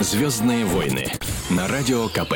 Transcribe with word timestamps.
Звездные 0.00 0.64
войны 0.64 1.04
на 1.50 1.68
радио 1.68 2.08
КП. 2.08 2.32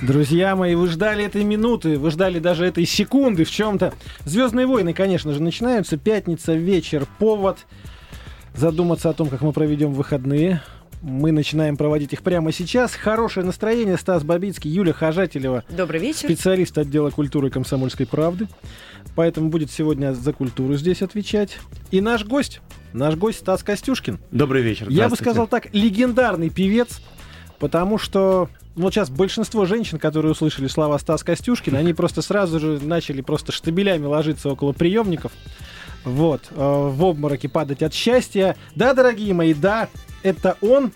Друзья 0.00 0.56
мои, 0.56 0.74
вы 0.74 0.88
ждали 0.88 1.26
этой 1.26 1.44
минуты, 1.44 1.98
вы 1.98 2.10
ждали 2.10 2.38
даже 2.38 2.64
этой 2.64 2.86
секунды 2.86 3.44
в 3.44 3.50
чем-то. 3.50 3.92
Звездные 4.24 4.66
войны, 4.66 4.94
конечно 4.94 5.30
же, 5.34 5.42
начинаются. 5.42 5.98
Пятница, 5.98 6.54
вечер, 6.54 7.06
повод 7.18 7.66
задуматься 8.54 9.10
о 9.10 9.12
том, 9.12 9.28
как 9.28 9.42
мы 9.42 9.52
проведем 9.52 9.92
выходные. 9.92 10.62
Мы 11.02 11.32
начинаем 11.32 11.76
проводить 11.76 12.12
их 12.12 12.22
прямо 12.22 12.52
сейчас. 12.52 12.94
Хорошее 12.94 13.44
настроение. 13.44 13.96
Стас 13.96 14.22
Бабицкий, 14.22 14.70
Юля 14.70 14.92
Хожателева. 14.92 15.64
Добрый 15.68 16.00
вечер. 16.00 16.28
Специалист 16.28 16.78
отдела 16.78 17.10
культуры 17.10 17.50
комсомольской 17.50 18.06
правды. 18.06 18.46
Поэтому 19.16 19.50
будет 19.50 19.72
сегодня 19.72 20.14
за 20.14 20.32
культуру 20.32 20.76
здесь 20.76 21.02
отвечать. 21.02 21.58
И 21.90 22.00
наш 22.00 22.24
гость, 22.24 22.60
наш 22.92 23.16
гость 23.16 23.40
Стас 23.40 23.64
Костюшкин. 23.64 24.20
Добрый 24.30 24.62
вечер. 24.62 24.88
Я 24.90 25.08
бы 25.08 25.16
сказал 25.16 25.48
так, 25.48 25.74
легендарный 25.74 26.50
певец, 26.50 27.02
потому 27.58 27.98
что 27.98 28.48
ну, 28.76 28.84
вот 28.84 28.94
сейчас 28.94 29.10
большинство 29.10 29.64
женщин, 29.64 29.98
которые 29.98 30.32
услышали 30.32 30.68
слова 30.68 30.96
Стас 31.00 31.24
Костюшкин, 31.24 31.74
они 31.74 31.94
просто 31.94 32.22
сразу 32.22 32.60
же 32.60 32.78
начали 32.80 33.22
просто 33.22 33.50
штабелями 33.50 34.06
ложиться 34.06 34.48
около 34.48 34.72
приемников. 34.72 35.32
Вот, 36.04 36.42
э, 36.50 36.54
в 36.56 37.04
обмороке 37.04 37.48
падать 37.48 37.82
от 37.82 37.92
счастья. 37.92 38.56
Да, 38.74 38.94
дорогие 38.94 39.34
мои, 39.34 39.52
да, 39.52 39.88
это 40.22 40.56
он, 40.60 40.92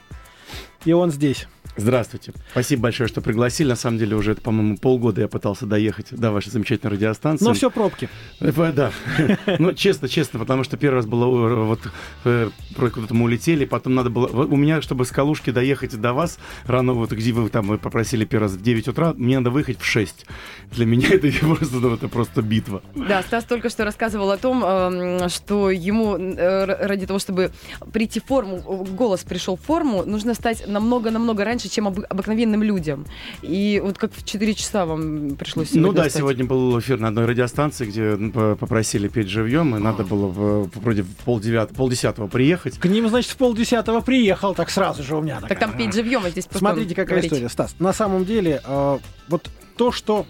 и 0.84 0.92
он 0.92 1.10
здесь. 1.10 1.46
Здравствуйте. 1.76 2.32
Спасибо 2.50 2.82
большое, 2.84 3.08
что 3.08 3.20
пригласили. 3.20 3.68
На 3.68 3.76
самом 3.76 3.98
деле 3.98 4.16
уже, 4.16 4.34
по-моему, 4.34 4.76
полгода 4.76 5.20
я 5.20 5.28
пытался 5.28 5.66
доехать 5.66 6.08
до 6.10 6.30
вашей 6.30 6.50
замечательной 6.50 6.92
радиостанции. 6.92 7.44
Но 7.44 7.54
все 7.54 7.70
пробки. 7.70 8.08
Э, 8.40 8.72
Да. 8.72 8.90
Ну, 9.58 9.72
честно, 9.72 10.08
честно, 10.08 10.38
потому 10.38 10.64
что 10.64 10.76
первый 10.76 10.96
раз 10.96 11.06
было 11.06 11.48
э, 11.48 11.64
вот 11.64 11.80
э, 12.24 12.50
куда-то 12.76 13.14
мы 13.14 13.24
улетели, 13.24 13.64
потом 13.64 13.94
надо 13.94 14.10
было... 14.10 14.26
У 14.26 14.56
меня, 14.56 14.82
чтобы 14.82 15.04
с 15.04 15.10
Калушки 15.10 15.50
доехать 15.50 15.98
до 16.00 16.12
вас, 16.12 16.38
рано 16.66 16.92
вот 16.92 17.12
где 17.12 17.32
вы 17.32 17.48
там 17.48 17.66
вы 17.66 17.78
попросили 17.78 18.24
первый 18.24 18.44
раз 18.44 18.52
в 18.52 18.62
9 18.62 18.88
утра, 18.88 19.14
мне 19.16 19.38
надо 19.38 19.50
выехать 19.50 19.80
в 19.80 19.84
6. 19.84 20.26
Для 20.72 20.86
меня 20.86 21.08
это 21.10 21.28
просто, 21.40 21.76
ну, 21.76 21.94
это 21.94 22.08
просто 22.08 22.42
битва. 22.42 22.82
Да, 22.94 23.22
Стас 23.22 23.44
только 23.44 23.70
что 23.70 23.84
рассказывал 23.84 24.30
о 24.30 24.36
том, 24.36 24.64
эм, 24.64 25.28
что 25.28 25.70
ему 25.70 26.16
ради 26.16 27.06
того, 27.06 27.18
чтобы 27.18 27.52
прийти 27.92 28.20
в 28.20 28.24
форму, 28.24 28.58
голос 28.58 29.22
пришел 29.22 29.56
в 29.56 29.60
форму, 29.60 30.04
нужно 30.04 30.34
стать 30.34 30.66
намного-намного 30.66 31.44
раньше, 31.44 31.55
чем 31.58 31.88
об, 31.88 32.00
обыкновенным 32.08 32.62
людям. 32.62 33.06
И 33.42 33.80
вот 33.84 33.98
как 33.98 34.12
в 34.14 34.24
4 34.24 34.54
часа 34.54 34.86
вам 34.86 35.36
пришлось 35.36 35.68
сегодня 35.68 35.86
Ну 35.86 35.92
да, 35.92 36.02
встать? 36.04 36.20
сегодня 36.20 36.44
был 36.44 36.78
эфир 36.78 36.98
на 36.98 37.08
одной 37.08 37.26
радиостанции, 37.26 37.86
где 37.86 38.16
попросили 38.56 39.08
петь 39.08 39.28
живьем, 39.28 39.76
и 39.76 39.78
надо 39.78 40.04
было 40.04 40.26
в, 40.26 40.70
вроде 40.78 41.02
в 41.02 41.14
полдевятого, 41.24 41.76
полдесятого 41.76 42.26
приехать. 42.28 42.78
К 42.78 42.86
ним, 42.86 43.08
значит, 43.08 43.30
в 43.32 43.36
полдесятого 43.36 44.00
приехал, 44.00 44.54
так 44.54 44.70
сразу 44.70 45.02
же 45.02 45.16
у 45.16 45.20
меня. 45.20 45.40
Так 45.40 45.48
такая. 45.50 45.68
там 45.68 45.76
петь 45.76 45.94
живьем, 45.94 46.24
а 46.24 46.30
здесь 46.30 46.46
Смотрите, 46.50 46.94
какая 46.94 47.06
говорить. 47.06 47.32
история, 47.32 47.48
Стас. 47.48 47.76
На 47.78 47.92
самом 47.92 48.24
деле, 48.24 48.60
э, 48.64 48.98
вот 49.28 49.50
то, 49.76 49.92
что 49.92 50.26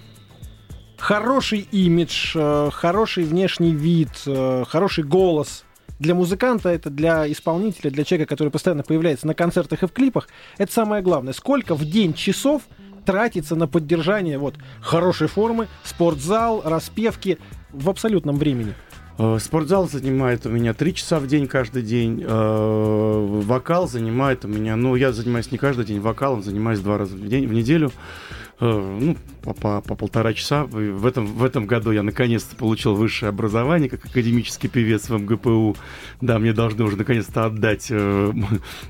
хороший 0.97 1.61
имидж, 1.71 2.33
э, 2.35 2.71
хороший 2.73 3.25
внешний 3.25 3.75
вид, 3.75 4.11
э, 4.27 4.65
хороший 4.67 5.05
голос 5.05 5.65
для 5.99 6.15
музыканта, 6.15 6.69
это 6.69 6.91
для 6.91 7.31
исполнителя, 7.31 7.91
для 7.91 8.05
человека, 8.05 8.29
который 8.31 8.51
постоянно 8.51 8.83
появляется 8.83 9.27
на 9.27 9.35
концертах 9.35 9.83
и 9.83 9.87
в 9.87 9.93
клипах, 9.93 10.29
это 10.59 10.73
самое 10.73 11.03
главное. 11.03 11.33
Сколько 11.33 11.75
в 11.75 11.85
день 11.85 12.15
часов 12.15 12.63
тратится 13.05 13.55
на 13.55 13.67
поддержание 13.67 14.39
вот 14.39 14.57
хорошей 14.81 15.29
формы, 15.29 15.69
спортзал, 15.85 16.63
распевки 16.65 17.39
в 17.73 17.89
абсолютном 17.89 18.37
времени? 18.37 18.75
Э, 19.19 19.39
Спортзал 19.41 19.89
занимает 19.89 20.45
у 20.47 20.51
меня 20.51 20.75
три 20.75 20.95
часа 20.95 21.19
в 21.19 21.27
день 21.27 21.47
каждый 21.47 21.83
день. 21.83 22.23
Э, 22.27 23.41
Вокал 23.45 23.89
занимает 23.89 24.45
у 24.45 24.49
меня, 24.49 24.77
ну, 24.77 24.95
я 24.97 25.13
занимаюсь 25.13 25.51
не 25.51 25.59
каждый 25.59 25.87
день 25.87 26.01
вокалом, 26.01 26.43
занимаюсь 26.43 26.81
два 26.81 26.99
раза 26.99 27.17
в 27.17 27.27
день, 27.27 27.47
в 27.47 27.53
неделю. 27.53 27.93
Э, 28.61 28.99
Ну, 29.01 29.17
по, 29.43 29.53
по- 29.55 29.81
по 29.81 29.95
полтора 29.95 30.33
часа. 30.33 30.65
В 30.65 31.07
этом, 31.07 31.27
в 31.27 31.45
этом 31.45 31.67
году 31.67 31.91
я 31.93 32.03
наконец-то 32.03 32.57
получил 32.57 32.95
высшее 32.95 33.29
образование 33.31 33.89
как 33.89 34.05
академический 34.07 34.69
певец 34.69 35.09
в 35.09 35.17
МГПУ. 35.19 35.77
Да, 36.21 36.39
мне 36.39 36.53
должны 36.53 36.85
уже 36.85 36.97
наконец-то 36.97 37.45
отдать 37.47 37.89
э, 37.91 38.33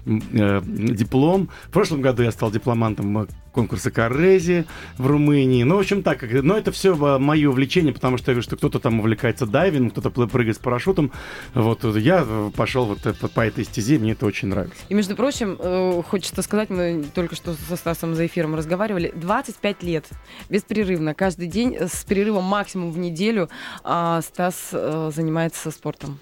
э, 0.07 0.61
диплом. 0.65 1.51
В 1.65 1.71
прошлом 1.71 2.01
году 2.01 2.23
я 2.23 2.31
стал 2.31 2.51
дипломантом 2.51 3.27
конкурса 3.53 3.91
Коррези 3.91 4.67
в 4.99 5.07
Румынии. 5.07 5.63
Ну, 5.65 5.77
в 5.77 5.81
общем, 5.81 6.03
так. 6.03 6.23
Но 6.31 6.57
это 6.59 6.73
все 6.73 6.95
мое 6.95 7.49
увлечение, 7.49 7.93
потому 7.95 8.19
что 8.19 8.31
я 8.31 8.35
вижу, 8.35 8.47
что 8.47 8.57
кто-то 8.57 8.79
там 8.79 9.01
увлекается 9.01 9.47
дайвингом, 9.47 9.91
кто-то 9.91 10.11
прыгает 10.11 10.57
с 10.57 10.59
парашютом. 10.59 11.11
Вот 11.55 11.85
э, 11.85 11.99
я 11.99 12.25
пошел 12.55 12.85
вот 12.85 13.01
по, 13.35 13.41
этой 13.41 13.65
стезе, 13.65 13.99
мне 13.99 14.13
это 14.13 14.27
очень 14.27 14.49
нравится. 14.49 14.77
И, 14.89 14.95
между 14.95 15.17
прочим, 15.17 15.57
э, 15.59 16.03
хочется 16.07 16.43
сказать, 16.43 16.71
мы 16.71 17.05
только 17.15 17.35
что 17.35 17.55
со 17.55 17.77
Стасом 17.77 18.15
за 18.15 18.27
эфиром 18.27 18.55
разговаривали, 18.55 19.13
25 19.57 19.83
лет 19.83 20.05
беспрерывно, 20.49 21.15
каждый 21.15 21.47
день 21.49 21.75
э, 21.79 21.89
с 21.89 22.05
перерывом 22.05 22.45
максимум 22.45 22.91
в 22.93 22.99
неделю 22.99 23.49
а, 23.85 24.21
Стас 24.23 24.69
э, 24.73 25.11
занимается 25.15 25.71
спортом. 25.71 26.19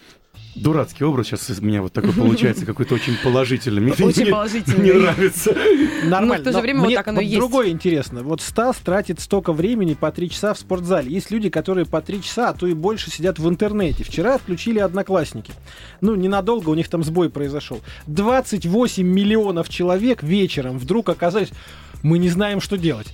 Дурацкий 0.54 1.02
образ 1.02 1.26
сейчас 1.26 1.50
из 1.50 1.60
меня 1.60 1.82
вот 1.82 1.92
такой 1.92 2.12
получается, 2.16 2.64
какой-то 2.64 2.94
очень 2.94 3.16
положительный. 3.24 3.82
Мне, 3.82 3.92
Очень 3.92 4.22
мне- 4.22 4.30
положительный. 4.30 4.78
Мне 4.78 4.92
нравится. 4.94 5.56
Нормально. 6.04 6.36
Ну, 6.36 6.40
в 6.40 6.44
то 6.44 6.50
же 6.50 6.56
Но 6.58 6.60
время 6.62 6.80
вот 6.80 6.86
мне 6.86 6.96
так 6.96 7.08
оно 7.08 7.20
и 7.20 7.24
есть. 7.24 7.38
Другое 7.38 7.70
интересно. 7.70 8.22
Вот 8.22 8.40
Стас 8.40 8.76
тратит 8.76 9.18
столько 9.18 9.52
времени 9.52 9.94
по 9.94 10.12
три 10.12 10.30
часа 10.30 10.54
в 10.54 10.58
спортзале. 10.58 11.10
Есть 11.12 11.32
люди, 11.32 11.48
которые 11.50 11.86
по 11.86 12.00
три 12.00 12.22
часа, 12.22 12.50
а 12.50 12.54
то 12.54 12.68
и 12.68 12.74
больше 12.74 13.10
сидят 13.10 13.40
в 13.40 13.48
интернете. 13.48 14.04
Вчера 14.04 14.36
отключили 14.36 14.78
одноклассники. 14.78 15.52
Ну, 16.00 16.14
ненадолго 16.14 16.70
у 16.70 16.74
них 16.74 16.88
там 16.88 17.02
сбой 17.02 17.30
произошел. 17.30 17.80
28 18.06 19.04
миллионов 19.04 19.68
человек 19.68 20.22
вечером 20.22 20.78
вдруг 20.78 21.08
оказались... 21.08 21.50
Мы 22.04 22.18
не 22.18 22.28
знаем, 22.28 22.60
что 22.60 22.76
делать. 22.76 23.06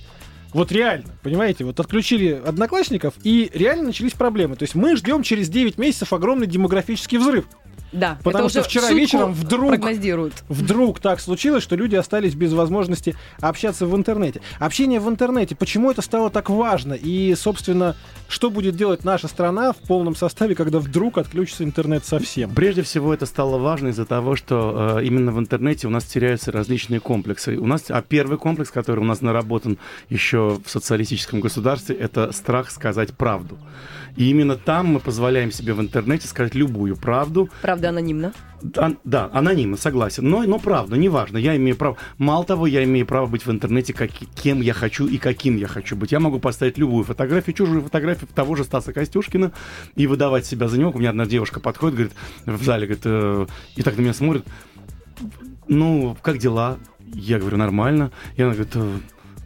Вот 0.53 0.71
реально, 0.71 1.07
понимаете, 1.23 1.63
вот 1.63 1.79
отключили 1.79 2.41
одноклассников, 2.45 3.13
и 3.23 3.49
реально 3.53 3.85
начались 3.85 4.13
проблемы. 4.13 4.55
То 4.55 4.63
есть 4.63 4.75
мы 4.75 4.95
ждем 4.95 5.23
через 5.23 5.49
9 5.49 5.77
месяцев 5.77 6.11
огромный 6.13 6.47
демографический 6.47 7.17
взрыв. 7.17 7.45
Да, 7.91 8.17
Потому 8.23 8.49
что 8.49 8.63
вчера 8.63 8.91
вечером 8.91 9.33
вдруг 9.33 9.69
прогнозируют. 9.69 10.33
Вдруг 10.47 10.99
так 10.99 11.19
случилось, 11.19 11.63
что 11.63 11.75
люди 11.75 11.95
остались 11.95 12.35
без 12.35 12.53
возможности 12.53 13.15
общаться 13.39 13.85
в 13.85 13.95
интернете. 13.95 14.41
Общение 14.59 14.99
в 14.99 15.09
интернете, 15.09 15.55
почему 15.55 15.91
это 15.91 16.01
стало 16.01 16.29
так 16.29 16.49
важно? 16.49 16.93
И, 16.93 17.35
собственно, 17.35 17.95
что 18.27 18.49
будет 18.49 18.75
делать 18.75 19.03
наша 19.03 19.27
страна 19.27 19.73
в 19.73 19.77
полном 19.77 20.15
составе, 20.15 20.55
когда 20.55 20.79
вдруг 20.79 21.17
отключится 21.17 21.63
интернет 21.63 22.05
совсем? 22.05 22.53
Прежде 22.53 22.81
всего, 22.81 23.13
это 23.13 23.25
стало 23.25 23.57
важно 23.57 23.89
из-за 23.89 24.05
того, 24.05 24.35
что 24.35 24.97
э, 24.99 25.05
именно 25.05 25.31
в 25.31 25.39
интернете 25.39 25.87
у 25.87 25.89
нас 25.89 26.05
теряются 26.05 26.51
различные 26.51 26.99
комплексы. 26.99 27.57
У 27.57 27.65
нас, 27.65 27.85
а 27.89 28.01
первый 28.01 28.37
комплекс, 28.37 28.71
который 28.71 29.01
у 29.01 29.05
нас 29.05 29.21
наработан 29.21 29.77
еще 30.09 30.59
в 30.65 30.69
социалистическом 30.69 31.41
государстве, 31.41 31.95
это 31.95 32.31
страх 32.31 32.71
сказать 32.71 33.13
правду. 33.13 33.57
И 34.15 34.29
именно 34.29 34.55
там 34.55 34.87
мы 34.87 34.99
позволяем 34.99 35.51
себе 35.51 35.73
в 35.73 35.81
интернете 35.81 36.27
сказать 36.27 36.55
любую 36.55 36.95
правду, 36.95 37.49
Правда, 37.61 37.89
анонимно. 37.89 38.33
А- 38.77 38.93
да, 39.03 39.29
анонимно, 39.33 39.77
согласен. 39.77 40.29
Но, 40.29 40.43
но 40.43 40.59
правда, 40.59 40.95
неважно, 40.95 41.37
я 41.37 41.55
имею 41.55 41.75
право. 41.75 41.97
Мало 42.17 42.45
того, 42.45 42.67
я 42.67 42.83
имею 42.83 43.05
право 43.05 43.25
быть 43.25 43.45
в 43.45 43.51
интернете 43.51 43.93
как, 43.93 44.11
кем 44.11 44.61
я 44.61 44.73
хочу 44.73 45.07
и 45.07 45.17
каким 45.17 45.57
я 45.57 45.67
хочу 45.67 45.95
быть. 45.95 46.11
Я 46.11 46.19
могу 46.19 46.39
поставить 46.39 46.77
любую 46.77 47.03
фотографию, 47.03 47.55
чужую 47.55 47.81
фотографию 47.81 48.29
того 48.33 48.55
же 48.55 48.63
Стаса 48.63 48.93
Костюшкина 48.93 49.51
и 49.95 50.07
выдавать 50.07 50.45
себя 50.45 50.67
за 50.67 50.79
него. 50.79 50.91
У 50.91 50.99
меня 50.99 51.09
одна 51.09 51.25
девушка 51.25 51.59
подходит, 51.59 51.95
говорит, 51.95 52.13
в 52.45 52.63
зале, 52.63 52.85
говорит, 52.85 53.03
э, 53.05 53.47
и 53.75 53.81
так 53.81 53.97
на 53.97 54.01
меня 54.01 54.13
смотрит. 54.13 54.45
Ну, 55.67 56.17
как 56.21 56.37
дела? 56.37 56.77
Я 57.13 57.39
говорю, 57.39 57.57
нормально. 57.57 58.11
И 58.35 58.41
она 58.41 58.53
говорит, 58.53 58.75
«Э, 58.75 58.97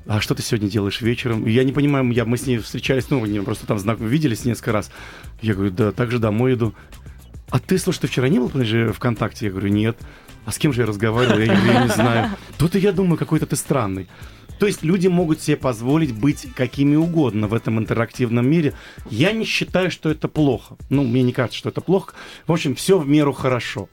а 0.07 0.21
что 0.21 0.35
ты 0.35 0.43
сегодня 0.43 0.69
делаешь 0.69 1.01
вечером? 1.01 1.45
Я 1.45 1.63
не 1.63 1.71
понимаю, 1.71 2.09
я, 2.11 2.25
мы 2.25 2.37
с 2.37 2.45
ней 2.45 2.57
встречались, 2.59 3.09
ну, 3.09 3.25
не, 3.25 3.41
просто 3.41 3.65
там 3.65 3.79
знак 3.79 3.99
виделись 3.99 4.45
несколько 4.45 4.71
раз. 4.71 4.91
Я 5.41 5.53
говорю, 5.53 5.71
да, 5.71 5.91
также 5.91 6.19
домой 6.19 6.53
иду. 6.53 6.73
А 7.49 7.59
ты, 7.59 7.77
слушай, 7.77 8.01
ты 8.01 8.07
вчера 8.07 8.29
не 8.29 8.39
был 8.39 8.49
подожди, 8.49 8.87
ВКонтакте? 8.87 9.45
Я 9.45 9.51
говорю, 9.51 9.69
нет. 9.69 9.97
А 10.45 10.51
с 10.51 10.57
кем 10.57 10.73
же 10.73 10.81
я 10.81 10.87
разговаривал? 10.87 11.39
Я 11.39 11.47
говорю, 11.47 11.71
я 11.71 11.83
не 11.83 11.89
знаю. 11.89 12.29
Тут 12.57 12.75
я 12.75 12.91
думаю, 12.91 13.17
какой-то 13.17 13.45
ты 13.45 13.55
странный. 13.55 14.07
То 14.59 14.67
есть 14.67 14.83
люди 14.83 15.07
могут 15.07 15.41
себе 15.41 15.57
позволить 15.57 16.13
быть 16.13 16.47
какими 16.55 16.95
угодно 16.95 17.47
в 17.47 17.53
этом 17.53 17.79
интерактивном 17.79 18.47
мире. 18.49 18.73
Я 19.09 19.31
не 19.31 19.43
считаю, 19.43 19.91
что 19.91 20.09
это 20.09 20.27
плохо. 20.27 20.77
Ну, 20.89 21.03
мне 21.03 21.23
не 21.23 21.33
кажется, 21.33 21.57
что 21.57 21.69
это 21.69 21.81
плохо. 21.81 22.13
В 22.47 22.51
общем, 22.51 22.75
все 22.75 22.97
в 22.97 23.07
меру 23.07 23.33
хорошо. 23.33 23.89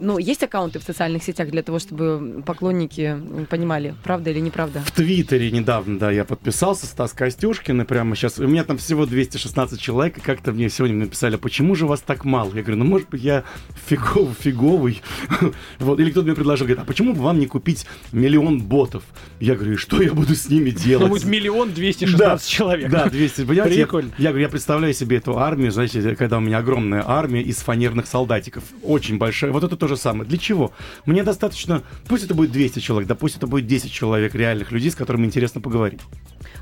Ну, 0.00 0.16
есть 0.18 0.44
аккаунты 0.44 0.78
в 0.78 0.84
социальных 0.84 1.24
сетях 1.24 1.50
для 1.50 1.64
того, 1.64 1.80
чтобы 1.80 2.40
поклонники 2.46 3.16
понимали, 3.50 3.96
правда 4.04 4.30
или 4.30 4.38
неправда? 4.38 4.80
В 4.86 4.92
Твиттере 4.92 5.50
недавно, 5.50 5.98
да, 5.98 6.12
я 6.12 6.24
подписался, 6.24 6.86
Стас 6.86 7.12
Костюшкин, 7.12 7.80
и 7.82 7.84
прямо 7.84 8.14
сейчас... 8.14 8.38
У 8.38 8.46
меня 8.46 8.62
там 8.62 8.78
всего 8.78 9.06
216 9.06 9.80
человек, 9.80 10.18
и 10.18 10.20
как-то 10.20 10.52
мне 10.52 10.70
сегодня 10.70 10.98
написали, 10.98 11.34
«А 11.34 11.38
почему 11.38 11.74
же 11.74 11.86
вас 11.86 12.00
так 12.00 12.24
мало? 12.24 12.54
Я 12.54 12.62
говорю, 12.62 12.76
ну, 12.76 12.84
может 12.84 13.08
быть, 13.08 13.22
я 13.24 13.42
фиговый, 13.88 14.34
фиговый. 14.38 15.02
вот. 15.80 15.98
Или 15.98 16.12
кто-то 16.12 16.26
мне 16.26 16.36
предложил, 16.36 16.68
говорит, 16.68 16.84
а 16.84 16.86
почему 16.86 17.12
бы 17.12 17.20
вам 17.22 17.40
не 17.40 17.46
купить 17.48 17.84
миллион 18.12 18.60
ботов? 18.60 19.02
Я 19.40 19.56
говорю, 19.56 19.72
и 19.72 19.76
что 19.76 20.00
я 20.00 20.12
буду 20.12 20.36
с 20.36 20.48
ними 20.48 20.70
делать? 20.84 21.08
Будет 21.08 21.24
миллион 21.24 21.72
двести 21.72 22.04
шестнадцать 22.04 22.48
человек. 22.48 22.88
Да, 22.88 23.08
200. 23.08 23.44
Понимаете, 23.46 23.80
я- 23.80 23.86
Прикольно. 23.86 24.12
Я, 24.16 24.28
говорю, 24.28 24.44
я 24.44 24.48
представляю 24.48 24.94
себе 24.94 25.16
эту 25.16 25.36
армию, 25.40 25.72
знаете, 25.72 26.14
когда 26.14 26.36
у 26.38 26.40
меня 26.40 26.58
огромная 26.58 27.02
армия 27.04 27.42
из 27.42 27.56
фанерных 27.56 28.06
солдатиков. 28.06 28.62
Очень 28.84 29.18
большая. 29.18 29.50
Вот 29.50 29.64
это 29.64 29.76
то, 29.76 29.87
то 29.88 29.94
же 29.94 30.00
самое. 30.00 30.28
Для 30.28 30.38
чего? 30.38 30.72
Мне 31.06 31.22
достаточно, 31.24 31.82
пусть 32.08 32.24
это 32.24 32.34
будет 32.34 32.52
200 32.52 32.80
человек, 32.80 33.08
да 33.08 33.14
пусть 33.14 33.36
это 33.36 33.46
будет 33.46 33.66
10 33.66 33.90
человек 33.90 34.34
реальных 34.34 34.70
людей, 34.70 34.90
с 34.90 34.94
которыми 34.94 35.26
интересно 35.26 35.60
поговорить. 35.60 36.00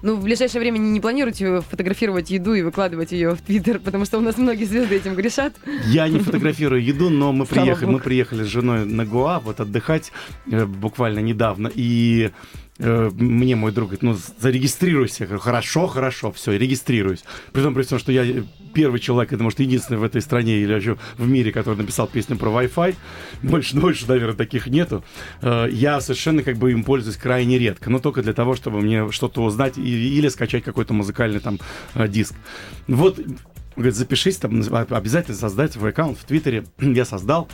Ну, 0.03 0.15
в 0.15 0.23
ближайшее 0.23 0.61
время 0.61 0.79
не 0.79 1.01
планируете 1.01 1.61
фотографировать 1.61 2.31
еду 2.31 2.55
и 2.55 2.63
выкладывать 2.63 3.13
ее 3.13 3.35
в 3.35 3.41
Твиттер, 3.41 3.79
потому 3.81 4.05
что 4.05 4.19
у 4.19 4.21
нас 4.21 4.39
многие 4.39 4.65
звезды 4.65 4.97
этим 4.97 5.15
грешат. 5.15 5.55
Я 5.87 6.09
не 6.09 6.21
фотографирую 6.21 6.83
еду, 6.83 7.11
но 7.11 7.33
мы 7.33 7.47
приехали, 7.47 7.87
мы 7.87 7.99
приехали 7.99 8.45
с 8.45 8.47
женой 8.47 8.85
на 8.85 9.05
Гоа 9.05 9.41
вот 9.41 9.61
отдыхать 9.61 10.13
э, 10.51 10.65
буквально 10.65 11.21
недавно, 11.21 11.71
и 11.75 12.31
мне 12.79 13.57
мой 13.57 13.73
друг 13.73 13.89
говорит, 13.89 14.03
ну, 14.03 14.17
зарегистрируйся. 14.41 15.25
Я 15.25 15.27
говорю, 15.29 15.41
хорошо, 15.41 15.87
хорошо, 15.87 16.31
все, 16.33 16.53
регистрируюсь. 16.59 17.25
При 17.53 17.63
том, 17.63 17.75
при 17.75 17.83
всем, 17.83 17.99
что 17.99 18.13
я 18.13 18.25
э, 18.25 18.43
первый 18.75 19.01
человек, 19.01 19.33
это, 19.33 19.43
может, 19.43 19.61
единственный 19.61 19.97
в 19.99 20.05
этой 20.05 20.21
стране 20.21 20.59
или 20.59 20.73
вообще 20.75 20.97
в 21.17 21.27
мире, 21.27 21.53
который 21.53 21.77
написал 21.79 22.07
песню 22.07 22.37
про 22.37 22.51
Wi-Fi. 22.51 22.95
Больше, 23.43 23.77
больше, 23.81 24.07
наверное, 24.09 24.37
таких 24.37 24.67
нету. 24.67 25.05
Э, 25.41 25.69
Я 25.71 26.01
совершенно 26.01 26.43
как 26.43 26.57
бы 26.59 26.73
им 26.73 26.85
пользуюсь 26.85 27.17
крайне 27.17 27.59
редко, 27.59 27.89
но 27.91 27.99
только 27.99 28.23
для 28.23 28.35
того, 28.35 28.55
чтобы 28.55 28.81
мне 28.81 29.11
что-то 29.11 29.43
узнать 29.43 29.79
или 29.79 30.29
скачать 30.29 30.63
какой-то 30.65 30.93
музыкальный 30.93 31.41
там 31.41 31.59
э, 31.95 32.09
диск. 32.09 32.35
Вот 32.89 33.19
Говорит, 33.77 33.95
запишись 33.95 34.37
там, 34.39 34.61
наз- 34.61 34.91
обязательно 34.95 35.37
создать 35.37 35.75
свой 35.75 35.91
аккаунт 35.91 36.19
в 36.19 36.25
Твиттере. 36.25 36.65
Я 36.81 37.05
создал. 37.05 37.47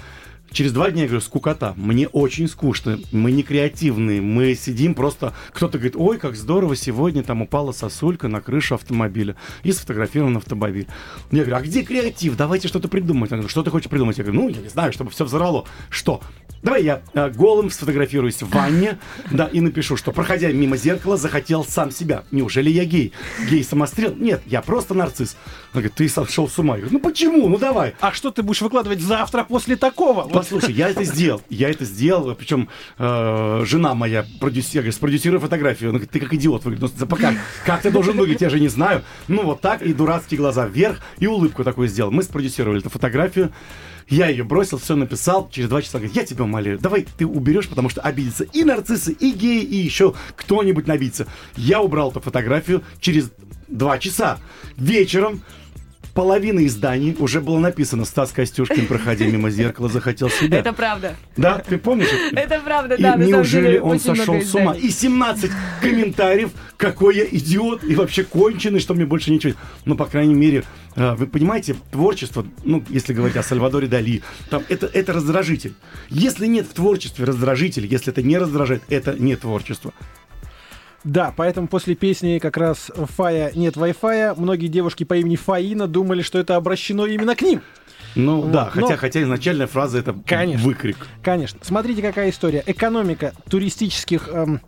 Через 0.52 0.72
два 0.72 0.90
дня 0.90 1.02
я 1.02 1.08
говорю, 1.08 1.22
скукота, 1.22 1.72
мне 1.76 2.08
очень 2.08 2.46
скучно, 2.46 2.98
мы 3.10 3.32
не 3.32 3.42
креативные, 3.42 4.20
мы 4.20 4.54
сидим 4.54 4.94
просто, 4.94 5.32
кто-то 5.52 5.78
говорит, 5.78 5.96
ой, 5.96 6.18
как 6.18 6.36
здорово, 6.36 6.76
сегодня 6.76 7.22
там 7.22 7.40
упала 7.40 7.72
сосулька 7.72 8.28
на 8.28 8.42
крышу 8.42 8.74
автомобиля 8.74 9.36
и 9.62 9.72
сфотографирован 9.72 10.36
автомобиль. 10.36 10.86
Я 11.30 11.44
говорю, 11.44 11.56
а 11.56 11.62
где 11.62 11.82
креатив, 11.82 12.36
давайте 12.36 12.68
что-то 12.68 12.88
придумать. 12.88 13.30
Она 13.30 13.38
говорит, 13.38 13.50
что 13.50 13.62
ты 13.62 13.70
хочешь 13.70 13.88
придумать? 13.88 14.18
Я 14.18 14.24
говорю, 14.24 14.42
ну, 14.42 14.48
я 14.50 14.60
не 14.60 14.68
знаю, 14.68 14.92
чтобы 14.92 15.10
все 15.10 15.24
взорвало. 15.24 15.64
Что? 15.88 16.20
Давай 16.62 16.84
я 16.84 17.02
э, 17.14 17.28
голым 17.30 17.70
сфотографируюсь 17.70 18.40
в 18.40 18.48
ванне, 18.50 18.98
да, 19.32 19.46
и 19.46 19.60
напишу, 19.60 19.96
что, 19.96 20.12
проходя 20.12 20.52
мимо 20.52 20.76
зеркала, 20.76 21.16
захотел 21.16 21.64
сам 21.64 21.90
себя. 21.90 22.22
Неужели 22.30 22.70
я 22.70 22.84
гей? 22.84 23.12
Гей-самострел? 23.50 24.14
Нет, 24.14 24.42
я 24.46 24.62
просто 24.62 24.94
нарцисс. 24.94 25.36
Она 25.72 25.80
говорит, 25.80 25.94
ты 25.94 26.08
сошел 26.08 26.48
с 26.48 26.56
ума. 26.60 26.74
Я 26.74 26.82
говорю, 26.82 26.98
ну 26.98 27.00
почему? 27.00 27.48
Ну 27.48 27.58
давай. 27.58 27.94
А 28.00 28.12
что 28.12 28.30
ты 28.30 28.44
будешь 28.44 28.60
выкладывать 28.60 29.00
завтра 29.00 29.42
после 29.42 29.74
такого? 29.74 30.22
Вот. 30.22 30.32
Послушай, 30.42 30.74
я 30.74 30.88
это 30.88 31.04
сделал. 31.04 31.40
Я 31.48 31.70
это 31.70 31.84
сделал. 31.84 32.34
Причем 32.34 32.68
э, 32.98 33.62
жена 33.64 33.94
моя 33.94 34.26
продюсер, 34.40 34.80
говорит, 34.80 34.94
спродюсируй 34.94 35.38
фотографию. 35.38 35.90
Она 35.90 35.98
говорит, 35.98 36.10
ты 36.10 36.18
как 36.18 36.34
идиот 36.34 36.64
выглядишь. 36.64 36.90
Ну, 36.98 37.06
пока, 37.06 37.34
как 37.64 37.82
ты 37.82 37.92
должен 37.92 38.16
выглядеть, 38.16 38.42
я 38.42 38.50
же 38.50 38.58
не 38.58 38.66
знаю. 38.66 39.02
Ну, 39.28 39.44
вот 39.44 39.60
так, 39.60 39.82
и 39.82 39.92
дурацкие 39.92 40.38
глаза 40.38 40.66
вверх, 40.66 40.98
и 41.18 41.28
улыбку 41.28 41.62
такую 41.62 41.86
сделал. 41.86 42.10
Мы 42.10 42.24
спродюсировали 42.24 42.80
эту 42.80 42.90
фотографию. 42.90 43.52
Я 44.08 44.26
ее 44.26 44.42
бросил, 44.42 44.78
все 44.78 44.96
написал. 44.96 45.48
Через 45.48 45.68
два 45.68 45.80
часа 45.80 45.98
говорит, 45.98 46.16
я 46.16 46.24
тебя 46.24 46.42
умоляю, 46.42 46.78
давай 46.78 47.06
ты 47.16 47.24
уберешь, 47.24 47.68
потому 47.68 47.88
что 47.88 48.00
обидятся 48.00 48.42
и 48.44 48.64
нарциссы, 48.64 49.12
и 49.12 49.30
геи, 49.30 49.62
и 49.62 49.76
еще 49.76 50.14
кто-нибудь 50.34 50.88
набиться. 50.88 51.28
Я 51.56 51.80
убрал 51.80 52.10
эту 52.10 52.20
фотографию 52.20 52.82
через 53.00 53.30
два 53.68 53.98
часа. 53.98 54.38
Вечером 54.76 55.42
половина 56.14 56.64
изданий 56.66 57.16
уже 57.18 57.40
было 57.40 57.58
написано 57.58 58.04
«Стас 58.04 58.32
Костюшкин, 58.32 58.86
проходя 58.86 59.26
мимо 59.26 59.50
зеркала, 59.50 59.88
захотел 59.88 60.30
себя». 60.30 60.58
Это 60.58 60.72
правда. 60.72 61.16
Да, 61.36 61.58
ты 61.58 61.78
помнишь? 61.78 62.08
Это 62.32 62.60
правда, 62.60 62.94
И 62.94 63.02
да. 63.02 63.12
самом 63.12 63.26
неужели 63.26 63.78
он 63.78 63.98
сошел 63.98 64.40
с 64.40 64.54
ума? 64.54 64.74
И 64.74 64.90
17 64.90 65.50
комментариев, 65.80 66.50
какой 66.76 67.16
я 67.16 67.24
идиот 67.24 67.84
и 67.84 67.94
вообще 67.94 68.24
конченый, 68.24 68.80
что 68.80 68.94
мне 68.94 69.06
больше 69.06 69.30
ничего. 69.30 69.54
Ну, 69.84 69.94
по 69.94 70.06
крайней 70.06 70.34
мере, 70.34 70.64
э, 70.96 71.14
вы 71.14 71.26
понимаете, 71.26 71.76
творчество, 71.90 72.46
ну, 72.64 72.82
если 72.88 73.12
говорить 73.12 73.36
о 73.36 73.42
Сальвадоре 73.42 73.86
Дали, 73.86 74.22
там, 74.50 74.62
это, 74.68 74.86
это 74.86 75.12
раздражитель. 75.12 75.74
Если 76.10 76.46
нет 76.46 76.66
в 76.66 76.74
творчестве 76.74 77.24
раздражитель, 77.24 77.86
если 77.86 78.12
это 78.12 78.22
не 78.22 78.38
раздражает, 78.38 78.82
это 78.88 79.14
не 79.18 79.36
творчество. 79.36 79.92
Да, 81.04 81.32
поэтому 81.36 81.66
после 81.68 81.94
песни 81.94 82.38
как 82.38 82.56
раз 82.56 82.90
Фая 83.16 83.52
нет 83.54 83.76
Wi-Fi, 83.76 84.34
многие 84.38 84.68
девушки 84.68 85.04
по 85.04 85.14
имени 85.16 85.36
Фаина 85.36 85.88
думали, 85.88 86.22
что 86.22 86.38
это 86.38 86.56
обращено 86.56 87.06
именно 87.06 87.34
к 87.34 87.42
ним. 87.42 87.60
Ну, 88.14 88.42
Вот, 88.42 88.50
да, 88.52 88.70
но- 88.74 88.82
хотя, 88.82 88.96
хотя 88.96 89.22
изначальная 89.22 89.66
фраза 89.66 89.98
это 89.98 90.14
Конечно. 90.26 90.64
выкрик. 90.66 91.08
Конечно. 91.22 91.58
Смотрите, 91.62 92.02
какая 92.02 92.30
история. 92.30 92.62
Экономика 92.66 93.32
туристических 93.48 94.28
эм, 94.28 94.60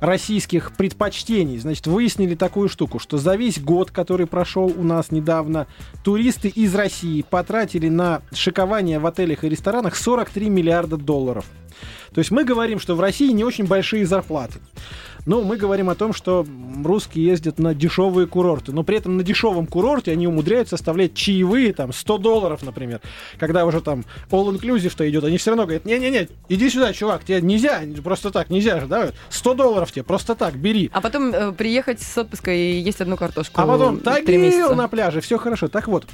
российских 0.00 0.72
предпочтений. 0.76 1.58
Значит, 1.58 1.86
выяснили 1.88 2.34
такую 2.36 2.68
штуку, 2.68 2.98
что 3.00 3.18
за 3.18 3.34
весь 3.34 3.58
год, 3.60 3.90
который 3.90 4.26
прошел 4.26 4.72
у 4.76 4.82
нас 4.84 5.10
недавно, 5.10 5.66
туристы 6.04 6.48
из 6.48 6.74
России 6.74 7.24
потратили 7.28 7.88
на 7.88 8.22
шикование 8.32 8.98
в 9.00 9.06
отелях 9.06 9.42
и 9.44 9.48
ресторанах 9.48 9.96
43 9.96 10.48
миллиарда 10.48 10.96
долларов. 10.96 11.44
То 12.14 12.18
есть 12.18 12.30
мы 12.30 12.44
говорим, 12.44 12.78
что 12.78 12.94
в 12.94 13.00
России 13.00 13.30
не 13.32 13.44
очень 13.44 13.66
большие 13.66 14.06
зарплаты. 14.06 14.60
Но 15.24 15.42
мы 15.42 15.56
говорим 15.56 15.88
о 15.88 15.94
том, 15.94 16.12
что 16.12 16.44
русские 16.84 17.26
ездят 17.26 17.58
на 17.58 17.74
дешевые 17.74 18.26
курорты. 18.26 18.72
Но 18.72 18.82
при 18.82 18.96
этом 18.96 19.16
на 19.16 19.22
дешевом 19.22 19.66
курорте 19.66 20.10
они 20.12 20.26
умудряются 20.26 20.74
оставлять 20.74 21.14
чаевые, 21.14 21.72
там, 21.72 21.92
100 21.92 22.18
долларов, 22.18 22.62
например. 22.62 23.00
Когда 23.38 23.64
уже 23.64 23.80
там 23.80 24.04
all-inclusive-то 24.30 25.08
идет, 25.08 25.24
они 25.24 25.38
все 25.38 25.50
равно 25.50 25.64
говорят, 25.64 25.84
не-не-не, 25.84 26.28
иди 26.48 26.70
сюда, 26.70 26.92
чувак, 26.92 27.24
тебе 27.24 27.40
нельзя, 27.40 27.82
просто 28.02 28.30
так, 28.30 28.50
нельзя 28.50 28.80
же, 28.80 28.86
да? 28.86 29.12
100 29.30 29.54
долларов 29.54 29.92
тебе, 29.92 30.02
просто 30.02 30.34
так, 30.34 30.56
бери. 30.56 30.90
А 30.92 31.00
потом 31.00 31.32
э, 31.32 31.52
приехать 31.52 32.02
с 32.02 32.18
отпуска 32.18 32.52
и 32.52 32.80
есть 32.80 33.00
одну 33.00 33.16
картошку. 33.16 33.60
А 33.60 33.66
потом 33.66 34.00
тагил 34.00 34.74
на 34.74 34.88
пляже, 34.88 35.20
все 35.20 35.38
хорошо. 35.38 35.68
Так 35.68 35.86
вот, 35.86 36.06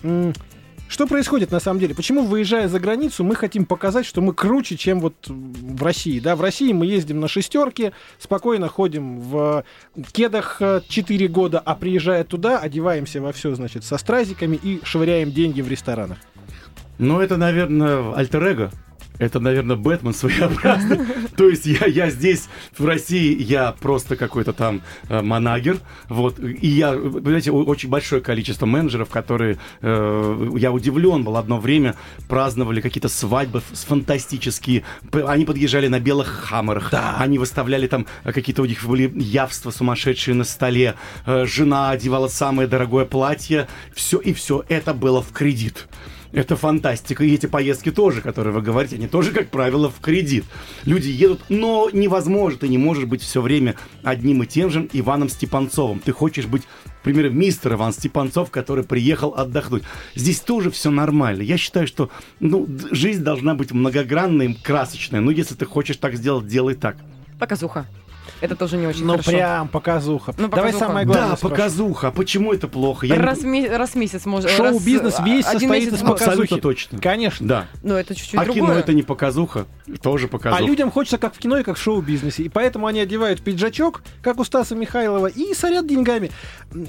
что 0.88 1.06
происходит 1.06 1.50
на 1.50 1.60
самом 1.60 1.80
деле? 1.80 1.94
Почему, 1.94 2.24
выезжая 2.24 2.68
за 2.68 2.80
границу, 2.80 3.22
мы 3.22 3.34
хотим 3.34 3.66
показать, 3.66 4.06
что 4.06 4.20
мы 4.20 4.32
круче, 4.34 4.76
чем 4.76 5.00
вот 5.00 5.14
в 5.26 5.82
России? 5.82 6.18
Да, 6.18 6.34
в 6.34 6.40
России 6.40 6.72
мы 6.72 6.86
ездим 6.86 7.20
на 7.20 7.28
шестерке, 7.28 7.92
спокойно 8.18 8.68
ходим 8.68 9.20
в 9.20 9.64
кедах 10.12 10.60
4 10.88 11.28
года, 11.28 11.60
а 11.60 11.74
приезжая 11.74 12.24
туда, 12.24 12.58
одеваемся 12.58 13.20
во 13.20 13.32
все, 13.32 13.54
значит, 13.54 13.84
со 13.84 13.98
стразиками 13.98 14.58
и 14.62 14.80
швыряем 14.82 15.30
деньги 15.30 15.60
в 15.60 15.68
ресторанах. 15.68 16.18
Ну, 16.98 17.20
это, 17.20 17.36
наверное, 17.36 18.14
альтер-эго. 18.14 18.72
Это, 19.18 19.40
наверное, 19.40 19.76
Бэтмен 19.76 20.14
своеобразный. 20.14 20.98
То 21.36 21.48
есть 21.48 21.66
я, 21.66 21.86
я 21.86 22.10
здесь, 22.10 22.48
в 22.76 22.84
России, 22.84 23.40
я 23.40 23.72
просто 23.80 24.16
какой-то 24.16 24.52
там 24.52 24.82
э, 25.08 25.22
манагер. 25.22 25.78
Вот. 26.08 26.38
И 26.38 26.68
я, 26.68 26.92
понимаете, 26.92 27.50
очень 27.52 27.88
большое 27.88 28.20
количество 28.22 28.66
менеджеров, 28.66 29.08
которые, 29.10 29.58
э, 29.80 30.50
я 30.56 30.72
удивлен 30.72 31.24
был, 31.24 31.36
одно 31.36 31.58
время 31.58 31.94
праздновали 32.28 32.80
какие-то 32.80 33.08
свадьбы 33.08 33.58
ф- 33.58 33.64
фантастические. 33.86 34.84
Они 35.12 35.44
подъезжали 35.44 35.88
на 35.88 36.00
белых 36.00 36.28
хаммерах. 36.28 36.92
Они 37.18 37.38
выставляли 37.38 37.86
там 37.86 38.06
э, 38.24 38.32
какие-то 38.32 38.62
у 38.62 38.66
них 38.66 38.84
были 38.84 39.12
явства 39.16 39.70
сумасшедшие 39.70 40.34
на 40.34 40.44
столе. 40.44 40.94
Э, 41.26 41.44
Жена 41.46 41.90
одевала 41.90 42.28
самое 42.28 42.68
дорогое 42.68 43.04
платье. 43.04 43.68
Все, 43.94 44.18
и 44.18 44.32
все 44.32 44.64
это 44.68 44.94
было 44.94 45.22
в 45.22 45.32
кредит. 45.32 45.88
Это 46.32 46.56
фантастика. 46.56 47.24
И 47.24 47.34
эти 47.34 47.46
поездки 47.46 47.90
тоже, 47.90 48.20
которые 48.20 48.52
вы 48.52 48.60
говорите, 48.60 48.96
они 48.96 49.08
тоже, 49.08 49.32
как 49.32 49.48
правило, 49.48 49.90
в 49.90 50.00
кредит. 50.00 50.44
Люди 50.84 51.08
едут, 51.08 51.40
но 51.48 51.88
невозможно, 51.92 52.60
ты 52.60 52.68
не 52.68 52.78
можешь 52.78 53.06
быть 53.06 53.22
все 53.22 53.40
время 53.40 53.76
одним 54.02 54.42
и 54.42 54.46
тем 54.46 54.70
же 54.70 54.88
Иваном 54.92 55.28
Степанцовым. 55.28 56.00
Ты 56.00 56.12
хочешь 56.12 56.46
быть, 56.46 56.64
например, 57.04 57.30
мистер 57.30 57.74
Иван 57.74 57.92
Степанцов, 57.92 58.50
который 58.50 58.84
приехал 58.84 59.34
отдохнуть. 59.34 59.84
Здесь 60.14 60.40
тоже 60.40 60.70
все 60.70 60.90
нормально. 60.90 61.42
Я 61.42 61.56
считаю, 61.56 61.86
что 61.86 62.10
ну, 62.40 62.68
жизнь 62.90 63.22
должна 63.22 63.54
быть 63.54 63.72
многогранной, 63.72 64.54
красочной. 64.54 65.20
Но 65.20 65.30
если 65.30 65.54
ты 65.54 65.64
хочешь 65.64 65.96
так 65.96 66.14
сделать, 66.14 66.46
делай 66.46 66.74
так. 66.74 66.96
Показуха. 67.38 67.86
Это 68.40 68.54
тоже 68.56 68.76
не 68.76 68.86
очень 68.86 69.04
Ну, 69.04 69.12
хорошо. 69.12 69.30
прям 69.30 69.68
показуха. 69.68 70.32
Ну, 70.38 70.48
Давай 70.48 70.66
показуха. 70.72 70.84
самое 70.86 71.06
главное 71.06 71.30
да, 71.30 71.36
спрошу. 71.36 71.54
показуха. 71.54 72.08
А 72.08 72.10
почему 72.12 72.52
это 72.52 72.68
плохо? 72.68 73.06
Я 73.06 73.16
не- 73.16 73.22
раз, 73.22 73.38
в 73.38 73.44
ме- 73.46 73.76
раз 73.76 73.90
в 73.90 73.94
месяц 73.96 74.24
может. 74.26 74.50
Шоу-бизнес 74.50 75.18
раз, 75.18 75.26
весь 75.26 75.46
один 75.46 75.60
состоит 75.60 75.70
месяц 75.84 75.92
из 75.94 76.00
показухи. 76.00 76.28
Абсолютно 76.30 76.56
точно. 76.58 76.98
Конечно. 77.00 77.46
Да. 77.48 77.66
Ну, 77.82 77.94
это 77.94 78.14
чуть-чуть 78.14 78.34
А 78.40 78.44
другое. 78.44 78.62
кино 78.62 78.72
это 78.74 78.92
не 78.92 79.02
показуха, 79.02 79.66
тоже 80.02 80.28
показуха. 80.28 80.62
А 80.62 80.66
людям 80.66 80.90
хочется 80.90 81.18
как 81.18 81.34
в 81.34 81.38
кино 81.38 81.58
и 81.58 81.62
как 81.62 81.76
в 81.76 81.80
шоу-бизнесе. 81.82 82.42
И 82.44 82.48
поэтому 82.48 82.86
они 82.86 83.00
одевают 83.00 83.40
пиджачок, 83.42 84.02
как 84.22 84.38
у 84.38 84.44
Стаса 84.44 84.74
Михайлова, 84.76 85.26
и 85.26 85.54
сорят 85.54 85.86
деньгами. 85.88 86.30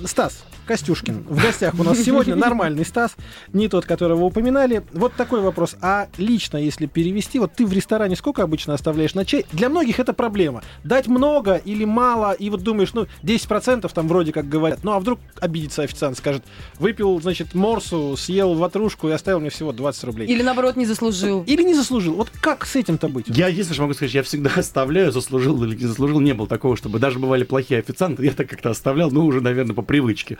Стас 0.06 0.44
Костюшкин 0.68 1.24
в 1.28 1.42
гостях 1.42 1.74
у 1.80 1.84
нас 1.84 1.98
сегодня 2.00 2.36
нормальный 2.36 2.86
Стас, 2.86 3.16
не 3.54 3.68
тот, 3.70 3.86
которого 3.86 4.26
упоминали. 4.26 4.84
Вот 4.94 5.14
такой 5.14 5.42
вопрос. 5.42 5.76
А 5.82 6.08
лично, 6.18 6.58
если 6.58 6.86
перевести, 6.86 7.40
вот 7.40 7.54
ты 7.54 7.66
в 7.66 7.74
ресторане 7.74 8.16
сколько 8.16 8.44
обычно 8.44 8.74
оставляешь 8.76 9.16
на 9.16 9.26
чай? 9.26 9.46
Для 9.52 9.70
многих 9.70 10.00
это 10.00 10.14
проблема. 10.14 10.62
Дать 10.84 11.08
много 11.08 11.39
или 11.48 11.86
мало, 11.86 12.34
и 12.34 12.50
вот 12.50 12.62
думаешь, 12.62 12.94
ну, 12.94 13.08
10% 13.24 13.90
там 13.94 14.08
вроде 14.08 14.32
как 14.32 14.48
говорят. 14.48 14.84
Ну, 14.84 14.92
а 14.92 15.00
вдруг 15.00 15.20
обидится 15.40 15.84
официант, 15.84 16.18
скажет, 16.18 16.44
выпил, 16.78 17.20
значит, 17.22 17.54
морсу, 17.54 18.16
съел 18.18 18.54
ватрушку 18.54 19.10
и 19.10 19.12
оставил 19.12 19.40
мне 19.40 19.50
всего 19.50 19.72
20 19.72 20.04
рублей. 20.06 20.28
Или 20.28 20.42
наоборот 20.42 20.76
не 20.76 20.86
заслужил. 20.86 21.44
Или 21.44 21.64
не 21.64 21.74
заслужил. 21.74 22.16
Вот 22.16 22.30
как 22.30 22.66
с 22.66 22.76
этим-то 22.76 23.08
быть? 23.08 23.26
Я 23.28 23.48
единственное, 23.48 23.76
что 23.76 23.84
могу 23.84 23.94
сказать, 23.94 24.14
я 24.14 24.24
всегда 24.24 24.52
оставляю, 24.56 25.12
заслужил 25.12 25.64
или 25.64 25.76
не 25.76 25.86
заслужил, 25.86 26.20
не 26.20 26.34
было 26.34 26.48
такого, 26.48 26.76
чтобы 26.76 27.00
даже 27.00 27.20
бывали 27.20 27.44
плохие 27.44 27.80
официанты, 27.80 28.26
я 28.26 28.32
так 28.32 28.50
как-то 28.50 28.70
оставлял, 28.70 29.12
ну, 29.12 29.26
уже, 29.26 29.42
наверное, 29.42 29.76
по 29.76 29.82
привычке. 29.82 30.38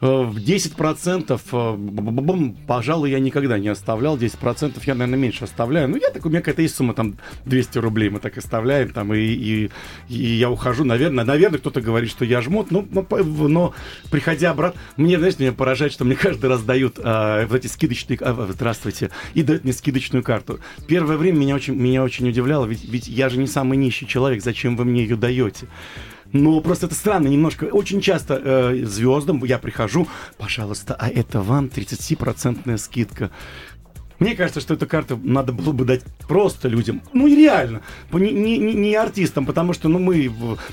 Э, 0.00 0.06
в 0.06 0.36
10%, 0.36 1.40
э, 1.52 2.54
пожалуй, 2.66 3.10
я 3.10 3.18
никогда 3.18 3.58
не 3.58 3.68
оставлял. 3.68 4.16
10% 4.16 4.82
я, 4.86 4.94
наверное, 4.94 5.18
меньше 5.18 5.44
оставляю. 5.44 5.88
Ну, 5.88 5.96
я 5.96 6.10
так, 6.10 6.24
у 6.26 6.28
меня 6.28 6.40
какая-то 6.40 6.62
есть 6.62 6.76
сумма, 6.76 6.94
там, 6.94 7.16
200 7.46 7.78
рублей 7.78 8.10
мы 8.10 8.20
так 8.20 8.36
оставляем, 8.38 8.90
там, 8.90 9.14
и, 9.14 9.18
и, 9.18 9.70
и 10.08 10.14
я 10.14 10.50
ухожу, 10.50 10.84
наверное, 10.84 11.24
наверное, 11.24 11.58
кто-то 11.58 11.80
говорит, 11.80 12.10
что 12.10 12.24
я 12.24 12.40
жмот, 12.40 12.70
но, 12.70 12.86
но, 12.90 13.06
но 13.48 13.74
приходя 14.10 14.50
обратно, 14.50 14.80
мне, 14.96 15.18
знаешь, 15.18 15.38
меня 15.38 15.52
поражает, 15.52 15.92
что 15.92 16.04
мне 16.04 16.16
каждый 16.16 16.46
раз 16.46 16.62
дают 16.62 16.98
а, 17.02 17.46
вот 17.46 17.56
эти 17.56 17.66
скидочные, 17.66 18.18
а, 18.20 18.48
здравствуйте, 18.52 19.10
и 19.34 19.42
дают 19.42 19.64
мне 19.64 19.72
скидочную 19.72 20.22
карту. 20.22 20.60
Первое 20.86 21.16
время 21.16 21.38
меня 21.38 21.54
очень, 21.54 21.74
меня 21.74 22.02
очень 22.02 22.28
удивляло, 22.28 22.66
ведь, 22.66 22.84
ведь 22.84 23.08
я 23.08 23.28
же 23.28 23.38
не 23.38 23.46
самый 23.46 23.76
нищий 23.78 24.06
человек, 24.06 24.42
зачем 24.42 24.76
вы 24.76 24.84
мне 24.84 25.02
ее 25.02 25.16
даете? 25.16 25.66
Но 26.32 26.60
просто 26.60 26.86
это 26.86 26.94
странно 26.94 27.28
немножко. 27.28 27.64
Очень 27.64 28.00
часто 28.00 28.34
э, 28.42 28.84
звездам 28.84 29.42
я 29.44 29.58
прихожу, 29.58 30.08
пожалуйста, 30.36 30.94
а 30.98 31.08
это 31.08 31.40
вам 31.40 31.66
30% 31.66 32.76
скидка. 32.78 33.30
Мне 34.18 34.34
кажется, 34.34 34.60
что 34.60 34.74
эту 34.74 34.86
карту 34.86 35.18
надо 35.22 35.52
было 35.52 35.72
бы 35.72 35.84
дать 35.84 36.02
просто 36.26 36.68
людям. 36.68 37.02
Ну 37.12 37.26
и 37.26 37.36
реально. 37.36 37.82
Не, 38.12 38.30
не, 38.32 38.58
не 38.74 38.94
артистам, 38.94 39.46
потому 39.46 39.72
что, 39.72 39.88
ну, 39.88 39.98
мы... 39.98 40.30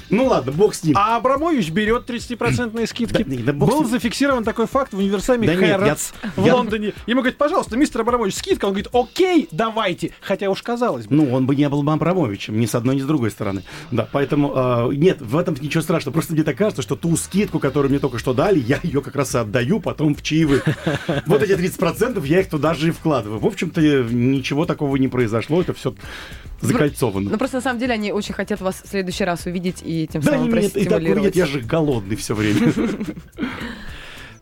Ну 0.10 0.26
ладно, 0.26 0.52
бог 0.52 0.74
с 0.74 0.84
ним. 0.84 0.96
А 0.98 1.18
Абрамович 1.18 1.70
берет 1.70 2.10
30% 2.10 2.88
скидки. 2.88 3.24
Да, 3.24 3.44
да 3.46 3.54
бог 3.54 3.70
Был 3.70 3.86
с 3.86 3.90
зафиксирован 3.90 4.44
такой 4.44 4.66
факт 4.66 4.94
в 4.94 4.98
универсаме 4.98 5.48
Да 5.48 5.56
Хэрротс 5.56 6.14
в 6.36 6.46
я- 6.46 6.56
Лондоне. 6.56 6.94
Ему 7.06 7.22
говорят, 7.22 7.38
пожалуйста, 7.38 7.78
мистер 7.78 8.02
Абрамович, 8.02 8.36
скидка. 8.36 8.66
Он 8.66 8.72
говорит, 8.72 8.90
окей, 8.94 9.48
давайте. 9.52 10.12
Хотя 10.22 10.50
уж 10.50 10.62
казалось 10.64 11.06
бы. 11.06 11.16
Ну, 11.16 11.34
он 11.34 11.46
бы 11.46 11.56
не 11.56 11.70
был 11.70 11.84
бы 11.84 11.94
Абрамовичем, 11.94 12.60
ни 12.60 12.66
с 12.66 12.74
одной, 12.74 12.96
ни 12.96 13.02
с 13.02 13.06
другой 13.06 13.30
стороны. 13.32 13.64
Да, 13.92 14.08
поэтому 14.12 14.54
э, 14.56 14.96
нет, 14.96 15.22
в 15.22 15.38
этом 15.38 15.56
ничего 15.60 15.84
страшного. 15.84 16.14
Просто 16.14 16.34
мне 16.34 16.44
так 16.44 16.58
кажется, 16.58 16.82
что 16.82 16.96
ту 16.96 17.16
скидку, 17.16 17.60
которую 17.60 17.92
мне 17.92 18.00
только 18.00 18.18
что 18.18 18.34
дали, 18.34 18.60
я 18.60 18.80
ее 18.82 19.02
как 19.02 19.16
раз 19.16 19.36
и 19.36 19.38
отдаю 19.38 19.80
потом 19.80 20.16
в 20.16 20.24
чаевых. 20.24 20.66
Вот 21.28 21.44
эти 21.44 21.52
30% 21.52 22.26
я 22.26 22.40
их 22.40 22.50
туда 22.50 22.74
же 22.74 22.90
и 22.90 22.92
вкладываю. 22.92 23.35
В 23.40 23.46
общем-то, 23.46 23.82
ничего 23.82 24.66
такого 24.66 24.96
не 24.98 25.08
произошло, 25.08 25.62
это 25.62 25.74
все 25.74 25.96
закольцовано. 26.62 27.30
Ну 27.30 27.38
просто 27.38 27.58
на 27.58 27.62
самом 27.62 27.80
деле 27.80 27.94
они 27.94 28.12
очень 28.12 28.34
хотят 28.34 28.62
вас 28.62 28.82
в 28.84 28.88
следующий 28.88 29.24
раз 29.24 29.46
увидеть 29.46 29.82
и 29.84 30.08
тем 30.08 30.22
Да, 30.22 30.32
самым 30.34 30.54
нет, 30.54 30.76
и 30.76 30.86
так 30.86 31.02
нет, 31.02 31.36
я 31.36 31.46
же 31.46 31.62
голодный 31.62 32.16
все 32.16 32.36
время. 32.36 32.74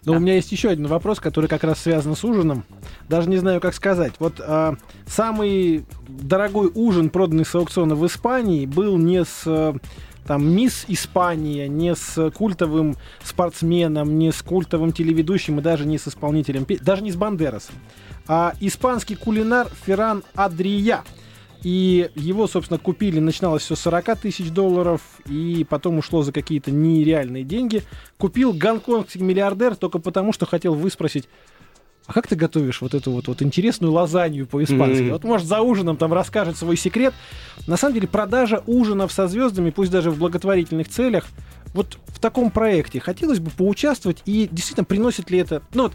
Но 0.05 0.13
у 0.13 0.19
меня 0.19 0.35
есть 0.35 0.51
еще 0.51 0.69
один 0.69 0.87
вопрос, 0.87 1.19
который 1.19 1.47
как 1.47 1.63
раз 1.63 1.79
связан 1.79 2.15
с 2.15 2.23
ужином. 2.25 2.65
Даже 3.07 3.29
не 3.29 3.37
знаю, 3.37 3.61
как 3.61 3.73
сказать. 3.73 4.13
Вот 4.19 4.41
а, 4.41 4.75
самый 5.05 5.85
дорогой 6.07 6.69
ужин, 6.73 7.09
проданный 7.09 7.45
с 7.45 7.55
аукциона 7.55 7.95
в 7.95 8.05
Испании, 8.05 8.65
был 8.65 8.97
не 8.97 9.23
с 9.23 9.43
э, 9.45 9.73
там 10.25 10.49
мисс 10.55 10.85
Испания, 10.87 11.67
не 11.67 11.95
с 11.95 12.31
культовым 12.31 12.95
спортсменом, 13.23 14.17
не 14.17 14.31
с 14.31 14.41
культовым 14.41 14.91
телеведущим 14.91 15.59
и 15.59 15.61
даже 15.61 15.85
не 15.85 15.97
с 15.97 16.07
исполнителем, 16.07 16.65
даже 16.81 17.03
не 17.03 17.11
с 17.11 17.15
Бандерасом, 17.15 17.75
а 18.27 18.53
испанский 18.59 19.15
кулинар 19.15 19.67
Ферран 19.85 20.23
Адрия. 20.35 21.03
И 21.63 22.09
его, 22.15 22.47
собственно, 22.47 22.77
купили, 22.77 23.21
начиналось 23.21 23.63
все 23.63 23.75
с 23.75 23.79
40 23.79 24.19
тысяч 24.19 24.49
долларов, 24.49 25.01
и 25.25 25.65
потом 25.69 25.97
ушло 25.97 26.21
за 26.21 26.33
какие-то 26.33 26.71
нереальные 26.71 27.45
деньги. 27.45 27.83
Купил 28.17 28.51
гонконгский 28.51 29.21
миллиардер 29.21 29.77
только 29.77 29.99
потому, 29.99 30.33
что 30.33 30.45
хотел 30.45 30.73
выспросить, 30.73 31.29
а 32.05 32.13
как 32.13 32.27
ты 32.27 32.35
готовишь 32.35 32.81
вот 32.81 32.93
эту 32.93 33.11
вот, 33.11 33.27
вот 33.27 33.41
интересную 33.41 33.93
лазанью 33.93 34.45
по-испански? 34.45 35.03
Мгм. 35.03 35.11
Вот, 35.13 35.23
может, 35.23 35.47
за 35.47 35.61
ужином 35.61 35.95
там 35.95 36.11
расскажет 36.11 36.57
свой 36.57 36.75
секрет. 36.75 37.13
На 37.65 37.77
самом 37.77 37.95
деле, 37.95 38.07
продажа 38.07 38.61
ужинов 38.67 39.11
со 39.11 39.27
звездами, 39.27 39.69
пусть 39.69 39.91
даже 39.91 40.11
в 40.11 40.17
благотворительных 40.17 40.89
целях, 40.89 41.25
вот 41.73 41.97
в 42.07 42.19
таком 42.19 42.51
проекте 42.51 42.99
хотелось 42.99 43.39
бы 43.39 43.51
поучаствовать, 43.51 44.21
и 44.25 44.49
действительно 44.51 44.85
приносит 44.85 45.29
ли 45.29 45.39
это... 45.39 45.61
Ну 45.73 45.83
вот, 45.83 45.93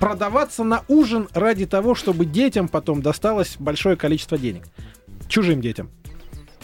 продаваться 0.00 0.64
на 0.64 0.82
ужин 0.88 1.28
ради 1.32 1.66
того, 1.66 1.94
чтобы 1.94 2.24
детям 2.24 2.68
потом 2.68 3.00
досталось 3.00 3.56
большое 3.58 3.96
количество 3.96 4.36
денег. 4.36 4.64
Чужим 5.28 5.60
детям. 5.60 5.90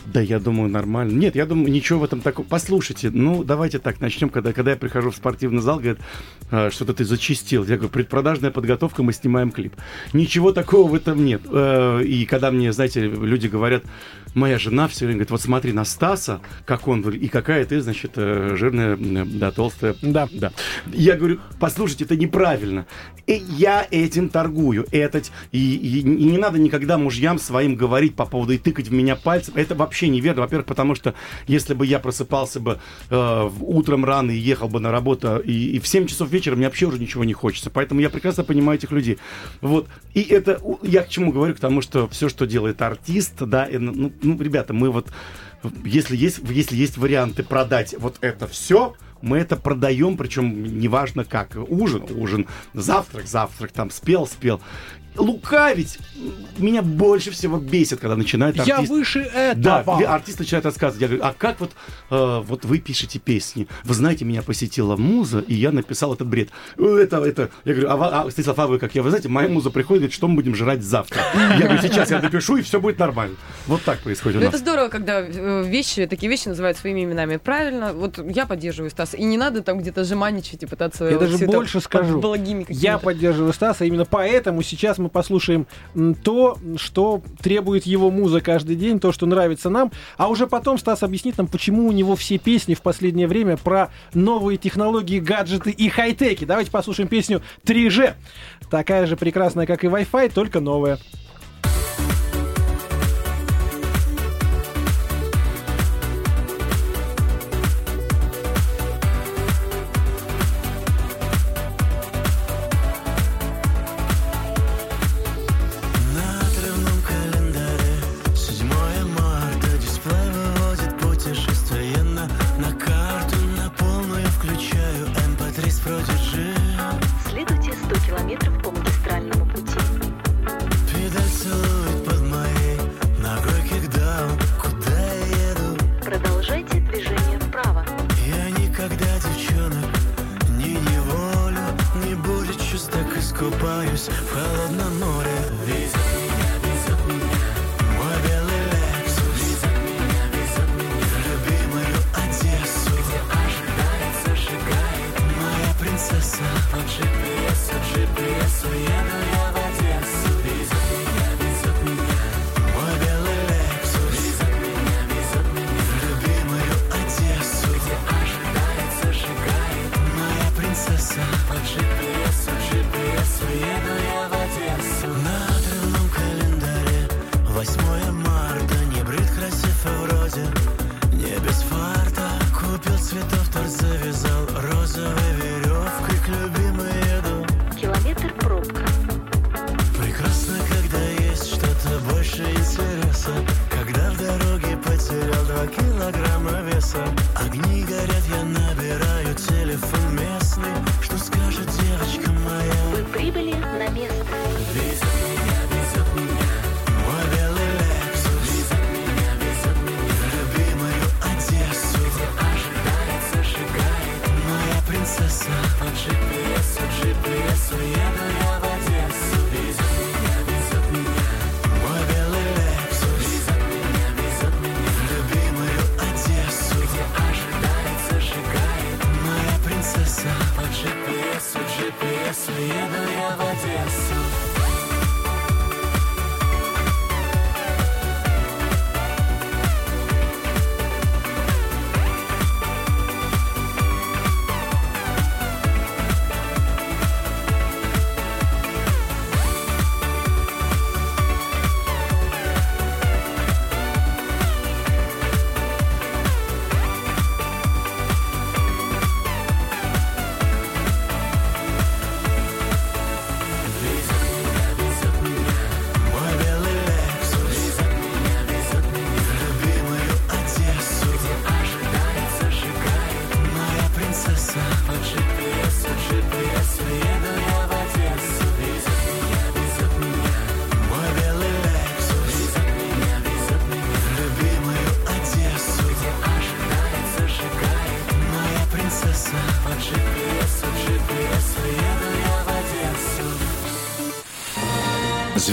Да, 0.07 0.21
я 0.21 0.39
думаю, 0.41 0.69
нормально. 0.69 1.13
Нет, 1.17 1.37
я 1.37 1.47
думаю, 1.47 1.71
ничего 1.73 2.01
в 2.01 2.05
этом 2.05 2.21
такого. 2.21 2.47
Послушайте, 2.47 3.11
ну, 3.11 3.45
давайте 3.45 3.79
так 3.79 4.01
начнем. 4.01 4.29
Когда, 4.31 4.53
когда 4.53 4.73
я 4.73 4.77
прихожу 4.77 5.11
в 5.11 5.17
спортивный 5.17 5.63
зал, 5.63 5.77
говорят, 5.79 5.99
«А, 6.51 6.71
что-то 6.71 6.93
ты 6.95 7.05
зачистил. 7.05 7.63
Я 7.65 7.77
говорю, 7.77 7.91
предпродажная 7.91 8.51
подготовка, 8.51 9.03
мы 9.03 9.13
снимаем 9.13 9.51
клип. 9.51 9.75
Ничего 10.13 10.53
такого 10.53 10.91
в 10.91 10.95
этом 10.95 11.25
нет. 11.25 11.43
Э, 11.51 12.03
И 12.05 12.27
когда 12.27 12.51
мне, 12.51 12.73
знаете, 12.73 13.03
люди 13.03 13.47
говорят, 13.47 13.85
моя 14.35 14.59
жена 14.59 14.89
все 14.89 15.05
время 15.07 15.19
говорит, 15.19 15.31
вот 15.31 15.41
смотри 15.43 15.73
на 15.73 15.85
Стаса, 15.85 16.41
как 16.65 16.89
он 16.89 17.01
и 17.09 17.29
какая 17.29 17.65
ты, 17.65 17.81
значит, 17.81 18.13
э, 18.17 18.57
жирная, 18.59 18.97
да, 18.97 19.51
толстая. 19.53 19.95
Да. 20.03 20.29
Да. 20.33 20.53
Я 20.93 21.17
говорю, 21.17 21.39
послушайте, 21.61 22.05
это 22.05 22.17
неправильно. 22.17 22.87
И 23.29 23.41
я 23.57 23.87
этим 23.91 24.29
торгую. 24.31 24.87
Это, 24.91 25.23
и, 25.53 25.75
и- 25.77 26.01
и 26.01 26.03
не 26.03 26.39
надо 26.39 26.59
никогда 26.59 26.99
мужьям 26.99 27.39
своим 27.39 27.77
говорить 27.77 28.17
по 28.17 28.27
поводу 28.27 28.53
и 28.53 28.59
тыкать 28.59 28.89
в 28.89 28.93
меня 28.93 29.15
пальцем. 29.15 29.55
Это 29.57 29.75
вообще 29.77 29.92
неверно. 30.01 30.43
Во-первых, 30.43 30.67
потому 30.67 30.95
что 30.95 31.15
если 31.47 31.75
бы 31.75 31.87
я 31.87 31.99
просыпался 31.99 32.61
бы 32.61 32.79
э, 33.11 33.51
утром 33.61 34.05
рано 34.05 34.31
и 34.31 34.39
ехал 34.39 34.69
бы 34.69 34.81
на 34.81 34.91
работу, 34.91 35.39
и, 35.39 35.77
и 35.77 35.81
в 35.81 35.87
7 35.87 36.07
часов 36.07 36.31
вечера 36.31 36.57
мне 36.57 36.67
вообще 36.67 36.87
уже 36.87 36.99
ничего 36.99 37.25
не 37.25 37.33
хочется. 37.33 37.71
Поэтому 37.71 38.01
я 38.01 38.11
прекрасно 38.11 38.45
понимаю 38.45 38.79
этих 38.79 38.91
людей. 38.93 39.19
Вот. 39.61 39.89
И 40.15 40.23
это, 40.23 40.61
я 40.83 41.03
к 41.03 41.09
чему 41.09 41.33
говорю? 41.33 41.55
К 41.55 41.61
тому, 41.61 41.83
что 41.83 42.09
все, 42.09 42.29
что 42.29 42.47
делает 42.47 42.81
артист, 42.83 43.35
да, 43.39 43.65
и, 43.65 43.79
ну, 43.79 44.13
ну, 44.23 44.41
ребята, 44.41 44.73
мы 44.73 44.91
вот, 44.91 45.09
если 45.85 46.17
есть, 46.17 46.41
если 46.49 46.77
есть 46.77 46.97
варианты 46.97 47.43
продать 47.43 47.95
вот 47.99 48.19
это 48.21 48.47
все, 48.47 48.95
мы 49.23 49.39
это 49.39 49.57
продаем, 49.57 50.17
причем 50.17 50.79
неважно 50.79 51.25
как. 51.25 51.57
Ужин, 51.69 52.05
ужин, 52.11 52.47
завтрак, 52.75 53.27
завтрак, 53.27 53.73
там 53.73 53.91
спел, 53.91 54.27
спел. 54.27 54.61
Лукавить 55.17 55.99
меня 56.59 56.83
больше 56.83 57.31
всего 57.31 57.59
бесит, 57.59 58.01
когда 58.01 58.17
начинает 58.17 58.57
Я 58.57 58.77
артист... 58.77 58.91
выше 58.93 59.31
Да, 59.57 59.81
этого. 59.81 59.99
ви- 59.99 60.05
артист 60.05 60.39
начинает 60.39 60.65
рассказывать. 60.65 61.01
Я 61.03 61.09
говорю, 61.09 61.25
а 61.25 61.35
как 61.37 61.61
вот, 61.61 61.73
э, 62.11 62.43
вот 62.47 62.65
вы 62.65 62.79
пишете 62.79 63.19
песни? 63.19 63.67
Вы 63.85 63.95
знаете, 63.95 64.25
меня 64.25 64.43
посетила 64.43 64.97
муза, 64.97 65.41
и 65.41 65.55
я 65.55 65.73
написал 65.73 66.15
этот 66.15 66.29
бред. 66.29 66.51
Э, 66.79 66.99
Это, 67.03 67.17
это, 67.25 67.51
я 67.65 67.75
говорю, 67.75 67.91
а, 67.91 68.23
а 68.27 68.31
Станислав, 68.31 68.59
а 68.59 68.67
вы 68.69 68.79
как? 68.79 68.95
Я, 68.95 69.03
вы 69.03 69.11
знаете, 69.11 69.29
моя 69.29 69.49
муза 69.49 69.71
приходит, 69.71 70.03
говорит, 70.03 70.15
что 70.15 70.29
мы 70.29 70.37
будем 70.37 70.55
жрать 70.55 70.83
завтра. 70.83 71.21
Я 71.35 71.67
говорю, 71.67 71.83
сейчас 71.83 72.11
я 72.11 72.21
напишу, 72.21 72.57
и 72.57 72.63
все 72.63 72.81
будет 72.81 72.99
нормально. 72.99 73.37
Вот 73.67 73.83
так 73.83 73.99
происходит 74.01 74.37
у 74.37 74.41
Ну, 74.41 74.47
нас. 74.47 74.55
это 74.55 74.63
здорово, 74.63 74.89
когда 74.89 75.21
э, 75.21 75.65
вещи, 75.67 76.07
такие 76.07 76.31
вещи 76.31 76.49
называют 76.49 76.79
своими 76.79 77.05
именами. 77.05 77.37
Правильно, 77.39 77.93
вот 77.93 78.19
я 78.35 78.47
поддерживаю 78.47 78.91
Стаса. 78.91 79.17
И 79.17 79.25
не 79.25 79.37
надо 79.37 79.63
там 79.63 79.79
где-то 79.81 80.05
жеманничать 80.05 80.63
и 80.63 80.67
пытаться... 80.67 81.05
Я 81.07 81.19
вот 81.19 81.31
даже 81.31 81.47
больше 81.47 81.81
скажу. 81.81 82.23
Я 82.69 82.99
поддерживаю 82.99 83.53
Стаса, 83.53 83.85
именно 83.85 84.05
поэтому 84.05 84.63
сейчас 84.63 84.99
мы 85.03 85.09
послушаем 85.09 85.67
то, 86.23 86.59
что 86.77 87.23
требует 87.43 87.85
его 87.85 88.11
муза 88.11 88.41
каждый 88.41 88.77
день, 88.77 89.01
то, 89.01 89.13
что 89.13 89.27
нравится 89.27 89.71
нам, 89.71 89.93
а 90.17 90.29
уже 90.29 90.47
потом 90.47 90.79
Стас 90.79 91.03
объяснит 91.03 91.39
нам, 91.39 91.47
почему 91.47 91.87
у 91.87 91.93
него 91.93 92.17
все 92.17 92.39
песни 92.39 92.75
в 92.75 92.83
последнее 92.83 93.27
время 93.27 93.57
про 93.57 93.91
новые 94.15 94.59
технологии, 94.59 95.21
гаджеты 95.21 95.71
и 95.71 95.89
хай-теки. 95.89 96.45
Давайте 96.45 96.71
послушаем 96.71 97.09
песню 97.09 97.43
3G. 97.65 98.15
Такая 98.71 99.07
же 99.07 99.17
прекрасная, 99.17 99.67
как 99.67 99.85
и 99.85 99.89
Wi-Fi, 99.89 100.33
только 100.33 100.61
новая. 100.61 100.99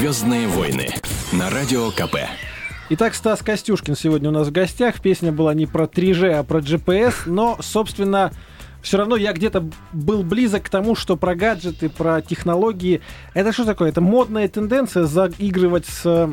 Звездные 0.10 0.48
войны 0.48 0.88
на 1.32 1.52
Радио 1.52 1.92
КП. 1.92 2.16
Итак, 2.90 3.14
Стас 3.14 3.42
Костюшкин 3.44 3.96
сегодня 3.96 4.30
у 4.30 4.32
нас 4.32 4.48
в 4.48 4.52
гостях. 4.52 5.02
Песня 5.02 5.32
была 5.32 5.54
не 5.54 5.68
про 5.68 5.86
3G, 5.86 6.32
а 6.32 6.44
про 6.44 6.62
GPS, 6.62 7.14
но, 7.28 7.60
собственно, 7.62 8.32
все 8.82 8.98
равно 8.98 9.16
я 9.18 9.34
где-то 9.34 9.70
был 9.94 10.24
близок 10.24 10.64
к 10.64 10.70
тому, 10.70 10.96
что 10.96 11.16
про 11.16 11.36
гаджеты, 11.36 11.90
про 11.90 12.24
технологии. 12.24 13.02
Это 13.36 13.54
что 13.54 13.66
такое? 13.66 13.90
Это 13.90 14.02
модная 14.02 14.48
тенденция 14.48 15.04
заигрывать 15.04 15.86
с 15.86 16.28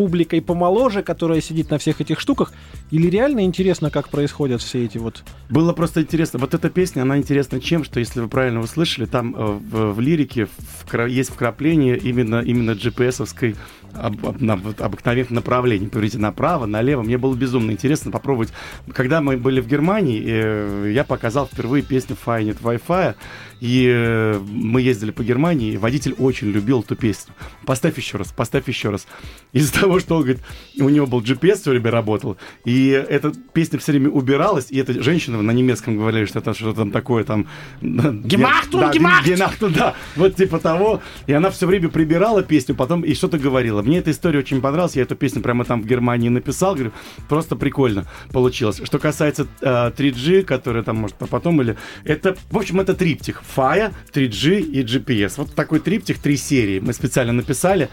публикой 0.00 0.40
помоложе, 0.40 1.02
которая 1.02 1.42
сидит 1.42 1.68
на 1.68 1.76
всех 1.76 2.00
этих 2.00 2.20
штуках? 2.20 2.54
Или 2.90 3.10
реально 3.10 3.40
интересно, 3.44 3.90
как 3.90 4.08
происходят 4.08 4.62
все 4.62 4.86
эти 4.86 4.96
вот... 4.96 5.22
Было 5.50 5.74
просто 5.74 6.00
интересно. 6.00 6.38
Вот 6.38 6.54
эта 6.54 6.70
песня, 6.70 7.02
она 7.02 7.18
интересна 7.18 7.60
чем, 7.60 7.84
что, 7.84 8.00
если 8.00 8.20
вы 8.20 8.28
правильно 8.28 8.60
услышали, 8.60 9.04
там 9.04 9.36
э, 9.36 9.58
в, 9.70 9.92
в 9.92 10.00
лирике 10.00 10.48
вкра- 10.86 11.06
есть 11.06 11.30
вкрапление 11.30 11.98
именно, 11.98 12.40
именно 12.40 12.70
GPS-овской 12.70 13.56
об, 13.92 14.26
об- 14.26 14.60
вот 14.62 14.80
обыкновенных 14.80 15.30
направлений. 15.30 15.88
Поверите, 15.88 16.16
направо, 16.16 16.64
налево. 16.64 17.02
Мне 17.02 17.18
было 17.18 17.34
безумно 17.34 17.72
интересно 17.72 18.10
попробовать. 18.10 18.54
Когда 18.94 19.20
мы 19.20 19.36
были 19.36 19.60
в 19.60 19.66
Германии, 19.66 20.22
э, 20.24 20.92
я 20.94 21.04
показал 21.04 21.46
впервые 21.46 21.82
песню 21.82 22.16
Fine 22.24 22.56
It 22.56 22.62
Wi-Fi, 22.62 23.14
и 23.60 23.86
э, 23.92 24.38
мы 24.48 24.80
ездили 24.80 25.10
по 25.10 25.22
Германии, 25.22 25.72
и 25.72 25.76
водитель 25.76 26.14
очень 26.14 26.48
любил 26.48 26.80
эту 26.80 26.96
песню. 26.96 27.34
Поставь 27.66 27.98
еще 27.98 28.16
раз, 28.16 28.32
поставь 28.32 28.66
еще 28.68 28.90
раз. 28.90 29.06
Из-за 29.52 29.80
того, 29.80 29.89
что 29.98 30.16
он 30.16 30.22
говорит, 30.22 30.42
у 30.78 30.88
него 30.88 31.06
был 31.06 31.20
GPS 31.20 31.56
все 31.56 31.70
время 31.70 31.90
работал, 31.90 32.36
и 32.64 32.88
эта 32.88 33.32
песня 33.52 33.78
все 33.78 33.92
время 33.92 34.10
убиралась, 34.10 34.66
и 34.70 34.78
эта 34.78 35.02
женщина 35.02 35.42
на 35.42 35.50
немецком 35.50 35.96
говорили, 35.96 36.26
что 36.26 36.38
это 36.38 36.54
что-то 36.54 36.78
там 36.80 36.90
такое 36.90 37.24
там... 37.24 37.46
Гемахтун, 37.80 38.80
да, 38.80 38.90
гемахт! 38.90 39.26
Гемахтун, 39.26 39.72
да, 39.72 39.94
вот 40.16 40.36
типа 40.36 40.58
того. 40.58 41.02
И 41.26 41.32
она 41.32 41.50
все 41.50 41.66
время 41.66 41.88
прибирала 41.88 42.42
песню, 42.42 42.74
потом 42.74 43.02
и 43.02 43.14
что-то 43.14 43.38
говорила. 43.38 43.82
Мне 43.82 43.98
эта 43.98 44.10
история 44.10 44.38
очень 44.38 44.60
понравилась, 44.60 44.96
я 44.96 45.02
эту 45.02 45.16
песню 45.16 45.42
прямо 45.42 45.64
там 45.64 45.82
в 45.82 45.86
Германии 45.86 46.28
написал, 46.28 46.74
говорю, 46.74 46.92
просто 47.28 47.56
прикольно 47.56 48.06
получилось. 48.32 48.80
Что 48.84 48.98
касается 48.98 49.46
э, 49.60 49.90
3G, 49.90 50.42
который 50.42 50.82
там, 50.82 50.96
может, 50.96 51.16
потом 51.16 51.60
или... 51.62 51.76
Это, 52.04 52.36
в 52.50 52.56
общем, 52.56 52.80
это 52.80 52.94
триптих. 52.94 53.42
FIA, 53.56 53.92
3G 54.12 54.60
и 54.60 54.82
GPS. 54.82 55.34
Вот 55.36 55.54
такой 55.54 55.80
триптих, 55.80 56.18
три 56.18 56.36
серии 56.36 56.80
мы 56.80 56.92
специально 56.92 57.32
написали. 57.32 57.88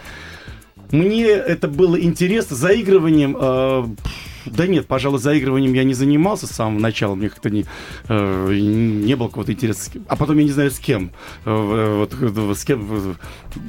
Мне 0.90 1.26
это 1.26 1.68
было 1.68 2.00
интересно. 2.00 2.56
Заигрыванием... 2.56 3.36
э, 3.38 3.86
да 4.50 4.66
нет, 4.66 4.86
пожалуй, 4.86 5.18
заигрыванием 5.18 5.72
я 5.72 5.84
не 5.84 5.94
занимался 5.94 6.46
с 6.46 6.50
самого 6.50 6.78
начала. 6.78 7.14
Мне 7.14 7.28
как-то 7.28 7.50
не, 7.50 7.64
э, 8.08 8.54
не 8.54 9.14
было 9.16 9.28
какого-то 9.28 9.52
интереса. 9.52 9.90
А 10.08 10.16
потом 10.16 10.38
я 10.38 10.44
не 10.44 10.50
знаю 10.50 10.70
с 10.70 10.78
кем. 10.78 11.10
Э, 11.44 11.98
вот, 11.98 12.14
э, 12.20 12.54
с 12.54 12.64
кем 12.64 13.16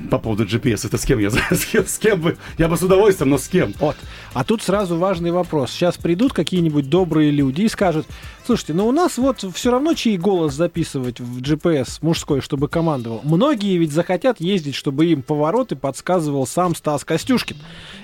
по 0.09 0.19
поводу 0.19 0.45
GPS. 0.45 0.87
Это 0.87 0.97
с 0.97 1.05
кем 1.05 1.19
я 1.19 1.29
с 1.51 1.65
кем, 1.65 1.85
с 1.85 1.97
кем 1.97 2.21
бы. 2.21 2.37
Я 2.57 2.67
бы 2.67 2.77
с 2.77 2.81
удовольствием, 2.81 3.29
но 3.29 3.37
с 3.37 3.47
кем. 3.47 3.73
Вот. 3.79 3.95
А 4.33 4.43
тут 4.43 4.61
сразу 4.61 4.97
важный 4.97 5.31
вопрос. 5.31 5.71
Сейчас 5.71 5.97
придут 5.97 6.33
какие-нибудь 6.33 6.89
добрые 6.89 7.31
люди 7.31 7.63
и 7.63 7.69
скажут, 7.69 8.05
слушайте, 8.45 8.73
ну 8.73 8.87
у 8.87 8.91
нас 8.91 9.17
вот 9.17 9.45
все 9.53 9.71
равно 9.71 9.93
чей 9.93 10.17
голос 10.17 10.53
записывать 10.53 11.19
в 11.19 11.41
GPS 11.41 11.99
мужской, 12.01 12.41
чтобы 12.41 12.67
командовал. 12.67 13.21
Многие 13.23 13.77
ведь 13.77 13.91
захотят 13.91 14.39
ездить, 14.39 14.75
чтобы 14.75 15.05
им 15.05 15.21
повороты 15.21 15.75
подсказывал 15.75 16.47
сам 16.47 16.75
Стас 16.75 17.03
Костюшкин. 17.03 17.57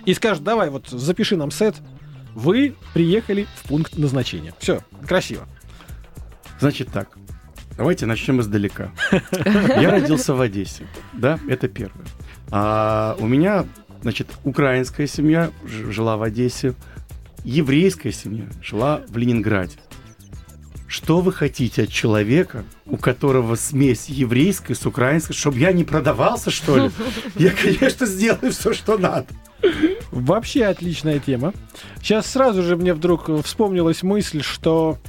И 0.06 0.14
скажут, 0.14 0.44
давай 0.44 0.70
вот 0.70 0.88
запиши 0.88 1.36
нам 1.36 1.52
сет. 1.52 1.76
Вы 2.36 2.76
приехали 2.94 3.48
в 3.56 3.68
пункт 3.70 3.98
назначения. 3.98 4.54
Все, 4.60 4.82
красиво. 5.08 5.48
Значит 6.60 6.90
так. 6.92 7.18
Давайте 7.78 8.06
начнем 8.06 8.42
издалека. 8.42 8.92
Я 9.46 9.90
родился 9.90 10.34
в 10.34 10.42
Одессе. 10.42 10.86
Да, 11.14 11.40
это 11.48 11.68
первое. 11.70 12.06
А 12.52 13.16
у 13.20 13.28
меня, 13.28 13.66
значит, 14.02 14.28
украинская 14.44 15.08
семья 15.08 15.52
жила 15.66 16.18
в 16.18 16.24
Одессе. 16.24 16.74
Еврейская 17.46 18.12
семья 18.12 18.46
жила 18.62 19.02
в 19.08 19.18
Ленинграде. 19.18 19.78
Что 20.88 21.22
вы 21.22 21.34
хотите 21.34 21.84
от 21.84 21.92
человека, 21.92 22.64
у 22.86 22.98
которого 22.98 23.56
смесь 23.56 24.08
еврейской 24.08 24.74
с 24.74 24.86
украинской, 24.86 25.34
чтобы 25.34 25.58
я 25.58 25.72
не 25.72 25.84
продавался, 25.84 26.52
что 26.52 26.78
ли? 26.78 26.92
Я, 27.36 27.52
конечно, 27.52 28.06
сделаю 28.06 28.52
все, 28.52 28.74
что 28.74 28.98
надо. 28.98 29.28
Вообще 30.12 30.66
отличная 30.66 31.20
тема. 31.20 31.54
Сейчас 32.02 32.28
сразу 32.28 32.62
же 32.62 32.76
мне 32.76 32.94
вдруг 32.94 33.30
вспомнилась 33.44 34.04
мысль, 34.04 34.42
что 34.42 35.00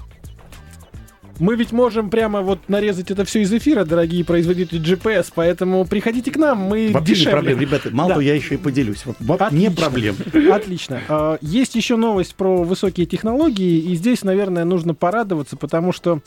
мы 1.39 1.57
ведь 1.57 1.73
можем 1.73 2.11
прямо 2.11 2.41
вот 2.41 2.61
нарезать 2.69 3.11
это 3.11 3.25
все 3.25 3.43
из 3.43 3.53
эфира, 3.53 3.85
дорогие 3.85 4.25
производители 4.25 4.81
GPS, 4.81 5.33
поэтому 5.35 5.85
приходите 5.85 6.31
к 6.31 6.37
нам, 6.37 6.59
мы 6.59 6.91
Вообще 6.93 7.11
не 7.13 7.17
дешевле. 7.17 7.33
проблем, 7.33 7.61
ребята. 7.61 7.91
Мало 7.93 8.09
Да. 8.09 8.15
того, 8.15 8.23
я 8.23 8.35
еще 8.35 8.55
и 8.55 8.59
поделюсь. 8.59 9.05
Вот, 9.05 9.17
вот 9.21 9.41
не 9.53 9.67
Отлично. 9.67 9.75
проблем. 9.75 10.17
Отлично. 10.53 11.01
А, 11.09 11.39
Есть 11.41 11.75
еще 11.75 11.97
новость 11.97 12.35
про 12.35 12.63
высокие 12.65 13.07
технологии, 13.07 13.79
и 13.79 13.95
здесь, 13.95 14.23
наверное, 14.25 14.65
нужно 14.65 14.95
порадоваться, 14.95 15.57
потому 15.57 15.93
что 15.93 16.21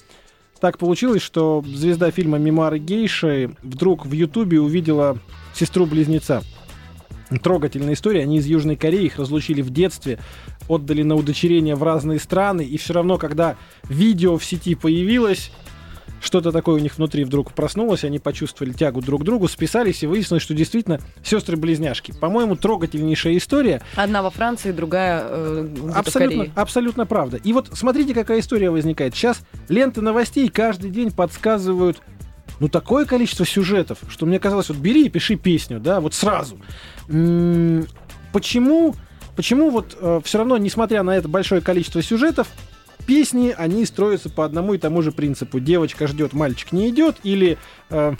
так 0.60 0.78
получилось, 0.78 1.22
что 1.22 1.64
звезда 1.66 2.12
фильма 2.12 2.38
«Мемуары 2.38 2.80
гейши» 2.80 3.52
вдруг 3.64 4.06
в 4.06 4.12
Ютубе 4.12 4.60
увидела 4.60 5.18
сестру-близнеца. 5.54 6.44
Трогательная 7.44 7.94
история. 7.94 8.24
Они 8.24 8.38
из 8.38 8.46
Южной 8.46 8.76
Кореи, 8.76 9.06
их 9.06 9.18
разлучили 9.18 9.62
в 9.62 9.70
детстве, 9.70 10.20
отдали 10.68 11.04
на 11.04 11.16
удочерение 11.16 11.76
в 11.76 11.84
разные 11.84 12.20
страны, 12.20 12.62
и 12.64 12.78
все 12.78 12.94
равно, 12.94 13.18
когда 13.18 13.56
видео 13.88 14.38
в 14.38 14.44
сети 14.46 14.76
появилось, 14.76 15.52
что-то 16.22 16.52
такое 16.52 16.76
у 16.76 16.80
них 16.80 16.98
внутри 16.98 17.24
вдруг 17.24 17.54
проснулось, 17.54 18.04
они 18.04 18.20
почувствовали 18.20 18.74
тягу 18.74 19.02
друг 19.02 19.22
к 19.22 19.26
другу, 19.26 19.48
списались 19.48 20.04
и 20.04 20.08
выяснилось, 20.08 20.44
что 20.44 20.54
действительно 20.54 21.00
сестры-близняшки. 21.24 22.14
По-моему, 22.20 22.56
трогательнейшая 22.56 23.38
история. 23.38 23.82
Одна 23.96 24.22
во 24.22 24.30
Франции, 24.30 24.72
другая 24.72 25.24
э, 25.24 25.68
Абсолютно, 25.96 26.38
Корее. 26.38 26.54
абсолютно 26.56 27.06
правда. 27.06 27.38
И 27.38 27.54
вот 27.54 27.70
смотрите, 27.74 28.14
какая 28.14 28.40
история 28.40 28.70
возникает. 28.70 29.16
Сейчас 29.16 29.42
ленты 29.70 30.02
новостей 30.02 30.50
каждый 30.50 30.90
день 30.90 31.12
подсказывают 31.12 32.02
ну, 32.60 32.68
такое 32.68 33.06
количество 33.06 33.46
сюжетов, 33.46 34.00
что 34.10 34.26
мне 34.26 34.40
казалось, 34.40 34.70
вот 34.70 34.78
бери 34.78 35.06
и 35.06 35.10
пиши 35.10 35.36
песню, 35.36 35.80
да, 35.80 36.00
вот 36.02 36.14
сразу. 36.14 36.60
Почему, 37.08 38.96
почему 39.36 39.70
вот 39.70 39.98
все 40.24 40.38
равно, 40.38 40.58
несмотря 40.58 41.04
на 41.04 41.16
это 41.16 41.28
большое 41.28 41.62
количество 41.62 42.02
сюжетов, 42.02 42.48
песни, 43.10 43.56
они 43.58 43.86
строятся 43.86 44.30
по 44.30 44.46
одному 44.46 44.76
и 44.76 44.78
тому 44.78 45.02
же 45.02 45.12
принципу. 45.12 45.60
Девочка 45.60 46.06
ждет, 46.06 46.34
мальчик 46.34 46.72
не 46.72 46.90
идет, 46.90 47.16
или, 47.24 47.58
э, 47.90 48.14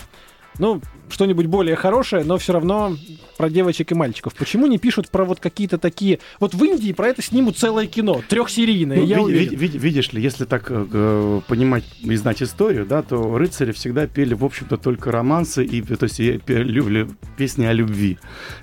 ну, 0.58 0.82
что-нибудь 1.12 1.46
более 1.48 1.76
хорошее, 1.76 2.24
но 2.24 2.38
все 2.38 2.54
равно 2.54 2.96
про 3.38 3.50
девочек 3.50 3.92
и 3.92 3.96
мальчиков. 3.96 4.34
Почему 4.36 4.68
не 4.68 4.78
пишут 4.78 5.10
про 5.10 5.24
вот 5.26 5.40
какие-то 5.40 5.78
такие... 5.78 6.20
Вот 6.40 6.54
в 6.54 6.64
Индии 6.64 6.92
про 6.94 7.08
это 7.08 7.22
снимут 7.22 7.58
целое 7.58 7.88
кино, 7.88 8.22
трехсерийное, 8.28 8.98
Ну, 8.98 9.06
я 9.06 9.18
ви- 9.18 9.24
уверен. 9.24 9.50
ви- 9.58 9.68
ви- 9.68 9.78
видишь 9.80 10.14
ли, 10.14 10.22
если 10.22 10.46
так 10.46 10.72
э, 10.72 10.86
э, 10.94 11.42
понимать 11.48 11.84
и 12.02 12.16
знать 12.18 12.42
историю, 12.42 12.86
да, 12.86 13.02
то 13.02 13.38
рыцари 13.38 13.72
всегда 13.72 14.08
пели, 14.08 14.34
в 14.34 14.44
общем-то, 14.44 14.78
только 14.78 15.12
романсы 15.12 15.64
и 15.64 15.82
то 15.82 16.06
есть, 16.06 16.20
и 16.20 16.38
пе- 16.46 16.64
лю- 16.64 16.90
лю- 16.90 17.10
песни 17.38 17.66
о 17.66 17.74
любви. 17.74 18.18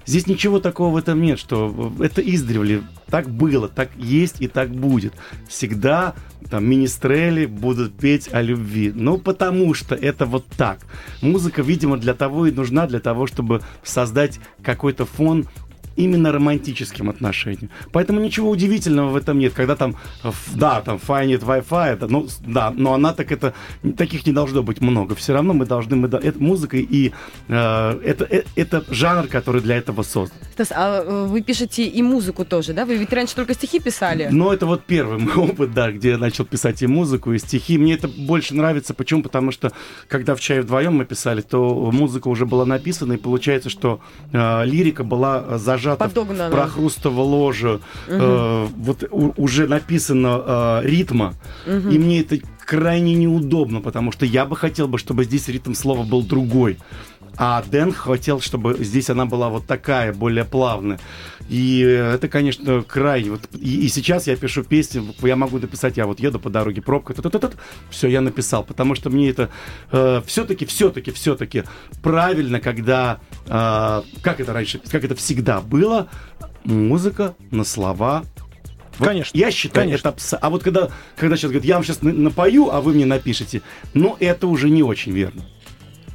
Здесь 0.06 0.26
ничего 0.26 0.60
такого 0.60 0.92
в 0.94 0.96
этом 0.96 1.22
нет, 1.22 1.38
что 1.38 1.92
э, 2.00 2.04
это 2.04 2.20
издревле 2.20 2.82
так 3.10 3.28
было, 3.28 3.68
так 3.68 3.88
есть 3.96 4.40
и 4.42 4.48
так 4.48 4.70
будет. 4.70 5.12
Всегда 5.48 6.14
там 6.50 6.64
министрели 6.64 7.46
будут 7.46 7.94
петь 7.94 8.28
о 8.32 8.42
любви. 8.42 8.92
Ну, 8.94 9.18
потому 9.18 9.74
что 9.74 9.94
это 9.94 10.26
вот 10.26 10.44
так. 10.56 10.78
Музыка, 11.22 11.62
видимо, 11.62 11.96
для 11.96 12.14
того 12.14 12.35
и 12.44 12.52
нужна, 12.52 12.86
для 12.86 13.00
того, 13.00 13.26
чтобы 13.26 13.62
создать 13.82 14.40
какой-то 14.62 15.06
фон 15.06 15.46
именно 15.96 16.32
романтическим 16.32 17.10
отношениям. 17.10 17.70
Поэтому 17.92 18.20
ничего 18.20 18.50
удивительного 18.50 19.10
в 19.10 19.16
этом 19.16 19.38
нет. 19.38 19.52
Когда 19.54 19.76
там, 19.76 19.96
да, 20.54 20.80
там 20.80 20.98
файнит 20.98 21.42
Wi-Fi, 21.42 21.94
это, 21.94 22.08
ну, 22.08 22.26
да, 22.40 22.70
но 22.70 22.94
она 22.94 23.12
так 23.12 23.32
это, 23.32 23.54
таких 23.96 24.26
не 24.26 24.32
должно 24.32 24.62
быть 24.62 24.80
много. 24.80 25.14
Все 25.14 25.32
равно 25.32 25.52
мы 25.54 25.66
должны, 25.66 25.96
мы, 25.96 26.08
это 26.08 26.38
музыка 26.38 26.76
и 26.76 27.12
э, 27.48 28.00
это, 28.04 28.24
э, 28.24 28.44
это 28.56 28.84
жанр, 28.88 29.26
который 29.26 29.60
для 29.60 29.76
этого 29.76 30.02
создан. 30.02 30.38
Стас, 30.52 30.72
а 30.72 31.02
э, 31.02 31.26
вы 31.26 31.42
пишете 31.42 31.84
и 31.84 32.02
музыку 32.02 32.44
тоже, 32.44 32.72
да? 32.72 32.84
Вы 32.84 32.96
ведь 32.96 33.12
раньше 33.12 33.34
только 33.34 33.54
стихи 33.54 33.80
писали. 33.80 34.28
Но 34.30 34.52
это 34.52 34.66
вот 34.66 34.84
первый 34.84 35.18
мой 35.18 35.34
опыт, 35.34 35.72
да, 35.72 35.90
где 35.90 36.10
я 36.10 36.18
начал 36.18 36.44
писать 36.44 36.82
и 36.82 36.86
музыку, 36.86 37.32
и 37.32 37.38
стихи. 37.38 37.78
Мне 37.78 37.94
это 37.94 38.08
больше 38.08 38.54
нравится. 38.54 38.94
Почему? 38.94 39.22
Потому 39.22 39.52
что, 39.52 39.72
когда 40.08 40.34
в 40.34 40.40
«Чае 40.40 40.62
вдвоем» 40.62 40.96
мы 40.96 41.04
писали, 41.04 41.40
то 41.40 41.90
музыка 41.92 42.28
уже 42.28 42.46
была 42.46 42.66
написана, 42.66 43.14
и 43.14 43.16
получается, 43.16 43.70
что 43.70 44.00
э, 44.32 44.64
лирика 44.64 45.04
была 45.04 45.44
э, 45.46 45.58
зажата 45.86 46.04
в 46.08 46.08
Подогнана. 46.14 46.50
прохрустово 46.50 47.20
ложу. 47.22 47.80
Э, 48.08 48.66
вот 48.76 49.04
у- 49.10 49.32
уже 49.36 49.66
написано 49.66 50.42
э, 50.46 50.80
ритма, 50.84 51.34
Мгм. 51.66 51.90
и 51.90 51.98
мне 51.98 52.20
это 52.20 52.38
крайне 52.64 53.14
неудобно, 53.14 53.80
потому 53.80 54.10
что 54.12 54.26
я 54.26 54.44
бы 54.44 54.56
хотел 54.56 54.88
бы, 54.88 54.98
чтобы 54.98 55.24
здесь 55.24 55.48
ритм 55.48 55.72
слова 55.74 56.02
был 56.04 56.22
другой. 56.22 56.78
А 57.38 57.62
Дэн 57.62 57.92
хотел, 57.92 58.40
чтобы 58.40 58.76
здесь 58.80 59.10
она 59.10 59.26
была 59.26 59.50
вот 59.50 59.66
такая, 59.66 60.12
более 60.12 60.44
плавная. 60.44 60.98
И 61.48 61.80
это, 61.80 62.28
конечно, 62.28 62.82
край. 62.82 63.24
Вот, 63.24 63.42
и, 63.52 63.84
и 63.84 63.88
сейчас 63.88 64.26
я 64.26 64.36
пишу 64.36 64.64
песни, 64.64 65.02
я 65.26 65.36
могу 65.36 65.58
написать, 65.58 65.96
я 65.96 66.06
вот 66.06 66.18
еду 66.18 66.38
по 66.38 66.50
дороге, 66.50 66.82
пробка, 66.82 67.14
все, 67.90 68.08
я 68.08 68.20
написал, 68.20 68.64
потому 68.64 68.94
что 68.94 69.10
мне 69.10 69.30
это 69.30 69.50
э, 69.92 70.22
все-таки, 70.26 70.64
все-таки, 70.66 71.12
все-таки 71.12 71.64
правильно, 72.02 72.58
когда, 72.58 73.20
э, 73.46 74.02
как 74.22 74.40
это 74.40 74.52
раньше, 74.52 74.80
как 74.90 75.04
это 75.04 75.14
всегда 75.14 75.60
было, 75.60 76.08
музыка 76.64 77.34
на 77.50 77.64
слова. 77.64 78.24
Вот 78.98 79.08
Конечно, 79.08 79.36
Я 79.36 79.50
считаю, 79.50 79.86
конечно. 79.86 80.08
это 80.08 80.16
абс- 80.16 80.34
А 80.40 80.48
вот 80.48 80.62
когда, 80.62 80.90
когда 81.16 81.36
сейчас 81.36 81.50
говорят, 81.50 81.66
я 81.66 81.74
вам 81.74 81.84
сейчас 81.84 82.00
напою, 82.00 82.70
а 82.70 82.80
вы 82.80 82.94
мне 82.94 83.04
напишите, 83.04 83.60
ну, 83.92 84.16
это 84.20 84.46
уже 84.46 84.70
не 84.70 84.82
очень 84.82 85.12
верно. 85.12 85.44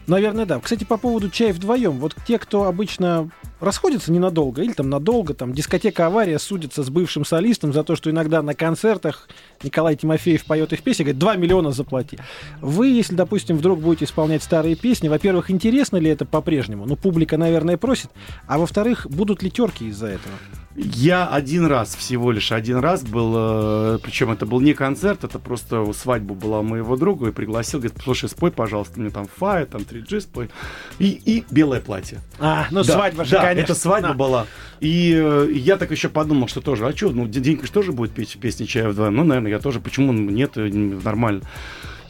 Наверное, 0.07 0.45
да. 0.45 0.59
Кстати, 0.59 0.83
по 0.83 0.97
поводу 0.97 1.29
чая 1.29 1.53
вдвоем. 1.53 1.99
Вот 1.99 2.15
те, 2.27 2.39
кто 2.39 2.63
обычно 2.65 3.29
расходятся 3.59 4.11
ненадолго 4.11 4.61
или 4.61 4.73
там 4.73 4.89
надолго, 4.89 5.33
там 5.33 5.53
дискотека 5.53 6.07
«Авария» 6.07 6.39
судится 6.39 6.83
с 6.83 6.89
бывшим 6.89 7.23
солистом 7.23 7.71
за 7.71 7.83
то, 7.83 7.95
что 7.95 8.09
иногда 8.09 8.41
на 8.41 8.55
концертах 8.55 9.29
Николай 9.63 9.95
Тимофеев 9.95 10.45
поет 10.45 10.73
их 10.73 10.81
песни, 10.81 11.03
говорит, 11.03 11.19
2 11.19 11.35
миллиона 11.35 11.71
заплати. 11.71 12.17
Вы, 12.61 12.87
если, 12.87 13.15
допустим, 13.15 13.57
вдруг 13.57 13.79
будете 13.79 14.05
исполнять 14.05 14.43
старые 14.43 14.75
песни, 14.75 15.07
во-первых, 15.07 15.51
интересно 15.51 15.97
ли 15.97 16.09
это 16.09 16.25
по-прежнему? 16.25 16.85
Ну, 16.85 16.95
публика, 16.95 17.37
наверное, 17.37 17.77
просит. 17.77 18.09
А 18.47 18.57
во-вторых, 18.57 19.07
будут 19.09 19.43
ли 19.43 19.51
терки 19.51 19.87
из-за 19.87 20.07
этого? 20.07 20.33
Я 20.75 21.27
один 21.27 21.65
раз, 21.65 21.95
всего 21.95 22.31
лишь 22.31 22.51
один 22.53 22.77
раз 22.77 23.03
был, 23.03 23.33
э, 23.35 23.99
причем 24.01 24.31
это 24.31 24.45
был 24.45 24.61
не 24.61 24.73
концерт, 24.73 25.25
это 25.25 25.37
просто 25.37 25.91
свадьба 25.91 26.33
была 26.33 26.61
моего 26.61 26.95
друга, 26.95 27.27
и 27.27 27.31
пригласил, 27.31 27.79
говорит, 27.79 27.99
слушай, 28.01 28.29
спой, 28.29 28.51
пожалуйста, 28.51 28.99
мне 28.99 29.09
там 29.09 29.27
фа, 29.27 29.65
там 29.65 29.81
3G 29.81 30.21
спой, 30.21 30.49
и, 30.97 31.09
и 31.25 31.43
белое 31.51 31.81
платье. 31.81 32.19
А, 32.39 32.67
ну 32.71 32.83
Да, 32.83 32.93
свадьба 32.93 33.25
же, 33.25 33.31
да, 33.31 33.41
конечно. 33.41 33.73
это 33.73 33.75
свадьба 33.75 34.09
Да. 34.09 34.13
была. 34.13 34.47
И 34.79 35.13
э, 35.13 35.49
я 35.53 35.75
так 35.75 35.91
еще 35.91 36.07
подумал, 36.07 36.47
что 36.47 36.61
тоже, 36.61 36.87
а 36.87 36.95
что, 36.95 37.09
ну, 37.09 37.27
Денька 37.27 37.65
же 37.65 37.71
тоже 37.71 37.91
будет 37.91 38.11
петь 38.11 38.37
песни 38.39 38.65
«Чая 38.65 38.89
вдвоем». 38.89 39.13
Ну, 39.15 39.23
наверное, 39.25 39.51
я 39.51 39.59
тоже, 39.59 39.81
почему 39.81 40.13
нет, 40.13 40.53
э, 40.55 40.69
нормально. 40.69 41.41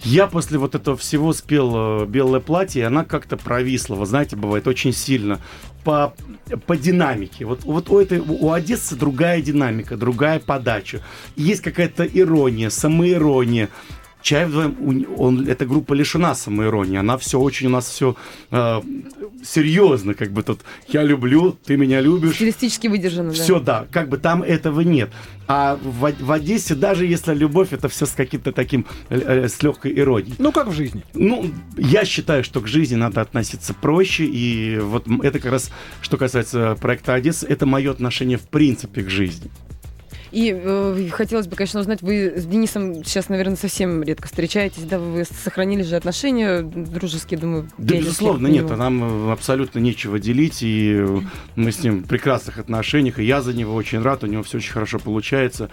Я 0.04 0.28
после 0.28 0.58
вот 0.58 0.74
этого 0.74 0.98
всего 0.98 1.32
спел 1.32 1.74
э, 1.76 2.06
«Белое 2.08 2.40
платье», 2.40 2.82
и 2.82 2.86
она 2.86 3.06
как-то 3.06 3.38
провисла, 3.38 3.96
вы 3.96 4.06
знаете, 4.08 4.36
бывает 4.36 4.68
очень 4.68 4.94
сильно 4.94 5.40
по, 5.84 6.14
по 6.66 6.76
динамике. 6.76 7.46
Вот, 7.46 7.64
вот 7.64 7.90
у, 7.90 8.00
этой, 8.00 8.20
у 8.20 8.52
Одессы 8.52 8.96
другая 8.96 9.42
динамика, 9.42 9.98
другая 9.98 10.40
подача. 10.40 11.02
Есть 11.36 11.62
какая-то 11.62 12.04
ирония, 12.04 12.70
самоирония. 12.70 13.70
Чай 14.22 14.46
вдвоем, 14.46 15.08
он, 15.18 15.48
эта 15.48 15.66
группа 15.66 15.94
лишена 15.94 16.36
самоиронии. 16.36 16.98
Она 16.98 17.18
все 17.18 17.40
очень 17.40 17.68
у 17.68 17.72
нас 17.72 17.90
все 17.90 18.16
серьезно, 19.44 20.14
как 20.14 20.32
бы 20.32 20.44
тут 20.44 20.62
я 20.88 21.04
люблю, 21.04 21.58
ты 21.66 21.78
меня 21.78 22.02
любишь. 22.02 22.36
Стилистически 22.36 22.88
выдержано, 22.88 23.30
да. 23.30 23.36
Все, 23.36 23.60
да, 23.60 23.88
как 23.92 24.10
бы 24.10 24.18
там 24.18 24.44
этого 24.44 24.82
нет. 24.82 25.10
А 25.48 25.78
в, 25.82 26.14
в 26.20 26.32
Одессе, 26.32 26.76
даже 26.76 27.06
если 27.06 27.34
любовь, 27.34 27.74
это 27.74 27.90
все 27.90 28.06
с 28.06 28.12
каким-то 28.12 28.52
таким, 28.52 28.86
э, 29.10 29.20
э, 29.20 29.50
с 29.50 29.62
легкой 29.62 29.98
иронией. 29.98 30.36
Ну, 30.38 30.52
как 30.52 30.68
в 30.68 30.72
жизни. 30.74 31.04
Ну, 31.14 31.50
я 31.78 32.06
считаю, 32.06 32.44
что 32.44 32.62
к 32.62 32.68
жизни 32.68 32.96
надо 32.96 33.22
относиться 33.22 33.74
проще, 33.74 34.26
и 34.26 34.78
вот 34.80 35.08
это 35.24 35.40
как 35.40 35.52
раз, 35.52 35.72
что 36.02 36.18
касается 36.18 36.78
проекта 36.80 37.16
Одесса, 37.16 37.48
это 37.48 37.66
мое 37.66 37.92
отношение 37.92 38.38
в 38.38 38.48
принципе 38.48 39.04
к 39.04 39.10
жизни. 39.10 39.50
И 40.32 40.54
э, 40.56 41.10
хотелось 41.12 41.48
бы, 41.48 41.56
конечно, 41.58 41.82
узнать, 41.82 42.02
вы 42.02 42.34
с 42.38 42.46
Денисом 42.46 43.04
сейчас, 43.04 43.28
наверное, 43.28 43.58
совсем 43.58 44.02
редко 44.02 44.28
встречаетесь, 44.28 44.84
да, 44.84 44.98
вы 44.98 45.26
сохранили 45.26 45.84
же 45.84 45.98
отношения 45.98 46.62
дружеские, 46.62 47.38
думаю, 47.38 47.70
Да, 47.78 47.96
безусловно, 47.96 48.48
нет, 48.48 48.70
нам 48.70 49.30
э, 49.30 49.34
абсолютно 49.34 49.80
нечего 49.80 50.20
делить, 50.20 50.60
и 50.62 51.06
мы 51.56 51.72
с 51.72 51.84
ним 51.84 52.04
в 52.04 52.08
прекрасных 52.08 52.60
отношениях, 52.60 53.20
и 53.20 53.26
я 53.26 53.42
за 53.42 53.54
него 53.54 53.76
очень 53.76 54.02
рад, 54.02 54.24
у 54.24 54.28
него 54.28 54.42
все 54.44 54.58
очень 54.58 54.72
хорошо 54.72 55.00
получается. 55.00 55.70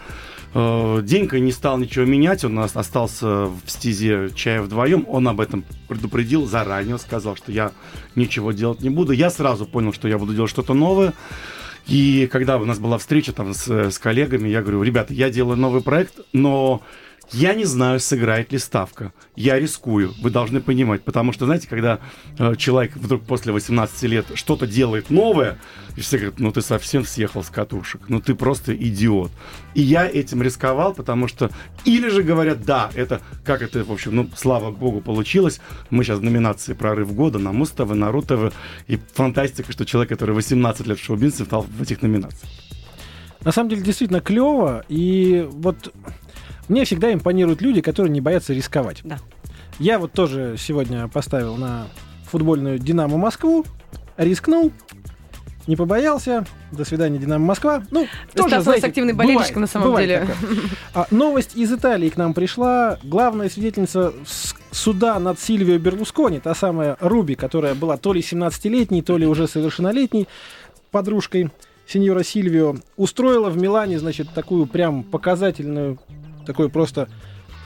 Э, 0.54 1.02
Денька 1.04 1.38
не 1.38 1.52
стал 1.52 1.78
ничего 1.78 2.04
менять, 2.04 2.44
он 2.44 2.58
остался 2.58 3.46
в 3.46 3.62
стезе 3.66 4.30
чая 4.34 4.60
вдвоем, 4.60 5.04
он 5.08 5.28
об 5.28 5.40
этом 5.40 5.64
предупредил 5.86 6.46
заранее, 6.46 6.98
сказал, 6.98 7.36
что 7.36 7.52
я 7.52 7.70
ничего 8.16 8.50
делать 8.50 8.80
не 8.80 8.90
буду. 8.90 9.12
Я 9.12 9.30
сразу 9.30 9.66
понял, 9.66 9.92
что 9.92 10.08
я 10.08 10.18
буду 10.18 10.34
делать 10.34 10.50
что-то 10.50 10.74
новое. 10.74 11.14
И 11.88 12.28
когда 12.30 12.58
у 12.58 12.64
нас 12.66 12.78
была 12.78 12.98
встреча 12.98 13.32
там 13.32 13.54
с, 13.54 13.66
с 13.66 13.98
коллегами, 13.98 14.48
я 14.48 14.60
говорю, 14.60 14.82
ребята, 14.82 15.14
я 15.14 15.30
делаю 15.30 15.56
новый 15.56 15.82
проект, 15.82 16.20
но 16.32 16.82
я 17.32 17.54
не 17.54 17.64
знаю, 17.64 18.00
сыграет 18.00 18.52
ли 18.52 18.58
ставка. 18.58 19.12
Я 19.36 19.58
рискую, 19.58 20.14
вы 20.22 20.30
должны 20.30 20.60
понимать. 20.60 21.02
Потому 21.02 21.32
что, 21.32 21.44
знаете, 21.44 21.68
когда 21.68 22.00
э, 22.38 22.54
человек 22.56 22.96
вдруг 22.96 23.24
после 23.24 23.52
18 23.52 24.02
лет 24.04 24.26
что-то 24.34 24.66
делает 24.66 25.10
новое, 25.10 25.58
и 25.96 26.00
все 26.00 26.16
говорят, 26.16 26.38
ну 26.38 26.52
ты 26.52 26.62
совсем 26.62 27.04
съехал 27.04 27.42
с 27.42 27.50
катушек, 27.50 28.02
ну 28.08 28.20
ты 28.20 28.34
просто 28.34 28.74
идиот. 28.74 29.30
И 29.74 29.82
я 29.82 30.06
этим 30.08 30.42
рисковал, 30.42 30.94
потому 30.94 31.28
что... 31.28 31.50
Или 31.84 32.08
же 32.08 32.22
говорят, 32.22 32.64
да, 32.64 32.90
это, 32.94 33.20
как 33.44 33.62
это, 33.62 33.84
в 33.84 33.92
общем, 33.92 34.16
ну, 34.16 34.30
слава 34.34 34.70
богу, 34.70 35.00
получилось. 35.00 35.60
Мы 35.90 36.04
сейчас 36.04 36.20
в 36.20 36.22
номинации 36.22 36.72
«Прорыв 36.72 37.14
года» 37.14 37.38
на 37.38 37.52
Муз-ТВ, 37.52 37.92
на 37.94 38.10
РУ-ТВ. 38.10 38.54
И 38.86 38.98
фантастика, 39.14 39.70
что 39.72 39.84
человек, 39.84 40.08
который 40.08 40.34
18 40.34 40.86
лет 40.86 40.98
в 40.98 41.04
шоу-бизнесе, 41.04 41.44
стал 41.44 41.62
в 41.62 41.82
этих 41.82 42.00
номинациях. 42.00 42.50
На 43.44 43.52
самом 43.52 43.70
деле, 43.70 43.82
действительно 43.82 44.20
клево. 44.20 44.84
И 44.88 45.46
вот 45.50 45.92
мне 46.68 46.84
всегда 46.84 47.12
импонируют 47.12 47.60
люди, 47.60 47.80
которые 47.80 48.12
не 48.12 48.20
боятся 48.20 48.52
рисковать. 48.52 49.00
Да. 49.04 49.18
Я 49.78 49.98
вот 49.98 50.12
тоже 50.12 50.56
сегодня 50.58 51.08
поставил 51.08 51.56
на 51.56 51.86
футбольную 52.24 52.78
«Динамо 52.78 53.16
Москву», 53.16 53.64
рискнул, 54.16 54.72
не 55.68 55.76
побоялся. 55.76 56.46
До 56.72 56.84
свидания, 56.84 57.18
«Динамо 57.18 57.44
Москва». 57.44 57.82
Ну, 57.90 58.06
тоже, 58.34 58.48
Стас 58.48 58.52
у 58.52 58.54
нас 58.56 58.64
знаете, 58.64 58.86
активный 58.86 59.12
бывает, 59.12 59.34
болельщик, 59.34 59.56
на 59.56 59.66
самом 59.66 59.88
бывает 59.88 60.08
деле. 60.08 60.20
такое. 60.20 60.58
А, 60.94 61.06
новость 61.10 61.56
из 61.56 61.72
Италии 61.72 62.08
к 62.08 62.16
нам 62.16 62.34
пришла. 62.34 62.98
Главная 63.04 63.48
свидетельница 63.48 64.12
суда 64.70 65.18
над 65.18 65.38
Сильвио 65.38 65.78
Берлускони, 65.78 66.40
та 66.40 66.54
самая 66.54 66.96
Руби, 67.00 67.34
которая 67.34 67.74
была 67.74 67.96
то 67.98 68.12
ли 68.12 68.20
17-летней, 68.20 69.02
то 69.02 69.16
ли 69.16 69.26
уже 69.26 69.46
совершеннолетней 69.46 70.26
подружкой 70.90 71.50
сеньора 71.86 72.22
Сильвио, 72.22 72.76
устроила 72.96 73.50
в 73.50 73.56
Милане, 73.56 73.98
значит, 73.98 74.28
такую 74.34 74.66
прям 74.66 75.02
показательную, 75.02 75.98
такой 76.48 76.68
просто 76.68 77.08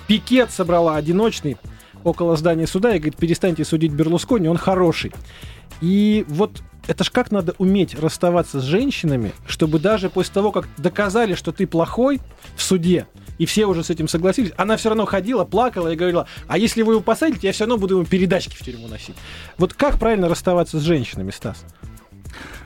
пикет 0.07 0.51
собрала 0.51 0.97
одиночный 0.97 1.57
около 2.05 2.37
здания 2.37 2.67
суда 2.67 2.95
и 2.95 2.99
говорит, 2.99 3.17
перестаньте 3.17 3.65
судить 3.65 3.93
Берлускони, 3.93 4.49
он 4.49 4.59
хороший. 4.59 5.13
И 5.81 6.25
вот 6.29 6.63
это 6.89 7.05
ж 7.05 7.11
как 7.11 7.31
надо 7.31 7.55
уметь 7.59 7.95
расставаться 7.95 8.61
с 8.61 8.65
женщинами, 8.65 9.33
чтобы 9.47 9.79
даже 9.79 10.11
после 10.11 10.35
того, 10.35 10.51
как 10.51 10.69
доказали, 10.77 11.35
что 11.35 11.53
ты 11.53 11.67
плохой 11.67 12.21
в 12.57 12.63
суде, 12.63 13.07
и 13.39 13.47
все 13.47 13.67
уже 13.67 13.85
с 13.85 13.91
этим 13.91 14.09
согласились, 14.09 14.53
она 14.57 14.77
все 14.77 14.89
равно 14.89 15.07
ходила, 15.07 15.45
плакала 15.45 15.93
и 15.93 15.97
говорила, 15.97 16.27
а 16.49 16.59
если 16.59 16.83
вы 16.83 16.95
его 16.95 17.03
посадите, 17.03 17.47
я 17.47 17.53
все 17.53 17.65
равно 17.65 17.79
буду 17.79 17.97
ему 17.97 18.05
передачки 18.05 18.57
в 18.57 18.65
тюрьму 18.65 18.89
носить. 18.89 19.17
Вот 19.59 19.75
как 19.75 19.99
правильно 19.99 20.29
расставаться 20.29 20.79
с 20.81 20.83
женщинами, 20.83 21.31
Стас? 21.31 21.65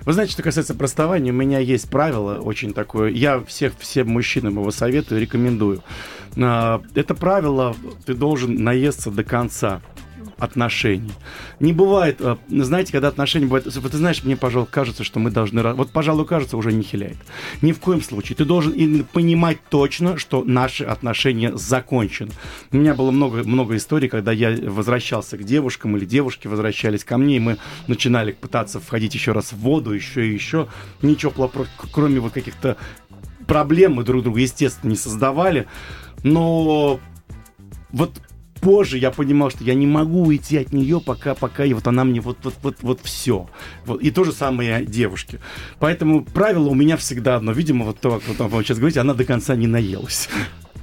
Вы 0.05 0.13
знаете, 0.13 0.33
что 0.33 0.43
касается 0.43 0.75
проставания, 0.75 1.33
у 1.33 1.37
меня 1.37 1.59
есть 1.59 1.89
правило 1.91 2.39
очень 2.41 2.73
такое. 2.73 3.11
Я 3.11 3.41
всех, 3.41 3.73
всем 3.79 4.09
мужчинам 4.09 4.55
его 4.55 4.71
советую, 4.71 5.21
рекомендую. 5.21 5.83
А, 6.37 6.83
Это 6.95 7.15
правило, 7.15 7.75
ты 8.05 8.15
должен 8.15 8.63
наесться 8.63 9.11
до 9.11 9.25
конца 9.25 9.81
отношений. 10.39 11.13
Не 11.61 11.73
бывает, 11.73 12.21
а, 12.21 12.39
знаете, 12.49 12.93
когда 12.93 13.09
отношения 13.09 13.47
бывают... 13.47 13.75
Вот 13.75 13.93
ты 13.93 13.97
знаешь, 13.97 14.23
мне, 14.25 14.37
пожалуй, 14.37 14.69
кажется, 14.71 15.05
что 15.05 15.19
мы 15.19 15.31
должны... 15.31 15.63
Вот, 15.75 15.91
пожалуй, 15.91 16.27
кажется, 16.27 16.57
уже 16.57 16.73
не 16.73 16.83
хиляет. 16.83 17.17
Ни 17.63 17.73
в 17.73 17.81
коем 17.81 18.03
случае. 18.03 18.37
Ты 18.37 18.45
должен 18.45 19.05
понимать 19.13 19.59
точно, 19.69 20.19
что 20.19 20.45
наши 20.45 20.85
отношения 20.85 21.57
закончены. 21.57 22.33
У 22.71 22.77
меня 22.77 22.95
было 22.95 23.11
много, 23.11 23.45
много 23.45 23.77
историй, 23.77 24.09
когда 24.09 24.33
я 24.33 24.57
возвращался 24.63 25.39
к 25.39 25.45
девушкам 25.45 25.97
или 25.97 26.05
девушки 26.05 26.47
возвращались 26.47 27.05
ко 27.05 27.17
мне, 27.19 27.37
и 27.37 27.41
мы 27.41 27.57
начинали 27.87 28.33
пытаться 28.33 28.81
входить 28.81 29.15
еще 29.15 29.33
раз 29.33 29.53
в 29.53 29.59
воду, 29.59 29.93
еще 29.93 30.27
и 30.27 30.33
еще. 30.33 30.69
Ничего, 31.03 31.31
плохого, 31.31 31.67
кроме 31.93 32.21
вот 32.21 32.33
каких-то 32.33 32.77
проблем 33.47 33.95
мы 33.95 34.05
друг 34.05 34.23
другу, 34.23 34.39
естественно, 34.39 34.91
не 34.91 34.97
создавали. 34.97 35.67
Но 36.23 37.01
вот 37.91 38.21
позже 38.67 38.99
я 38.99 39.13
понимал, 39.13 39.51
что 39.51 39.63
я 39.63 39.75
не 39.75 39.87
могу 39.87 40.27
уйти 40.27 40.57
от 40.57 40.73
нее, 40.73 41.01
пока, 41.01 41.37
пока 41.37 41.65
и 41.65 41.73
вот 41.73 41.87
она 41.87 42.03
мне 42.03 42.21
вот, 42.21 42.39
вот, 42.43 42.55
вот, 42.63 42.77
вот 42.81 43.01
все. 43.01 43.49
Вот. 43.85 44.03
И 44.03 44.11
то 44.11 44.25
же 44.25 44.33
самое 44.33 44.85
девушки. 44.85 45.39
Поэтому 45.79 46.25
правило 46.25 46.69
у 46.69 46.75
меня 46.75 46.97
всегда 46.97 47.37
одно. 47.37 47.53
Видимо, 47.53 47.85
вот 47.85 48.01
то, 48.01 48.21
как 48.27 48.51
вот 48.51 48.67
сейчас 48.67 48.79
говорите, 48.79 48.99
она 48.99 49.15
до 49.15 49.25
конца 49.25 49.55
не 49.55 49.69
наелась. 49.69 50.29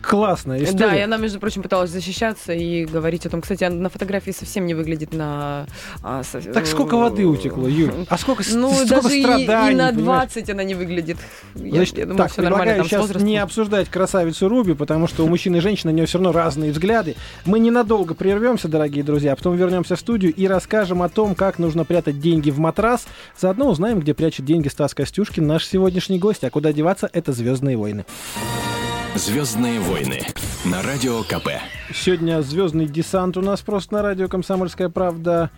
Классная 0.04 0.63
история. 0.63 0.78
Да, 0.78 0.96
и 0.96 1.02
она, 1.02 1.18
между 1.18 1.39
прочим, 1.39 1.63
пыталась 1.63 1.89
защищаться 1.89 2.54
и 2.54 2.86
говорить 2.86 3.26
о 3.26 3.30
том. 3.30 3.42
Кстати, 3.42 3.63
она 3.63 3.78
на 3.78 3.89
фотографии 3.89 4.32
совсем 4.32 4.66
не 4.66 4.74
выглядит 4.74 5.13
на... 5.13 5.66
а, 6.04 6.24
со- 6.24 6.42
Так 6.42 6.68
сколько 6.68 6.98
воды 6.98 7.26
утекло, 7.26 7.68
Юль? 7.68 7.92
А 8.10 8.18
сколько, 8.18 8.44
Ну, 8.54 8.72
сколько 8.74 8.89
даже 9.02 9.16
и, 9.16 9.20
и 9.20 9.24
страданий, 9.24 9.76
на 9.76 9.88
понимаешь? 9.89 10.32
20 10.34 10.50
она 10.50 10.63
не 10.63 10.76
выглядит. 10.76 11.18
Я, 11.56 11.72
Значит, 11.76 11.98
я 11.98 12.04
думаю, 12.06 12.18
так, 12.18 12.32
все 12.32 12.42
нормально 12.42 12.76
там 12.76 12.86
сейчас 12.86 13.02
возрастом. 13.02 13.28
не 13.28 13.38
обсуждать 13.38 13.89
красавицу 13.89 14.50
Руби, 14.50 14.74
потому 14.74 15.08
что 15.08 15.24
у 15.26 15.28
мужчин 15.30 15.56
и 15.56 15.60
женщин 15.60 15.89
на 15.89 15.94
нее 15.94 16.06
все 16.06 16.18
равно 16.18 16.32
разные 16.34 16.72
взгляды. 16.72 17.16
Мы 17.46 17.60
ненадолго 17.60 18.13
прервемся, 18.13 18.68
дорогие 18.68 19.04
друзья, 19.04 19.34
а 19.34 19.36
потом 19.36 19.56
вернемся 19.56 19.96
в 19.96 20.00
студию 20.00 20.34
и 20.34 20.48
расскажем 20.48 21.02
о 21.02 21.10
том, 21.10 21.34
как 21.36 21.60
нужно 21.60 21.86
прятать 21.86 22.20
деньги 22.20 22.52
в 22.52 22.60
матрас. 22.60 23.06
Заодно 23.39 23.70
узнаем, 23.70 24.00
где 24.00 24.13
прячет 24.13 24.46
деньги 24.46 24.68
Стас 24.68 24.94
Костюшкин, 24.94 25.48
наш 25.48 25.66
сегодняшний 25.66 26.20
гость. 26.20 26.44
А 26.44 26.50
куда 26.50 26.74
деваться, 26.74 27.10
это 27.13 27.32
«Звездные 27.32 27.78
войны». 27.78 28.06
Звездные 29.15 29.80
войны 29.80 30.21
на 30.65 30.82
радио 30.82 31.21
КП. 31.21 31.62
Сегодня 31.93 32.41
звездный 32.41 32.88
десант 32.88 33.38
у 33.38 33.41
нас 33.41 33.62
просто 33.62 33.93
на 33.93 34.02
радио 34.02 34.28
«Комсомольская 34.28 34.89
правда». 34.89 35.52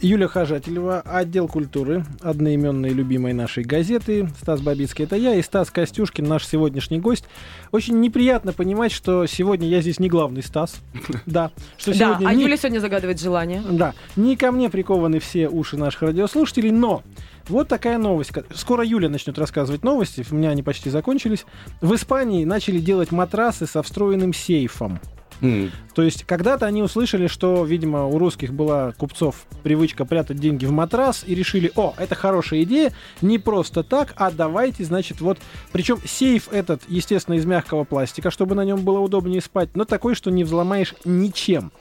Юлия 0.00 0.28
Хажателева, 0.28 1.00
отдел 1.00 1.48
культуры, 1.48 2.04
одноименной 2.20 2.90
любимой 2.90 3.32
нашей 3.32 3.64
газеты. 3.64 4.28
Стас 4.40 4.60
Бабицкий 4.60 5.04
это 5.04 5.16
я 5.16 5.34
и 5.34 5.42
Стас 5.42 5.70
Костюшкин, 5.72 6.24
наш 6.24 6.46
сегодняшний 6.46 7.00
гость. 7.00 7.24
Очень 7.72 7.98
неприятно 8.00 8.52
понимать, 8.52 8.92
что 8.92 9.26
сегодня 9.26 9.66
я 9.66 9.80
здесь 9.80 9.98
не 9.98 10.08
главный 10.08 10.42
Стас. 10.44 10.76
Да, 11.26 11.50
что 11.78 11.90
Да, 11.92 11.96
сегодня 11.98 12.28
а 12.28 12.34
не- 12.34 12.44
Юля 12.44 12.56
сегодня 12.56 12.78
загадывает 12.78 13.20
желание. 13.20 13.60
Да, 13.68 13.92
не 14.14 14.36
ко 14.36 14.52
мне 14.52 14.70
прикованы 14.70 15.18
все 15.18 15.48
уши 15.48 15.76
наших 15.76 16.02
радиослушателей, 16.02 16.70
но 16.70 17.02
вот 17.48 17.66
такая 17.66 17.98
новость. 17.98 18.30
Ко- 18.30 18.44
Скоро 18.54 18.84
Юля 18.84 19.08
начнет 19.08 19.36
рассказывать 19.36 19.82
новости, 19.82 20.24
у 20.30 20.34
меня 20.36 20.50
они 20.50 20.62
почти 20.62 20.90
закончились. 20.90 21.44
В 21.80 21.92
Испании 21.94 22.44
начали 22.44 22.78
делать 22.78 23.10
матрасы 23.10 23.66
со 23.66 23.82
встроенным 23.82 24.32
сейфом. 24.32 25.00
М, 25.40 25.70
То 25.94 26.02
есть 26.02 26.24
когда-то 26.24 26.66
они 26.66 26.82
услышали, 26.82 27.26
что, 27.26 27.64
видимо, 27.64 28.06
у 28.06 28.18
русских 28.18 28.52
была 28.52 28.92
купцов 28.92 29.46
привычка 29.62 30.04
прятать 30.04 30.38
деньги 30.38 30.66
в 30.66 30.72
матрас 30.72 31.24
и 31.26 31.34
решили, 31.34 31.70
о, 31.76 31.94
это 31.96 32.14
хорошая 32.14 32.62
идея, 32.62 32.92
не 33.20 33.38
просто 33.38 33.82
так, 33.82 34.14
а 34.16 34.30
давайте, 34.30 34.84
значит, 34.84 35.20
вот... 35.20 35.38
Причем 35.72 35.98
сейф 36.04 36.48
этот, 36.52 36.82
естественно, 36.88 37.36
из 37.36 37.44
мягкого 37.44 37.84
пластика, 37.84 38.30
чтобы 38.30 38.54
на 38.54 38.64
нем 38.64 38.82
было 38.82 38.98
удобнее 38.98 39.40
спать, 39.40 39.70
но 39.74 39.84
такой, 39.84 40.14
что 40.14 40.30
не 40.30 40.44
взломаешь 40.44 40.94
ничем. 41.04 41.72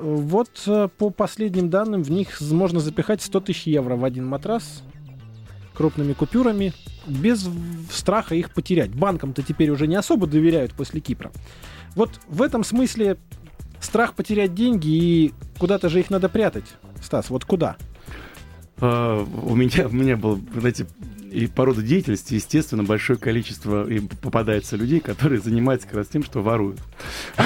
Вот 0.00 0.62
э, 0.66 0.88
по 0.96 1.10
последним 1.10 1.70
данным 1.70 2.02
в 2.02 2.10
них 2.10 2.40
можно 2.40 2.80
запихать 2.80 3.20
100 3.22 3.40
тысяч 3.40 3.66
евро 3.66 3.96
в 3.96 4.04
один 4.04 4.26
матрас 4.26 4.82
крупными 5.74 6.12
купюрами, 6.12 6.72
без 7.06 7.48
страха 7.90 8.34
их 8.34 8.52
потерять. 8.54 8.94
Банкам-то 8.94 9.42
теперь 9.42 9.70
уже 9.70 9.86
не 9.86 9.96
особо 9.96 10.26
доверяют 10.26 10.72
после 10.72 11.00
Кипра. 11.00 11.32
Вот 11.94 12.20
в 12.28 12.42
этом 12.42 12.64
смысле 12.64 13.16
страх 13.80 14.14
потерять 14.14 14.54
деньги 14.54 14.88
и 14.88 15.34
куда-то 15.58 15.88
же 15.88 16.00
их 16.00 16.10
надо 16.10 16.28
прятать. 16.28 16.74
Стас, 17.02 17.30
вот 17.30 17.44
куда? 17.44 17.76
а, 18.78 19.22
У 19.22 19.54
меня, 19.54 19.86
у 19.88 19.92
меня 19.92 20.16
был, 20.16 20.40
знаете, 20.56 20.86
и 21.34 21.46
по 21.48 21.64
роду 21.64 21.82
деятельности, 21.82 22.34
естественно, 22.34 22.84
большое 22.84 23.18
количество 23.18 23.88
и 23.88 23.98
попадается 23.98 24.76
людей, 24.76 25.00
которые 25.00 25.40
занимаются 25.40 25.88
как 25.88 25.96
раз 25.98 26.06
тем, 26.08 26.22
что 26.22 26.42
воруют. 26.42 26.78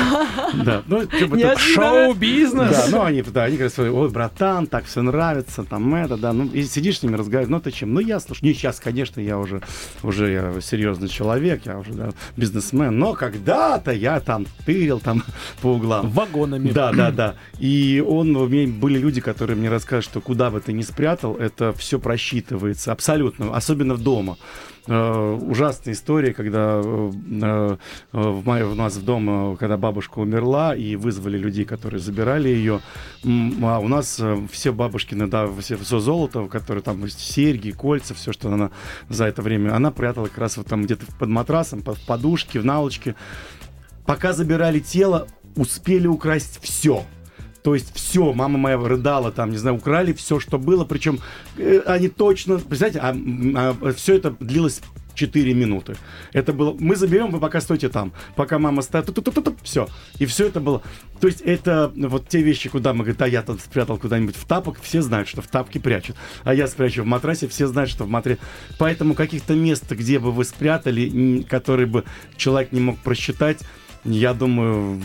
Да, 0.65 0.83
ну, 0.87 1.03
это- 1.03 1.59
Шоу-бизнес! 1.59 2.71
Да, 2.71 2.87
ну 2.91 3.03
они, 3.03 3.23
да, 3.23 3.45
они 3.45 3.57
говорят, 3.57 3.79
ой, 3.79 4.09
братан, 4.11 4.67
так 4.67 4.85
все 4.85 5.03
нравится, 5.03 5.65
там 5.65 5.95
это, 5.95 6.17
да, 6.17 6.33
ну 6.33 6.47
и 6.47 6.65
сидишь 6.65 6.99
с 6.99 7.03
ними 7.03 7.17
разговариваешь, 7.17 7.51
ну 7.51 7.61
ты 7.61 7.71
чем? 7.71 7.93
Ну 7.95 8.01
я 8.01 8.21
слушаю, 8.21 8.47
не 8.47 8.55
сейчас, 8.55 8.81
конечно, 8.81 9.21
я 9.21 9.39
уже, 9.39 9.63
уже 10.03 10.31
я 10.31 10.61
серьезный 10.61 11.09
человек, 11.09 11.63
я 11.67 11.79
уже 11.79 11.93
да, 11.93 12.11
бизнесмен, 12.37 12.99
но 12.99 13.15
когда-то 13.15 13.93
я 13.93 14.21
там 14.21 14.47
тырил 14.65 15.01
там 15.01 15.23
по 15.63 15.75
углам. 15.75 16.11
Вагонами. 16.11 16.71
Да, 16.71 16.93
да, 16.93 17.11
да. 17.11 17.35
И 17.59 18.03
он, 18.07 18.35
у 18.37 18.47
меня 18.49 18.73
были 18.73 18.99
люди, 18.99 19.21
которые 19.21 19.57
мне 19.57 19.69
рассказывают, 19.69 20.05
что 20.05 20.21
куда 20.21 20.51
бы 20.51 20.61
ты 20.61 20.73
ни 20.73 20.83
спрятал, 20.83 21.37
это 21.37 21.73
все 21.73 21.99
просчитывается 21.99 22.93
абсолютно, 22.93 23.55
особенно 23.55 23.78
дома. 23.85 24.37
Э, 24.87 25.39
ужасная 25.43 25.93
история, 25.93 26.33
когда 26.33 26.81
э, 26.83 27.11
э, 27.43 27.77
в 28.13 28.47
мае 28.47 28.65
у 28.65 28.75
нас 28.75 28.97
в 28.97 29.05
дома, 29.05 29.57
когда 29.57 29.77
бабушка 29.77 30.19
умерла, 30.19 30.75
и 30.75 30.97
вызвали 30.97 31.37
людей, 31.37 31.67
которые 31.67 32.01
забирали 32.01 32.49
ее. 32.49 32.81
А 33.25 33.79
у 33.81 33.89
нас 33.89 34.19
э, 34.19 34.39
все 34.51 34.73
бабушкины, 34.73 35.27
да, 35.27 35.47
все, 35.61 35.77
все 35.77 35.99
золото, 35.99 36.47
которое 36.47 36.81
там 36.81 37.07
серьги, 37.09 37.71
кольца, 37.71 38.15
все, 38.15 38.33
что 38.33 38.51
она 38.51 38.71
за 39.11 39.27
это 39.27 39.43
время, 39.43 39.75
она 39.75 39.91
прятала 39.91 40.27
как 40.27 40.39
раз 40.39 40.57
вот 40.57 40.67
там 40.67 40.85
где-то 40.85 41.05
под 41.19 41.29
матрасом, 41.29 41.83
под 41.83 41.99
в 41.99 42.07
подушке, 42.07 42.61
в 42.61 42.65
наволочке. 42.65 43.15
Пока 44.07 44.33
забирали 44.33 44.81
тело, 44.81 45.27
успели 45.55 46.07
украсть 46.07 46.61
все. 46.63 47.05
То 47.69 47.75
есть 47.75 47.95
все, 47.95 48.33
мама 48.33 48.57
моя 48.57 48.79
рыдала, 48.79 49.31
там, 49.31 49.51
не 49.51 49.59
знаю, 49.59 49.77
украли 49.77 50.15
все, 50.15 50.41
что 50.41 50.59
было, 50.59 50.87
причем 50.87 51.21
э, 51.59 51.83
они 51.85 52.09
точно, 52.09 52.59
представляете, 52.59 53.93
все 53.93 54.15
это 54.15 54.35
длилось 54.41 54.81
4 55.13 55.53
минуты. 55.53 55.95
Это 56.33 56.55
было, 56.55 56.75
мы 56.81 56.97
заберем, 56.97 57.31
вы 57.31 57.41
пока 57.41 57.61
стойте 57.61 57.91
там, 57.91 58.15
пока 58.37 58.59
мама 58.59 58.81
стоит, 58.81 59.11
все. 59.63 59.87
И 60.19 60.25
все 60.25 60.47
это 60.47 60.61
было. 60.61 60.81
То 61.21 61.27
есть 61.27 61.43
это 61.43 61.93
вот 61.95 62.27
те 62.27 62.41
вещи, 62.41 62.71
куда 62.71 62.95
мы, 62.95 63.01
говорит, 63.01 63.21
а 63.21 63.29
я 63.29 63.43
тут 63.43 63.61
спрятал 63.61 63.99
куда-нибудь 63.99 64.37
в 64.37 64.47
тапок, 64.47 64.79
все 64.81 65.03
знают, 65.03 65.29
что 65.29 65.43
в 65.43 65.49
тапке 65.49 65.79
прячут. 65.79 66.17
А 66.45 66.55
я 66.55 66.69
спрячу 66.69 67.03
в 67.03 67.07
матрасе, 67.07 67.49
все 67.49 67.67
знают, 67.67 67.91
что 67.91 68.05
в 68.05 68.09
матрасе. 68.09 68.39
Поэтому 68.79 69.13
каких-то 69.13 69.55
мест, 69.55 69.93
где 69.93 70.19
бы 70.19 70.33
вы 70.33 70.47
спрятали, 70.47 71.43
которые 71.43 71.87
бы 71.87 72.05
человек 72.39 72.73
не 72.73 72.81
мог 72.81 72.97
просчитать, 72.97 73.59
я 74.11 74.35
думаю, 74.35 75.01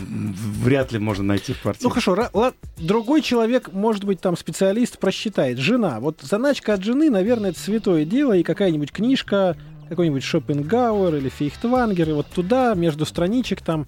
вряд 0.62 0.92
ли 0.92 0.98
можно 0.98 1.24
найти 1.24 1.52
в 1.52 1.60
квартире. 1.60 1.84
Ну 1.84 1.90
хорошо, 1.90 2.52
другой 2.76 3.22
человек, 3.22 3.72
может 3.72 4.04
быть, 4.04 4.20
там 4.20 4.36
специалист 4.36 4.98
просчитает. 4.98 5.58
Жена. 5.58 6.00
Вот 6.00 6.20
заначка 6.22 6.74
от 6.74 6.84
жены, 6.84 7.10
наверное, 7.10 7.50
это 7.50 7.60
святое 7.60 8.04
дело, 8.04 8.32
и 8.34 8.42
какая-нибудь 8.42 8.92
книжка, 8.92 9.56
какой-нибудь 9.88 10.22
Шопенгауэр 10.22 11.16
или 11.16 11.28
Фейхтвангер, 11.28 12.10
и 12.10 12.12
вот 12.12 12.26
туда, 12.26 12.74
между 12.74 13.04
страничек 13.04 13.60
там, 13.60 13.86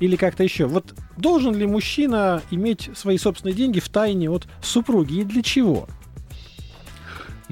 или 0.00 0.16
как-то 0.16 0.42
еще. 0.42 0.66
Вот 0.66 0.94
должен 1.16 1.54
ли 1.54 1.66
мужчина 1.66 2.42
иметь 2.50 2.90
свои 2.94 3.18
собственные 3.18 3.54
деньги 3.54 3.80
в 3.80 3.88
тайне 3.88 4.30
от 4.30 4.46
супруги, 4.62 5.20
и 5.20 5.24
для 5.24 5.42
чего? 5.42 5.88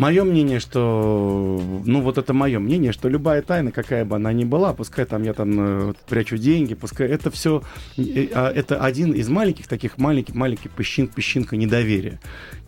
Мое 0.01 0.25
мнение, 0.25 0.61
что, 0.61 1.61
ну 1.85 2.01
вот 2.01 2.17
это 2.17 2.33
мое 2.33 2.59
мнение, 2.59 2.91
что 2.91 3.11
любая 3.11 3.43
тайна, 3.43 3.71
какая 3.71 4.07
бы 4.07 4.17
она 4.17 4.33
ни 4.33 4.45
была, 4.45 4.73
пускай 4.73 5.05
там 5.05 5.25
я 5.25 5.35
там 5.35 5.91
э, 5.91 5.93
прячу 6.09 6.39
деньги, 6.39 6.73
пускай 6.73 7.07
это 7.07 7.31
все, 7.31 7.63
это 7.99 8.83
один 8.83 9.13
из 9.13 9.29
маленьких 9.29 9.67
таких 9.69 9.99
маленьких 9.99 10.35
маленьких 10.35 10.71
песчин, 10.71 11.07
песчинка 11.07 11.59
недоверия, 11.59 12.19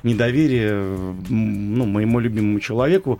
недоверие, 0.02 0.74
ну 1.30 1.86
моему 1.86 2.20
любимому 2.20 2.60
человеку. 2.60 3.18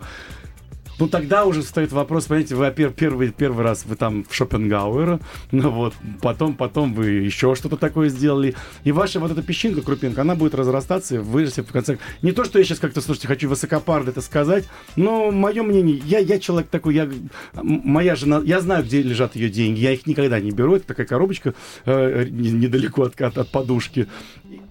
Ну, 0.99 1.07
тогда 1.07 1.45
уже 1.45 1.63
стоит 1.63 1.91
вопрос, 1.91 2.25
понимаете, 2.25 2.55
вы 2.55 2.71
первый, 2.95 3.31
первый 3.31 3.63
раз 3.63 3.85
вы 3.85 3.95
там 3.95 4.25
в 4.27 4.33
Шопенгауэра, 4.33 5.19
ну 5.51 5.69
вот, 5.69 5.93
потом, 6.21 6.55
потом 6.55 6.93
вы 6.93 7.09
еще 7.09 7.55
что-то 7.55 7.77
такое 7.77 8.09
сделали, 8.09 8.55
и 8.83 8.91
ваша 8.91 9.19
вот 9.19 9.31
эта 9.31 9.41
песчинка, 9.41 9.81
крупинка, 9.81 10.21
она 10.21 10.35
будет 10.35 10.55
разрастаться 10.55 11.15
и 11.15 11.17
вырасти 11.17 11.61
в 11.61 11.71
конце. 11.71 11.97
Не 12.21 12.31
то, 12.31 12.43
что 12.43 12.59
я 12.59 12.65
сейчас 12.65 12.79
как-то, 12.79 13.01
слушайте, 13.01 13.27
хочу 13.27 13.49
высокопарно 13.49 14.09
это 14.09 14.21
сказать, 14.21 14.65
но 14.95 15.31
мое 15.31 15.63
мнение, 15.63 16.01
я, 16.05 16.19
я 16.19 16.39
человек 16.39 16.69
такой, 16.69 16.95
я, 16.95 17.09
моя 17.53 18.15
жена, 18.15 18.41
я 18.43 18.59
знаю, 18.59 18.83
где 18.83 19.01
лежат 19.01 19.35
ее 19.35 19.49
деньги, 19.49 19.79
я 19.79 19.93
их 19.93 20.05
никогда 20.05 20.39
не 20.39 20.51
беру, 20.51 20.75
это 20.75 20.87
такая 20.87 21.07
коробочка 21.07 21.53
э, 21.85 22.27
не- 22.29 22.51
недалеко 22.51 23.03
от, 23.03 23.19
от, 23.21 23.37
от 23.37 23.49
подушки. 23.49 24.07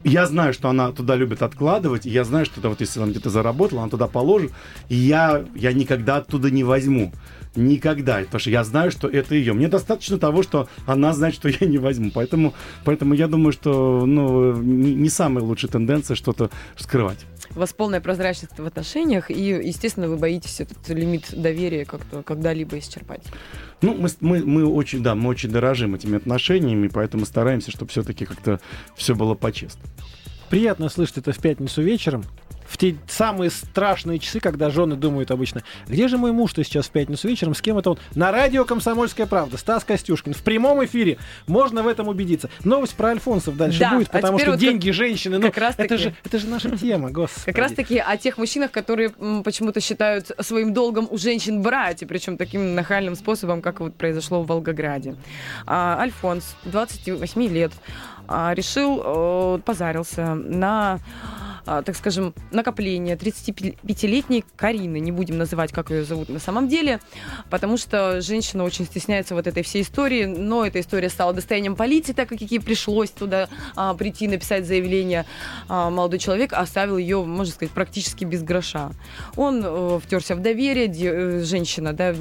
Я 0.05 0.27
знаю, 0.27 0.53
что 0.53 0.69
она 0.69 0.91
туда 0.91 1.15
любит 1.15 1.43
откладывать, 1.43 2.07
и 2.07 2.11
я 2.11 2.25
знаю, 2.25 2.45
что 2.45 2.61
да, 2.61 2.69
вот 2.69 2.81
если 2.81 3.01
она 3.01 3.11
где-то 3.11 3.31
заработала, 3.31 3.83
она 3.83 3.91
туда 3.91 4.09
положит, 4.09 4.53
и 4.89 4.97
я, 4.97 5.45
я 5.55 5.73
никогда 5.73 6.17
оттуда 6.17 6.51
не 6.51 6.65
возьму. 6.65 7.13
Никогда. 7.55 8.19
Потому 8.19 8.41
что 8.41 8.51
я 8.51 8.65
знаю, 8.65 8.91
что 8.91 9.09
это 9.09 9.35
ее. 9.35 9.53
Мне 9.53 9.69
достаточно 9.69 10.19
того, 10.19 10.43
что 10.43 10.69
она 10.87 11.13
знает, 11.13 11.35
что 11.35 11.49
я 11.49 11.67
не 11.67 11.79
возьму. 11.79 12.11
Поэтому, 12.13 12.55
поэтому 12.85 13.15
я 13.15 13.29
думаю, 13.29 13.53
что 13.53 14.07
ну, 14.07 14.55
не, 14.57 14.95
не 14.95 15.09
самая 15.09 15.45
лучшая 15.45 15.71
тенденция 15.71 16.15
что-то 16.15 16.51
скрывать. 16.77 17.19
У 17.55 17.59
вас 17.59 17.75
полная 17.75 18.01
прозрачность 18.01 18.59
в 18.59 18.65
отношениях, 18.65 19.31
и, 19.31 19.35
естественно, 19.35 20.09
вы 20.09 20.17
боитесь 20.17 20.61
этот 20.61 20.89
лимит 20.89 21.27
доверия 21.33 21.85
как-то 21.85 22.23
когда-либо 22.23 22.79
исчерпать. 22.79 23.25
Ну, 23.83 23.95
мы, 23.95 24.09
мы, 24.21 24.45
мы 24.45 24.65
очень, 24.65 25.03
да, 25.03 25.15
мы 25.15 25.29
очень 25.29 25.51
дорожим 25.51 25.95
этими 25.95 26.17
отношениями, 26.17 26.89
поэтому 26.89 27.27
стараемся, 27.27 27.71
чтобы 27.71 27.91
все-таки 27.91 28.25
как-то 28.25 28.59
все 28.97 29.15
было 29.15 29.35
по-честному. 29.35 29.87
Приятно 30.53 30.91
слышать 30.91 31.17
это 31.17 31.33
в 31.33 31.39
пятницу 31.39 31.81
вечером. 31.81 32.25
в 32.67 32.77
те 32.77 32.95
самые 33.09 33.51
страшные 33.51 34.19
часы, 34.19 34.39
когда 34.39 34.69
жены 34.69 34.97
думают 34.97 35.31
обычно, 35.31 35.63
где 35.89 36.09
же 36.09 36.19
мой 36.19 36.33
муж-то 36.33 36.63
сейчас 36.63 36.87
в 36.87 36.91
пятницу 36.91 37.27
вечером, 37.27 37.55
с 37.55 37.63
кем 37.63 37.79
это 37.79 37.93
он? 37.93 37.99
На 38.15 38.33
радио 38.33 38.67
«Комсомольская 38.67 39.27
правда», 39.27 39.57
Стас 39.57 39.83
Костюшкин. 39.85 40.35
В 40.35 40.43
прямом 40.43 40.85
эфире. 40.85 41.17
Можно 41.47 41.83
в 41.83 41.89
этом 41.89 42.09
убедиться. 42.09 42.51
Новость 42.65 42.95
про 42.97 43.09
Альфонсов 43.09 43.57
дальше 43.57 43.79
Да, 43.79 43.95
будет, 43.95 44.09
а 44.11 44.13
потому 44.13 44.37
теперь 44.39 44.47
что 44.47 44.51
вот 44.53 44.61
деньги 44.61 44.91
женщины, 44.91 45.39
ну, 45.39 45.47
как 45.47 45.57
раз 45.57 45.75
это 45.79 45.89
таки. 45.89 46.03
же, 46.03 46.15
это 46.23 46.39
же 46.39 46.47
наша 46.49 46.77
тема, 46.77 47.11
господи. 47.11 47.47
Как 47.47 47.57
раз 47.57 47.73
таки 47.73 47.99
о 47.99 48.17
тех 48.19 48.37
мужчинах, 48.37 48.71
которые 48.71 49.11
почему-то 49.45 49.81
считают 49.81 50.33
своим 50.41 50.75
долгом 50.75 51.09
у 51.11 51.17
женщин 51.17 51.63
брать, 51.63 52.03
и 52.03 52.07
причем 52.07 52.37
таким 52.37 52.75
нахальным 52.75 53.17
способом, 53.17 53.63
как 53.63 53.81
вот 53.81 53.95
произошло 53.95 54.43
в 54.43 54.47
Волгограде. 54.49 55.17
А, 55.67 55.99
Альфонс, 55.99 56.57
28 56.65 57.49
лет, 57.49 57.73
а, 58.22 58.22
решил, 58.55 59.03
э, 59.05 59.59
позарился 59.65 60.35
на 60.35 60.95
а, 60.95 61.52
так 61.65 61.97
скажем, 61.97 62.35
накопление 62.51 63.17
35-летней 63.17 64.45
Карины, 64.57 64.99
не 65.01 65.13
будем 65.13 65.39
называть, 65.39 65.73
как 65.73 65.91
ее 65.91 66.05
зовут 66.05 66.29
на 66.29 66.39
самом 66.39 66.69
деле, 66.69 67.01
потому 67.51 67.77
что 67.77 68.21
женщина 68.21 68.65
очень 68.65 68.85
стесняется 68.85 69.35
вот 69.35 69.47
этой 69.47 69.63
всей 69.63 69.83
истории, 69.83 70.25
но 70.25 70.67
эта 70.67 70.81
история 70.81 71.09
стала 71.09 71.33
достоянием 71.33 71.77
полиции, 71.77 72.13
так 72.13 72.29
как 72.29 72.41
ей 72.41 72.61
пришлось 72.61 73.11
туда 73.11 73.49
а, 73.77 73.95
прийти, 73.95 74.29
написать 74.29 74.67
заявление. 74.67 75.27
А, 75.69 75.91
молодой 75.91 76.19
человек 76.19 76.53
оставил 76.53 76.97
ее, 76.97 77.23
можно 77.25 77.53
сказать, 77.53 77.73
практически 77.73 78.25
без 78.25 78.43
гроша. 78.43 78.93
Он 79.37 79.63
э, 79.65 80.01
втерся 80.03 80.35
в 80.35 80.41
доверие, 80.41 80.89
де- 80.89 81.13
э, 81.13 81.45
женщина, 81.45 81.93
да, 81.93 82.15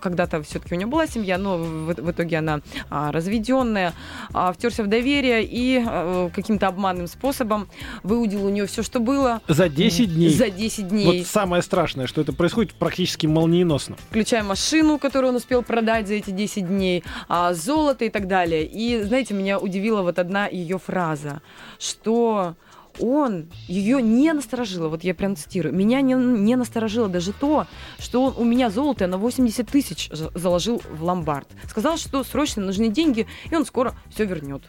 когда-то 0.00 0.42
все-таки 0.42 0.74
у 0.74 0.78
нее 0.78 0.86
была 0.86 1.06
семья, 1.06 1.38
но 1.38 1.58
в, 1.58 1.94
в 1.94 2.10
итоге 2.10 2.38
она 2.38 2.60
а, 2.90 3.12
разведенная, 3.12 3.92
а, 4.32 4.52
втерся 4.52 4.82
в 4.82 4.86
доверие 4.86 5.44
и 5.44 5.82
э, 5.84 6.30
каким-то 6.34 6.68
обманным 6.68 7.06
способом 7.06 7.68
выудил 8.02 8.46
у 8.46 8.48
нее 8.48 8.66
все, 8.66 8.77
что 8.82 9.00
было. 9.00 9.40
За 9.48 9.68
10 9.68 10.14
дней. 10.14 10.30
За 10.30 10.50
10 10.50 10.88
дней. 10.88 11.18
Вот 11.18 11.26
самое 11.26 11.62
страшное, 11.62 12.06
что 12.06 12.20
это 12.20 12.32
происходит 12.32 12.74
практически 12.74 13.26
молниеносно. 13.26 13.96
включая 14.10 14.42
машину, 14.42 14.98
которую 14.98 15.30
он 15.30 15.36
успел 15.36 15.62
продать 15.62 16.08
за 16.08 16.14
эти 16.14 16.30
10 16.30 16.66
дней, 16.68 17.04
а, 17.28 17.54
золото 17.54 18.04
и 18.04 18.08
так 18.10 18.26
далее. 18.26 18.64
И, 18.64 19.02
знаете, 19.02 19.34
меня 19.34 19.58
удивила 19.58 20.02
вот 20.02 20.18
одна 20.18 20.46
ее 20.46 20.78
фраза, 20.78 21.42
что 21.78 22.54
он 23.00 23.46
ее 23.66 24.02
не 24.02 24.32
насторожило, 24.32 24.88
вот 24.88 25.04
я 25.04 25.14
прям 25.14 25.36
цитирую, 25.36 25.74
меня 25.74 26.00
не, 26.00 26.14
не 26.14 26.56
насторожило 26.56 27.08
даже 27.08 27.32
то, 27.32 27.66
что 27.98 28.24
он 28.24 28.34
у 28.36 28.44
меня 28.44 28.70
золото 28.70 29.06
на 29.06 29.18
80 29.18 29.68
тысяч 29.68 30.08
за- 30.12 30.30
заложил 30.34 30.82
в 30.90 31.02
ломбард. 31.02 31.48
Сказал, 31.68 31.96
что 31.98 32.24
срочно 32.24 32.62
нужны 32.62 32.88
деньги, 32.88 33.26
и 33.50 33.54
он 33.54 33.64
скоро 33.64 33.94
все 34.10 34.24
вернет. 34.24 34.62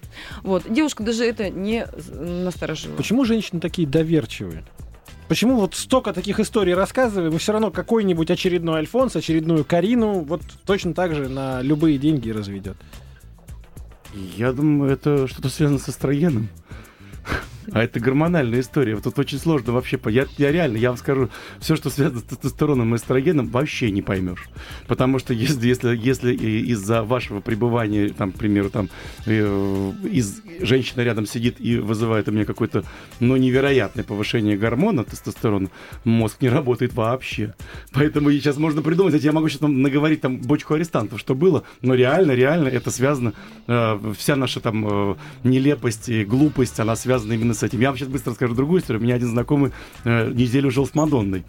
Вот. 0.44 0.64
Девушка 0.70 1.04
даже 1.04 1.26
это 1.26 1.50
не 1.50 1.86
насторожила. 2.14 2.96
Почему 2.96 3.26
женщины 3.26 3.60
такие 3.60 3.88
доверчивые? 3.88 4.64
Почему 5.28 5.60
вот 5.60 5.76
столько 5.76 6.12
таких 6.12 6.40
историй 6.40 6.74
рассказываем, 6.74 7.36
и 7.36 7.38
все 7.38 7.52
равно 7.52 7.70
какой-нибудь 7.70 8.32
очередной 8.32 8.80
Альфонс, 8.80 9.16
очередную 9.16 9.64
Карину 9.64 10.22
вот 10.22 10.42
точно 10.66 10.96
так 10.96 11.14
же 11.14 11.30
на 11.30 11.62
любые 11.62 12.00
деньги 12.00 12.32
разведет? 12.32 12.78
Я 14.36 14.54
думаю, 14.54 14.92
это 14.92 15.28
что-то 15.28 15.50
связано 15.50 15.78
с 15.78 15.88
эстрогеном. 15.88 16.50
А 17.72 17.84
это 17.84 18.00
гормональная 18.00 18.62
история. 18.62 18.96
Вот 18.96 19.04
Тут 19.04 19.20
очень 19.20 19.40
сложно 19.40 19.74
вообще. 19.74 20.00
Я, 20.08 20.26
я 20.38 20.52
реально, 20.52 20.78
я 20.78 20.90
вам 20.90 20.98
скажу, 20.98 21.30
все, 21.60 21.76
что 21.76 21.90
связано 21.90 22.20
с 22.20 22.24
тестостероном 22.24 22.94
и 22.94 22.98
эстрогеном, 22.98 23.48
вообще 23.48 23.92
не 23.92 24.02
поймешь. 24.02 24.50
Потому 24.88 25.20
что 25.20 25.34
если, 25.34 25.68
если, 25.68 25.96
если 25.96 26.34
из-за 26.34 27.04
вашего 27.04 27.42
пребывания, 27.42 28.10
там, 28.10 28.32
к 28.32 28.38
примеру, 28.38 28.70
там, 28.70 28.90
э, 29.26 29.92
из, 30.12 30.42
женщина 30.62 31.02
рядом 31.02 31.26
сидит 31.26 31.60
и 31.60 31.78
вызывает 31.78 32.28
у 32.28 32.32
меня 32.32 32.46
какое-то, 32.46 32.84
ну, 33.20 33.36
невероятное 33.38 34.04
повышение 34.04 34.58
гормона 34.58 35.04
тестостерона, 35.04 35.70
мозг 36.04 36.42
не 36.42 36.50
работает 36.50 36.94
вообще. 36.94 37.56
Поэтому 37.92 38.32
сейчас 38.32 38.58
можно 38.58 38.82
придумать, 38.82 39.22
я 39.24 39.32
могу 39.32 39.50
сейчас 39.50 39.62
вам 39.62 39.82
наговорить 39.82 40.22
там 40.22 40.38
бочку 40.38 40.76
арестантов, 40.76 41.20
что 41.20 41.36
было, 41.36 41.64
но 41.82 41.96
реально, 41.96 42.34
реально 42.34 42.68
это 42.68 42.92
связано, 42.92 43.34
э, 43.68 44.14
вся 44.18 44.36
наша 44.36 44.60
там 44.60 44.86
э, 44.88 45.16
нелепость 45.44 46.10
и 46.10 46.24
глупость, 46.24 46.80
она 46.80 46.96
связана 46.96 47.34
именно 47.34 47.54
с 47.54 47.59
этим. 47.64 47.80
Я 47.80 47.90
вам 47.90 47.98
сейчас 47.98 48.10
быстро 48.10 48.32
расскажу 48.32 48.56
другую 48.56 48.82
историю. 48.82 49.02
У 49.02 49.04
меня 49.04 49.16
один 49.16 49.30
знакомый 49.30 49.72
э, 50.04 50.32
неделю 50.32 50.72
жил 50.72 50.86
с 50.88 50.96
Мадонной. 50.96 51.44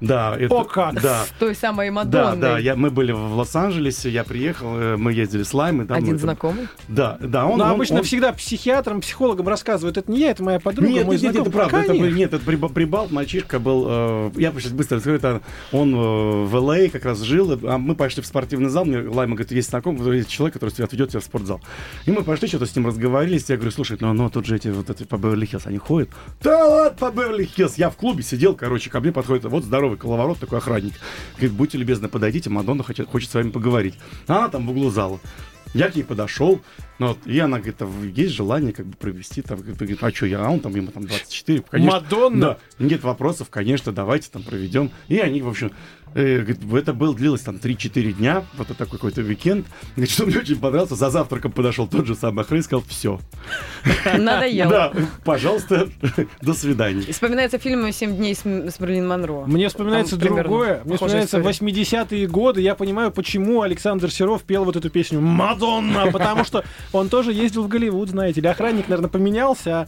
Да, 0.00 0.36
это, 0.38 0.54
О, 0.54 0.64
как! 0.64 1.00
Да, 1.00 1.24
С 1.24 1.30
той 1.38 1.54
самой 1.54 1.88
да, 1.88 1.92
Мадонной. 1.92 2.40
да, 2.40 2.58
я, 2.58 2.76
мы 2.76 2.90
были 2.90 3.12
в 3.12 3.34
Лос-Анджелесе, 3.36 4.10
я 4.10 4.24
приехал, 4.24 4.76
э, 4.78 4.96
мы 4.96 5.12
ездили 5.12 5.42
с 5.42 5.54
Лаймой. 5.54 5.86
там 5.86 5.96
Один 5.96 6.10
там- 6.10 6.18
знакомый. 6.18 6.68
Да, 6.88 7.16
да, 7.20 7.46
он... 7.46 7.58
Но 7.58 7.64
он- 7.64 7.70
обычно 7.72 7.96
он- 7.98 8.02
всегда 8.04 8.32
психиатрам, 8.32 9.00
психологам 9.00 9.48
рассказывают, 9.48 9.96
это 9.96 10.10
не 10.10 10.20
я, 10.20 10.30
это 10.32 10.42
моя 10.42 10.60
подруга, 10.60 10.88
Нет, 10.92 11.06
мой 11.06 11.14
нет, 11.16 11.22
нет, 11.22 11.32
знакомый. 11.34 11.48
это 11.50 11.68
правда. 11.70 11.78
Это, 11.86 11.98
Конечно. 11.98 12.16
нет, 12.16 12.34
это 12.34 12.44
приба- 12.50 12.72
прибалт, 12.72 13.10
мальчишка 13.10 13.58
был. 13.58 13.86
э, 13.88 14.30
я 14.36 14.52
сейчас 14.52 14.72
быстро 14.72 14.96
расскажу. 14.96 15.16
Это 15.16 15.40
он 15.72 15.94
э, 15.94 16.44
в 16.44 16.54
Л.А. 16.56 16.88
как 16.88 17.04
раз 17.04 17.20
жил. 17.20 17.58
А 17.64 17.78
мы 17.78 17.94
пошли 17.94 18.22
в 18.22 18.26
спортивный 18.26 18.68
зал. 18.68 18.84
Мне 18.84 18.98
Лайма 19.08 19.34
говорит, 19.34 19.52
есть 19.52 19.70
знакомый, 19.70 20.16
есть 20.16 20.28
человек, 20.28 20.54
который 20.54 20.70
отведет 20.84 21.10
тебя 21.10 21.20
в 21.20 21.24
спортзал. 21.24 21.60
И 22.04 22.10
мы 22.10 22.22
пошли, 22.22 22.48
что-то 22.48 22.66
с 22.66 22.76
ним 22.76 22.86
разговорились. 22.86 23.48
Я 23.48 23.56
говорю, 23.56 23.70
слушай, 23.70 23.96
ну, 24.00 24.12
ну 24.12 24.28
тут 24.30 24.46
же 24.46 24.56
эти 24.56 24.68
вот 24.68 24.90
эти 24.90 25.04
по 25.04 25.16
Беверли 25.16 25.46
Хиллз, 25.46 25.66
они 25.66 25.78
ходят. 25.78 26.10
Да 26.42 26.66
ладно, 26.66 26.96
по 26.98 27.10
Беверли 27.10 27.44
Хиллз. 27.44 27.76
Я 27.78 27.88
в 27.90 27.96
клубе 27.96 28.22
сидел, 28.22 28.54
короче, 28.54 28.90
ко 28.90 29.00
мне 29.00 29.12
подходит 29.12 29.44
вот 29.44 29.64
здоровый 29.86 29.98
коловорот, 29.98 30.38
такой 30.38 30.58
охранник. 30.58 30.94
Говорит, 31.36 31.52
будьте 31.52 31.78
любезны, 31.78 32.08
подойдите, 32.08 32.50
Мадонна 32.50 32.82
хочет, 32.82 33.08
хочет 33.08 33.30
с 33.30 33.34
вами 33.34 33.50
поговорить. 33.50 33.94
Она 34.26 34.48
там 34.48 34.66
в 34.66 34.70
углу 34.70 34.90
зала. 34.90 35.20
Я 35.74 35.90
к 35.90 35.96
ней 35.96 36.04
подошел, 36.04 36.60
ну, 36.98 37.08
вот, 37.08 37.18
и 37.26 37.38
она 37.38 37.58
говорит, 37.58 37.76
а 37.82 37.88
есть 38.14 38.32
желание 38.32 38.72
как 38.72 38.86
бы 38.86 38.96
провести 38.96 39.42
там, 39.42 39.60
говорит, 39.60 39.98
а 40.02 40.10
что 40.10 40.26
я, 40.26 40.46
а 40.46 40.48
он 40.48 40.60
там, 40.60 40.74
ему 40.74 40.90
там 40.90 41.04
24, 41.04 41.64
конечно. 41.70 42.00
Мадонна? 42.00 42.40
Да, 42.40 42.58
нет 42.78 43.02
вопросов, 43.02 43.48
конечно, 43.50 43.92
давайте 43.92 44.30
там 44.30 44.42
проведем. 44.42 44.90
И 45.08 45.18
они, 45.18 45.42
в 45.42 45.48
общем, 45.48 45.72
это 46.16 46.92
был, 46.94 47.14
длилось 47.14 47.42
там 47.42 47.56
3-4 47.56 48.12
дня, 48.12 48.44
вот 48.56 48.70
это 48.70 48.86
какой-то 48.86 49.20
уикенд. 49.20 49.66
Говорит, 49.94 50.10
что 50.10 50.26
мне 50.26 50.38
очень 50.38 50.56
понравился, 50.56 50.94
за 50.94 51.10
завтраком 51.10 51.52
подошел 51.52 51.86
тот 51.86 52.06
же 52.06 52.14
самый 52.14 52.42
охран 52.42 52.60
и 52.60 52.62
сказал, 52.62 52.84
все. 52.88 53.20
Надоело. 54.16 54.70
Да, 54.70 54.92
пожалуйста, 55.24 55.88
до 56.40 56.54
свидания. 56.54 57.02
И 57.02 57.12
Вспоминается 57.12 57.58
фильм 57.58 57.92
«Семь 57.92 58.16
дней 58.16 58.34
с, 58.34 58.44
Мерлин 58.44 59.06
Монро». 59.08 59.44
Мне 59.46 59.68
вспоминается 59.68 60.18
Там 60.18 60.36
другое. 60.36 60.82
Мне 60.84 60.94
вспоминается 60.94 61.38
история. 61.38 61.82
80-е 61.82 62.26
годы. 62.28 62.60
Я 62.60 62.74
понимаю, 62.74 63.10
почему 63.10 63.62
Александр 63.62 64.10
Серов 64.10 64.42
пел 64.42 64.64
вот 64.64 64.76
эту 64.76 64.90
песню 64.90 65.20
«Мадонна», 65.20 66.10
потому 66.12 66.44
что 66.44 66.64
он 66.92 67.08
тоже 67.08 67.32
ездил 67.32 67.64
в 67.64 67.68
Голливуд, 67.68 68.10
знаете 68.10 68.40
ли. 68.40 68.48
Охранник, 68.48 68.88
наверное, 68.88 69.10
поменялся, 69.10 69.80
а 69.80 69.86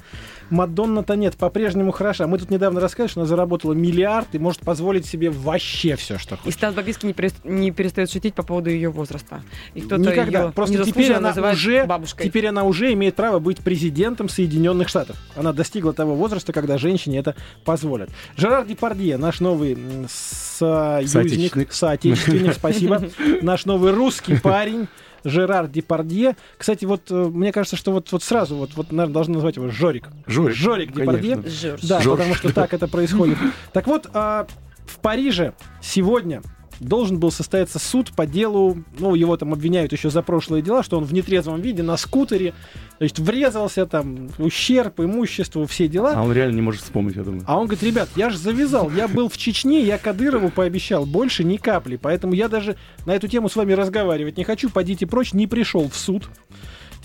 Мадонна-то 0.51 1.15
нет, 1.15 1.37
по-прежнему 1.37 1.93
хороша. 1.93 2.27
Мы 2.27 2.39
тут 2.39 2.51
недавно 2.51 2.81
рассказывали, 2.81 3.11
что 3.11 3.21
она 3.21 3.29
заработала 3.29 3.73
миллиард 3.75 4.29
и 4.33 4.39
может 4.39 4.61
позволить 4.61 5.07
себе 5.07 5.31
вообще 5.31 5.97
все, 5.97 6.19
что 6.19 6.35
И 6.37 6.39
хочет. 6.39 6.55
Стас 6.59 6.75
Бабицкий 6.75 7.07
не, 7.09 7.13
перест- 7.15 7.41
не 7.45 7.71
перестает 7.71 8.11
шутить 8.11 8.35
по 8.35 8.43
поводу 8.43 8.71
ее 8.71 8.89
возраста. 8.91 9.43
И 9.75 9.81
кто-то 9.81 10.03
Никогда. 10.03 10.45
ее 10.45 10.53
Просто 10.53 10.85
теперь 10.85 11.13
она 11.13 11.35
уже, 11.53 11.85
бабушкой. 11.85 12.27
теперь 12.27 12.47
она 12.47 12.65
уже 12.65 12.93
имеет 12.95 13.15
право 13.15 13.39
быть 13.39 13.59
президентом 13.59 14.29
Соединенных 14.29 14.89
Штатов. 14.89 15.17
Она 15.37 15.53
достигла 15.53 15.93
того 15.93 16.15
возраста, 16.15 16.53
когда 16.53 16.79
женщине 16.79 17.19
это 17.19 17.37
позволят. 17.65 18.11
Жерар 18.37 18.65
Депардье, 18.67 19.17
наш 19.19 19.41
новый 19.41 19.77
союзник, 20.09 21.11
Соотечественник. 21.11 21.73
соотечественник, 21.73 22.53
спасибо, 22.59 23.03
наш 23.43 23.65
новый 23.67 23.93
русский 23.93 24.37
парень. 24.39 24.89
Жерар 25.29 25.69
Депардье. 25.69 26.37
Кстати, 26.57 26.85
вот 26.85 27.11
э, 27.11 27.15
мне 27.15 27.53
кажется, 27.53 27.77
что 27.77 27.93
вот, 27.93 28.11
вот 28.13 28.23
сразу, 28.23 28.57
вот, 28.57 28.71
вот, 28.75 28.93
наверное, 28.93 29.15
должны 29.15 29.35
назвать 29.35 29.57
его 29.57 29.69
Жорик. 29.69 30.09
Жорик, 30.27 30.57
Жорик 30.57 30.93
Депардье. 30.93 31.37
конечно. 31.37 31.69
Жорж. 31.71 31.81
Да, 31.83 32.01
Жорж. 32.01 32.19
потому 32.19 32.35
что 32.35 32.53
так 32.53 32.75
это 32.75 32.89
происходит. 32.89 33.39
Так 33.73 33.87
вот, 33.87 34.09
а, 34.15 34.47
в 34.87 34.99
Париже 34.99 35.53
сегодня 35.81 36.43
должен 36.81 37.19
был 37.19 37.31
состояться 37.31 37.79
суд 37.79 38.13
по 38.13 38.27
делу, 38.27 38.79
ну, 38.99 39.15
его 39.15 39.37
там 39.37 39.53
обвиняют 39.53 39.93
еще 39.93 40.11
за 40.11 40.23
прошлые 40.23 40.63
дела, 40.63 40.83
что 40.83 40.99
он 40.99 41.05
в 41.05 41.13
нетрезвом 41.13 41.61
виде 41.61 41.83
на 41.83 41.97
скутере, 41.97 42.55
то 42.99 43.05
есть 43.05 43.19
врезался 43.19 43.87
там, 43.87 44.29
ущерб, 44.39 45.01
имуществу, 45.01 45.67
все 45.67 45.89
дела. 45.89 46.15
А 46.17 46.23
он 46.23 46.33
реально 46.33 46.57
не 46.57 46.63
может 46.63 46.83
вспомнить, 46.83 47.17
я 47.17 47.23
думаю. 47.23 47.43
А 47.47 47.59
он 47.59 47.67
говорит, 47.67 47.83
ребят, 47.83 48.09
я 48.17 48.31
же 48.31 48.39
завязал, 48.39 48.91
я 48.91 49.09
был 49.09 49.29
в 49.29 49.37
Чечне, 49.37 49.83
я 49.83 49.99
Кадырову 49.99 50.51
пообещал 50.51 51.07
больше 51.07 51.45
ни 51.45 51.57
капли, 51.57 51.97
поэтому 51.97 52.33
я 52.35 52.49
даже 52.49 52.77
на 53.07 53.15
эту 53.15 53.29
тему 53.29 53.49
с 53.49 53.57
вами 53.57 53.73
разговаривать 53.73 54.37
не 54.37 54.45
хочу, 54.45 54.71
подите 54.71 55.07
прочь, 55.07 55.33
не 55.33 55.47
пришел 55.47 55.89
в 55.89 55.97
суд. 55.97 56.29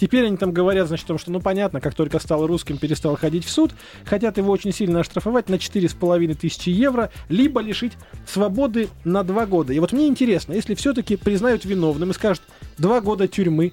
Теперь 0.04 0.26
они 0.26 0.36
там 0.36 0.52
говорят, 0.52 0.90
значит, 0.90 1.06
о 1.06 1.08
том, 1.08 1.18
что, 1.18 1.32
ну, 1.32 1.40
понятно, 1.40 1.80
как 1.80 1.96
только 1.96 2.20
стал 2.20 2.46
русским, 2.46 2.78
перестал 2.78 3.16
ходить 3.16 3.46
в 3.46 3.50
суд, 3.50 3.72
хотят 4.04 4.38
его 4.38 4.52
очень 4.52 4.74
сильно 4.74 5.00
оштрафовать 5.00 5.48
на 5.48 5.56
4,5 5.56 6.36
тысячи 6.36 6.68
евро, 6.68 7.10
либо 7.30 7.62
лишить 7.62 7.94
свободы 8.28 8.90
на 9.06 9.24
2 9.24 9.46
года. 9.46 9.72
И 9.72 9.80
вот 9.80 9.94
мне 9.94 10.10
интересно, 10.10 10.52
если 10.52 10.76
все-таки 10.76 11.16
признают 11.16 11.64
виновным 11.64 12.12
и 12.12 12.14
скажут 12.14 12.44
2 12.80 13.00
года 13.00 13.30
тюрьмы, 13.30 13.72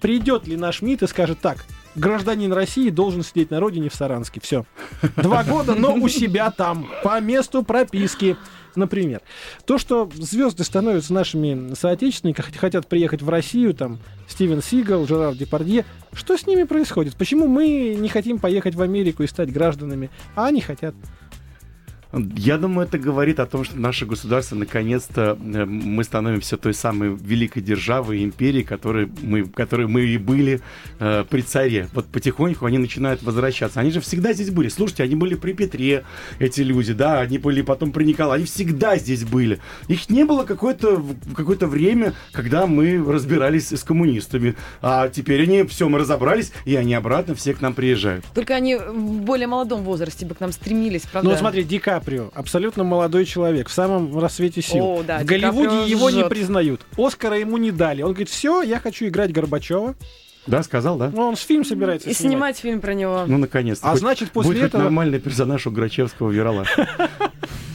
придет 0.00 0.46
ли 0.46 0.56
наш 0.56 0.80
МИД 0.80 1.02
и 1.02 1.06
скажет 1.08 1.40
так, 1.40 1.66
гражданин 1.94 2.52
России 2.52 2.90
должен 2.90 3.22
сидеть 3.22 3.50
на 3.50 3.60
родине 3.60 3.88
в 3.88 3.94
Саранске. 3.94 4.40
Все. 4.42 4.64
Два 5.16 5.44
года, 5.44 5.74
но 5.74 5.94
у 5.94 6.08
себя 6.08 6.50
там, 6.50 6.88
по 7.02 7.20
месту 7.20 7.62
прописки. 7.62 8.36
Например, 8.76 9.20
то, 9.66 9.78
что 9.78 10.08
звезды 10.14 10.62
становятся 10.62 11.12
нашими 11.12 11.74
соотечественниками, 11.74 12.46
хот- 12.46 12.56
хотят 12.56 12.86
приехать 12.86 13.20
в 13.20 13.28
Россию, 13.28 13.74
там, 13.74 13.98
Стивен 14.28 14.62
Сигал, 14.62 15.06
Жерар 15.08 15.34
Депардье, 15.34 15.84
что 16.12 16.36
с 16.36 16.46
ними 16.46 16.62
происходит? 16.62 17.16
Почему 17.16 17.48
мы 17.48 17.96
не 17.98 18.08
хотим 18.08 18.38
поехать 18.38 18.76
в 18.76 18.82
Америку 18.82 19.24
и 19.24 19.26
стать 19.26 19.52
гражданами, 19.52 20.08
а 20.36 20.46
они 20.46 20.60
хотят? 20.60 20.94
Я 22.12 22.58
думаю, 22.58 22.88
это 22.88 22.98
говорит 22.98 23.38
о 23.38 23.46
том, 23.46 23.64
что 23.64 23.78
наше 23.78 24.04
государство 24.04 24.56
наконец-то 24.56 25.38
э, 25.40 25.64
мы 25.64 26.02
становимся 26.02 26.56
той 26.56 26.74
самой 26.74 27.14
великой 27.14 27.62
державой, 27.62 28.24
империей, 28.24 28.64
которой 28.64 29.08
мы, 29.22 29.44
которой 29.44 29.86
мы 29.86 30.02
и 30.02 30.18
были 30.18 30.60
э, 30.98 31.24
при 31.28 31.42
царе. 31.42 31.88
Вот 31.92 32.06
потихоньку 32.06 32.66
они 32.66 32.78
начинают 32.78 33.22
возвращаться. 33.22 33.78
Они 33.78 33.92
же 33.92 34.00
всегда 34.00 34.32
здесь 34.32 34.50
были. 34.50 34.68
Слушайте, 34.68 35.04
они 35.04 35.14
были 35.14 35.36
при 35.36 35.52
Петре, 35.52 36.04
эти 36.40 36.62
люди, 36.62 36.92
да, 36.92 37.20
они 37.20 37.38
были 37.38 37.62
потом 37.62 37.92
при 37.92 38.04
Николае. 38.04 38.36
Они 38.36 38.44
всегда 38.44 38.96
здесь 38.96 39.24
были. 39.24 39.60
Их 39.86 40.10
не 40.10 40.24
было 40.24 40.44
какое-то 40.44 41.04
какое 41.36 41.58
время, 41.60 42.14
когда 42.32 42.66
мы 42.66 43.04
разбирались 43.04 43.70
с 43.70 43.84
коммунистами. 43.84 44.56
А 44.82 45.08
теперь 45.08 45.42
они, 45.42 45.64
все, 45.64 45.88
мы 45.88 45.98
разобрались, 45.98 46.52
и 46.64 46.74
они 46.74 46.94
обратно 46.94 47.34
все 47.36 47.54
к 47.54 47.60
нам 47.60 47.74
приезжают. 47.74 48.24
Только 48.34 48.54
они 48.54 48.76
в 48.76 49.20
более 49.20 49.46
молодом 49.46 49.82
возрасте 49.82 50.26
бы 50.26 50.34
к 50.34 50.40
нам 50.40 50.50
стремились, 50.50 51.02
правда? 51.02 51.30
Ну, 51.30 51.36
смотри, 51.36 51.62
Ди 51.62 51.78
Каприо, 52.00 52.30
абсолютно 52.34 52.82
молодой 52.84 53.24
человек, 53.24 53.68
в 53.68 53.72
самом 53.72 54.18
рассвете 54.18 54.62
сил. 54.62 54.84
О, 54.84 55.02
да, 55.02 55.18
в 55.18 55.22
Ди 55.22 55.26
Голливуде 55.26 55.68
Каприо 55.68 55.84
его 55.86 56.10
не 56.10 56.18
жжет. 56.20 56.28
признают. 56.28 56.80
Оскара 56.96 57.38
ему 57.38 57.56
не 57.58 57.70
дали. 57.70 58.02
Он 58.02 58.10
говорит, 58.10 58.28
все, 58.28 58.62
я 58.62 58.78
хочу 58.80 59.06
играть 59.06 59.32
Горбачева. 59.32 59.94
Да, 60.46 60.62
сказал, 60.62 60.96
да? 60.96 61.10
Ну, 61.14 61.20
он 61.28 61.36
с 61.36 61.40
фильм 61.40 61.64
собирается 61.64 62.08
И 62.08 62.14
снимать. 62.14 62.32
снимать 62.32 62.58
фильм 62.58 62.80
про 62.80 62.94
него. 62.94 63.24
Ну, 63.26 63.36
наконец-то. 63.36 63.86
А 63.86 63.90
Хоть 63.90 64.00
значит, 64.00 64.30
после 64.30 64.52
будет 64.52 64.60
хоть 64.62 64.68
этого- 64.70 64.82
нормальный 64.84 65.20
персонаж 65.20 65.66
у 65.66 65.70
Грачевского 65.70 66.30
Верала. 66.30 66.64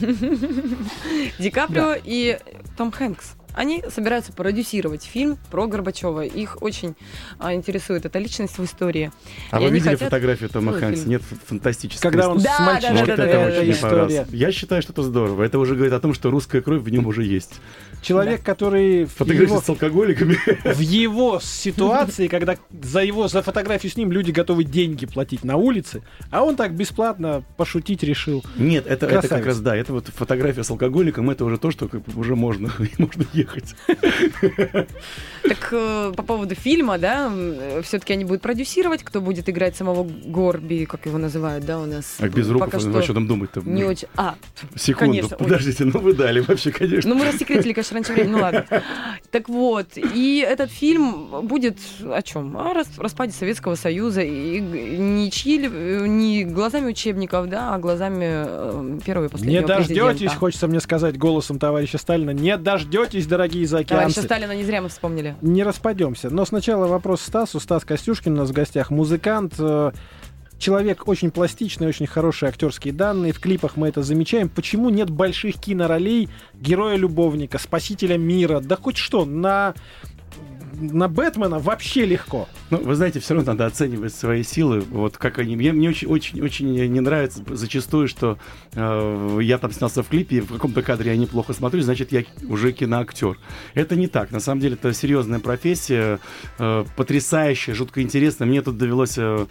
Ди 1.38 1.50
Каприо 1.50 1.94
и 2.04 2.38
Том 2.76 2.90
Хэнкс. 2.90 3.34
Они 3.56 3.82
собираются 3.88 4.32
продюсировать 4.34 5.02
фильм 5.04 5.38
про 5.50 5.66
Горбачева. 5.66 6.24
Их 6.26 6.58
очень 6.60 6.94
а, 7.38 7.54
интересует 7.54 8.04
эта 8.04 8.18
личность 8.18 8.58
в 8.58 8.64
истории. 8.64 9.10
А 9.50 9.58
И 9.58 9.64
вы 9.64 9.70
видели 9.70 9.88
хотят 9.94 10.00
фотографию 10.02 10.50
Тома 10.50 10.74
Хэнкса? 10.74 11.02
фильм. 11.02 11.10
Нет, 11.10 11.22
фантастическая. 11.46 12.10
Когда 12.12 12.28
он 12.28 12.36
Да, 12.38 12.42
с 12.42 12.58
да, 12.58 12.64
мальчишкой. 12.66 12.96
Вот 12.98 13.06
да, 13.06 13.12
это 13.14 13.32
да, 13.54 13.60
очень 13.60 13.72
да, 13.72 13.80
понравилось. 13.80 14.28
Я 14.30 14.52
считаю, 14.52 14.82
что 14.82 14.92
это 14.92 15.02
здорово. 15.02 15.42
Это 15.42 15.58
уже 15.58 15.74
говорит 15.74 15.94
о 15.94 16.00
том, 16.00 16.12
что 16.12 16.30
русская 16.30 16.60
кровь 16.60 16.82
в 16.82 16.88
нем 16.90 17.06
уже 17.06 17.24
есть. 17.24 17.54
Человек, 18.06 18.42
который 18.42 19.04
в 19.04 19.12
Фотографии 19.14 19.50
его, 19.50 19.60
с 19.60 19.68
алкоголиками. 19.68 20.38
в 20.64 20.78
его 20.78 21.40
ситуации, 21.42 22.28
когда 22.28 22.56
за 22.70 23.02
его 23.02 23.26
за 23.26 23.42
фотографию 23.42 23.90
с 23.90 23.96
ним 23.96 24.12
люди 24.12 24.30
готовы 24.30 24.62
деньги 24.62 25.06
платить 25.06 25.42
на 25.42 25.56
улице, 25.56 26.02
а 26.30 26.44
он 26.44 26.54
так 26.54 26.74
бесплатно 26.74 27.42
пошутить 27.56 28.04
решил. 28.04 28.44
Нет, 28.56 28.86
это, 28.86 29.06
это 29.06 29.26
как 29.26 29.44
раз 29.44 29.58
да, 29.60 29.74
это 29.74 29.92
вот 29.92 30.06
фотография 30.06 30.62
с 30.62 30.70
алкоголиком, 30.70 31.30
это 31.30 31.44
уже 31.44 31.58
то, 31.58 31.72
что 31.72 31.90
уже 32.14 32.36
можно, 32.36 32.70
можно 32.98 33.24
ехать. 33.32 33.74
Так 35.42 35.68
э, 35.72 36.12
по 36.16 36.22
поводу 36.22 36.54
фильма, 36.54 36.98
да, 36.98 37.32
все-таки 37.82 38.12
они 38.12 38.24
будут 38.24 38.42
продюсировать, 38.42 39.02
кто 39.02 39.20
будет 39.20 39.48
играть 39.48 39.76
самого 39.76 40.04
Горби, 40.04 40.84
как 40.84 41.06
его 41.06 41.18
называют, 41.18 41.64
да, 41.64 41.80
у 41.80 41.86
нас. 41.86 42.16
А 42.18 42.28
без 42.28 42.48
рук, 42.48 42.68
что 42.68 42.98
о 42.98 43.02
чем 43.02 43.26
думать-то? 43.26 43.62
не 43.64 43.84
очень. 43.84 44.08
А, 44.16 44.36
Секунду, 44.76 45.12
конечно, 45.12 45.36
подождите, 45.36 45.84
ну 45.84 45.98
вы 45.98 46.14
дали 46.14 46.40
вообще, 46.40 46.70
конечно. 46.70 47.08
ну 47.08 47.18
мы 47.18 47.26
рассекретили, 47.26 47.72
конечно, 47.72 47.95
раньше 47.96 48.12
времени, 48.12 48.32
ну 48.32 48.38
ладно. 48.38 48.64
Так 49.30 49.48
вот, 49.48 49.86
и 49.96 50.46
этот 50.48 50.70
фильм 50.70 51.46
будет 51.46 51.78
о 52.02 52.22
чем? 52.22 52.56
О 52.56 52.72
рас- 52.72 52.98
распаде 52.98 53.32
Советского 53.32 53.74
Союза, 53.74 54.22
и 54.22 54.60
не, 54.60 55.30
чьи 55.30 55.66
э, 55.66 56.06
не 56.06 56.44
глазами 56.44 56.86
учебников, 56.90 57.48
да, 57.48 57.74
а 57.74 57.78
глазами 57.78 58.24
э, 58.46 58.98
первого 59.04 59.24
и 59.24 59.28
Не 59.28 59.32
последнего 59.32 59.66
дождетесь, 59.66 60.06
президента. 60.08 60.36
хочется 60.38 60.68
мне 60.68 60.80
сказать 60.80 61.18
голосом 61.18 61.58
товарища 61.58 61.98
Сталина, 61.98 62.30
не 62.30 62.56
дождетесь, 62.56 63.26
дорогие 63.26 63.66
Товарища 63.66 63.88
заокеанцы. 63.88 64.22
Сталина 64.22 64.52
не 64.52 64.64
зря 64.64 64.80
мы 64.82 64.88
вспомнили. 64.88 65.34
Не 65.42 65.62
распадемся. 65.64 66.30
Но 66.30 66.44
сначала 66.44 66.86
вопрос 66.86 67.20
Стасу. 67.22 67.60
Стас 67.60 67.84
Костюшкин 67.84 68.32
у 68.34 68.36
нас 68.36 68.50
в 68.50 68.52
гостях. 68.52 68.90
Музыкант, 68.90 69.54
э, 69.58 69.92
человек 70.58 71.06
очень 71.08 71.30
пластичный, 71.30 71.86
очень 71.86 72.06
хорошие 72.06 72.48
актерские 72.48 72.92
данные. 72.92 73.32
В 73.32 73.40
клипах 73.40 73.76
мы 73.76 73.88
это 73.88 74.02
замечаем. 74.02 74.48
Почему 74.48 74.90
нет 74.90 75.10
больших 75.10 75.56
киноролей 75.56 76.28
героя-любовника, 76.54 77.58
спасителя 77.58 78.16
мира? 78.16 78.60
Да 78.60 78.76
хоть 78.76 78.96
что, 78.96 79.24
на 79.24 79.74
на 80.80 81.08
Бэтмена 81.08 81.58
вообще 81.58 82.04
легко. 82.04 82.48
Ну, 82.70 82.78
вы 82.78 82.94
знаете, 82.94 83.20
все 83.20 83.34
равно 83.34 83.52
надо 83.52 83.66
оценивать 83.66 84.14
свои 84.14 84.42
силы. 84.42 84.80
Вот 84.80 85.16
как 85.16 85.38
они. 85.38 85.56
Мне, 85.56 85.72
мне 85.72 85.88
очень, 85.88 86.08
очень, 86.08 86.40
очень 86.42 86.72
не 86.72 87.00
нравится 87.00 87.42
зачастую, 87.48 88.08
что 88.08 88.38
э, 88.74 89.38
я 89.42 89.58
там 89.58 89.72
снялся 89.72 90.02
в 90.02 90.08
клипе, 90.08 90.36
и 90.36 90.40
в 90.40 90.52
каком-то 90.52 90.82
кадре 90.82 91.12
я 91.12 91.16
неплохо 91.16 91.52
смотрю, 91.52 91.82
значит, 91.82 92.12
я 92.12 92.24
уже 92.48 92.72
киноактер. 92.72 93.38
Это 93.74 93.96
не 93.96 94.06
так. 94.06 94.30
На 94.30 94.40
самом 94.40 94.60
деле, 94.60 94.74
это 94.74 94.92
серьезная 94.92 95.38
профессия, 95.38 96.18
э, 96.58 96.84
потрясающая, 96.96 97.74
жутко 97.74 98.02
интересная. 98.02 98.46
Мне 98.46 98.62
тут 98.62 98.76
довелось 98.76 99.16
э, 99.16 99.46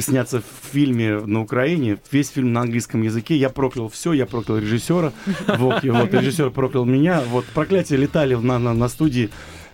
сняться 0.00 0.40
в 0.40 0.72
фильме 0.72 1.20
на 1.20 1.40
Украине. 1.40 1.98
Весь 2.10 2.30
фильм 2.30 2.52
на 2.52 2.62
английском 2.62 3.02
языке. 3.02 3.36
Я 3.36 3.50
проклял 3.50 3.88
все, 3.88 4.12
я 4.12 4.26
проклял 4.26 4.58
режиссера. 4.58 5.12
Вот, 5.46 5.82
вот 5.82 6.14
режиссер 6.14 6.50
проклял 6.50 6.84
меня. 6.84 7.22
Вот 7.28 7.44
проклятие 7.46 7.98
летали 7.98 8.34
на, 8.34 8.58
на, 8.58 8.74
на 8.74 8.88
студии. 8.88 9.30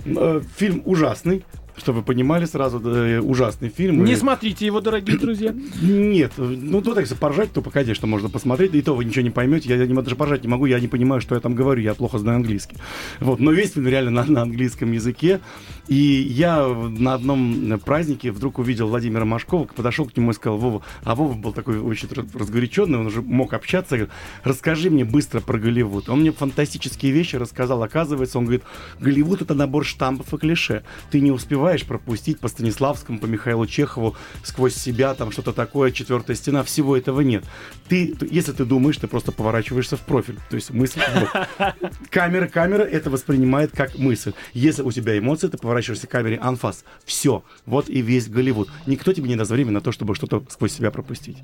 Э, 0.06 0.40
Фильм 0.56 0.82
ужасный. 0.84 1.44
Чтобы 1.76 1.98
вы 1.98 2.04
понимали 2.04 2.46
сразу, 2.46 2.80
да, 2.80 3.20
ужасный 3.20 3.68
фильм. 3.68 4.02
Не 4.04 4.12
И- 4.12 4.16
смотрите 4.16 4.64
его, 4.64 4.80
дорогие 4.80 5.18
друзья. 5.18 5.54
Нет, 5.82 6.32
ну 6.38 6.80
то 6.80 6.94
так, 6.94 7.06
поржать, 7.18 7.52
то 7.52 7.60
конечно 7.62 8.06
можно 8.06 8.28
посмотреть, 8.30 8.74
и 8.74 8.82
то 8.82 8.94
вы 8.94 9.04
ничего 9.04 9.22
не 9.22 9.30
поймете. 9.30 9.68
Я, 9.68 9.86
не 9.86 9.94
даже 9.94 10.16
поржать 10.16 10.42
не 10.42 10.48
могу, 10.48 10.66
я 10.66 10.80
не 10.80 10.88
понимаю, 10.88 11.20
что 11.20 11.34
я 11.34 11.40
там 11.40 11.54
говорю, 11.54 11.82
я 11.82 11.94
плохо 11.94 12.18
знаю 12.18 12.36
английский. 12.36 12.76
Вот, 13.20 13.40
но 13.40 13.52
весь 13.52 13.72
фильм 13.72 13.88
реально 13.88 14.10
на, 14.10 14.24
на 14.24 14.42
английском 14.42 14.90
языке. 14.92 15.40
И 15.88 15.94
я 15.94 16.66
на 16.66 17.14
одном 17.14 17.78
празднике 17.84 18.32
вдруг 18.32 18.58
увидел 18.58 18.88
Владимира 18.88 19.24
Машкова, 19.24 19.64
подошел 19.66 20.06
к 20.06 20.16
нему 20.16 20.30
и 20.30 20.34
сказал, 20.34 20.58
Вова, 20.58 20.82
а 21.04 21.14
Вова 21.14 21.34
был 21.34 21.52
такой 21.52 21.78
очень 21.78 22.08
раз- 22.10 22.26
разгоряченный, 22.34 22.98
он 22.98 23.06
уже 23.06 23.20
мог 23.22 23.52
общаться, 23.52 23.96
говорит, 23.96 24.14
расскажи 24.44 24.90
мне 24.90 25.04
быстро 25.04 25.40
про 25.40 25.58
Голливуд. 25.58 26.08
Он 26.08 26.20
мне 26.20 26.32
фантастические 26.32 27.12
вещи 27.12 27.36
рассказал, 27.36 27.82
оказывается, 27.82 28.38
он 28.38 28.44
говорит, 28.46 28.62
Голливуд 28.98 29.42
это 29.42 29.54
набор 29.54 29.84
штампов 29.84 30.32
и 30.32 30.38
клише. 30.38 30.82
Ты 31.10 31.20
не 31.20 31.30
успеваешь 31.30 31.65
пропустить 31.84 32.38
по 32.38 32.48
Станиславскому, 32.48 33.18
по 33.18 33.26
Михаилу 33.26 33.66
Чехову 33.66 34.16
сквозь 34.42 34.74
себя, 34.74 35.14
там 35.14 35.32
что-то 35.32 35.52
такое, 35.52 35.90
четвертая 35.90 36.36
стена, 36.36 36.62
всего 36.62 36.96
этого 36.96 37.20
нет. 37.20 37.44
Ты, 37.88 38.16
если 38.30 38.52
ты 38.52 38.64
думаешь, 38.64 38.96
ты 38.96 39.06
просто 39.06 39.32
поворачиваешься 39.32 39.96
в 39.96 40.00
профиль. 40.00 40.38
То 40.50 40.56
есть 40.56 40.70
мысль 40.70 41.00
вот. 41.14 41.74
Камера, 42.10 42.48
камера 42.48 42.82
это 42.82 43.10
воспринимает 43.10 43.72
как 43.72 43.98
мысль. 43.98 44.32
Если 44.52 44.82
у 44.82 44.92
тебя 44.92 45.18
эмоции, 45.18 45.48
ты 45.48 45.58
поворачиваешься 45.58 46.06
к 46.06 46.10
камере 46.10 46.38
анфас. 46.38 46.84
Все. 47.04 47.42
Вот 47.64 47.88
и 47.88 48.00
весь 48.00 48.28
Голливуд. 48.28 48.68
Никто 48.86 49.12
тебе 49.12 49.28
не 49.28 49.36
даст 49.36 49.50
время 49.50 49.72
на 49.72 49.80
то, 49.80 49.92
чтобы 49.92 50.14
что-то 50.14 50.44
сквозь 50.48 50.72
себя 50.72 50.90
пропустить. 50.90 51.38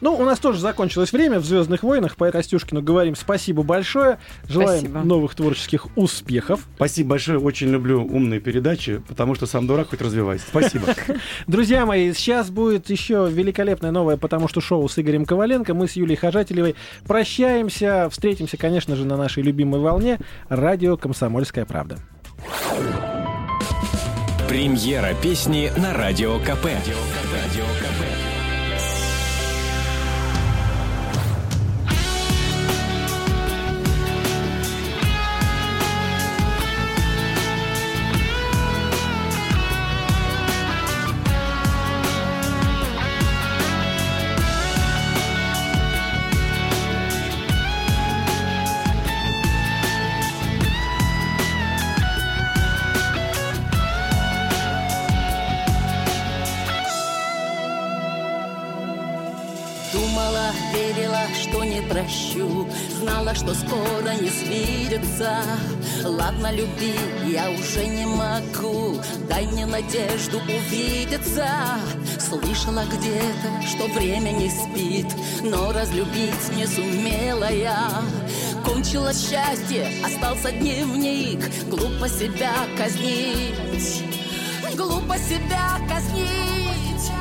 Ну, 0.00 0.14
у 0.14 0.24
нас 0.24 0.38
тоже 0.38 0.58
закончилось 0.58 1.12
время 1.12 1.38
в 1.38 1.44
Звездных 1.44 1.82
войнах, 1.82 2.16
по 2.16 2.30
Костюшкину 2.30 2.82
говорим 2.82 3.14
спасибо 3.14 3.62
большое. 3.62 4.18
Желаем 4.48 4.80
Спасибо. 4.80 5.02
новых 5.02 5.34
творческих 5.34 5.96
успехов. 5.96 6.66
Спасибо 6.76 7.10
большое. 7.10 7.38
Очень 7.38 7.68
люблю 7.70 8.04
умные 8.04 8.40
передачи, 8.40 9.02
потому 9.08 9.34
что 9.34 9.46
сам 9.46 9.61
дурак 9.66 9.90
хоть 9.90 10.00
развивайся. 10.00 10.44
Спасибо. 10.48 10.86
Друзья 11.46 11.86
мои, 11.86 12.12
сейчас 12.12 12.50
будет 12.50 12.90
еще 12.90 13.28
великолепное 13.30 13.90
новое, 13.90 14.16
потому 14.16 14.48
что 14.48 14.60
шоу 14.60 14.88
с 14.88 14.98
Игорем 14.98 15.24
Коваленко. 15.24 15.74
Мы 15.74 15.88
с 15.88 15.92
Юлией 15.92 16.18
Хожателевой 16.18 16.74
прощаемся. 17.06 18.08
Встретимся, 18.10 18.56
конечно 18.56 18.96
же, 18.96 19.04
на 19.04 19.16
нашей 19.16 19.42
любимой 19.42 19.80
волне. 19.80 20.18
Радио 20.48 20.96
«Комсомольская 20.96 21.64
правда». 21.64 21.98
Премьера 24.48 25.14
песни 25.14 25.70
на 25.78 25.94
Радио 25.94 26.38
КП. 26.40 26.66
Радио 26.66 27.64
КП. 27.80 27.81
Знала, 63.32 63.34
что 63.34 63.54
скоро 63.54 64.14
не 64.20 64.28
свидится. 64.28 65.42
Ладно, 66.04 66.52
люби, 66.52 66.94
я 67.26 67.50
уже 67.50 67.86
не 67.86 68.06
могу. 68.06 69.00
Дай 69.28 69.46
мне 69.46 69.66
надежду 69.66 70.38
увидеться. 70.38 71.46
Слышала 72.18 72.84
где-то, 72.84 73.66
что 73.66 73.86
время 73.88 74.30
не 74.30 74.48
спит 74.48 75.06
Но 75.42 75.72
разлюбить 75.72 76.56
не 76.56 76.66
сумела 76.66 77.50
я. 77.50 78.02
Кончилось 78.64 79.28
счастье, 79.28 79.88
остался 80.04 80.52
дневник. 80.52 81.50
Глупо 81.68 82.08
себя 82.08 82.52
казнить. 82.76 84.04
Глупо 84.76 85.16
себя 85.18 85.78
казнить. 85.88 87.12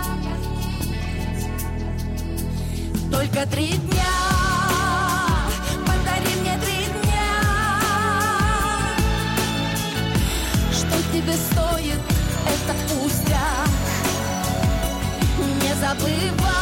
Только 3.12 3.46
три 3.50 3.68
дня 3.68 4.21
ты 11.32 11.38
стоит 11.38 12.00
этот 12.46 12.78
пустяк. 12.90 13.70
Не 15.62 15.74
забывай, 15.76 16.61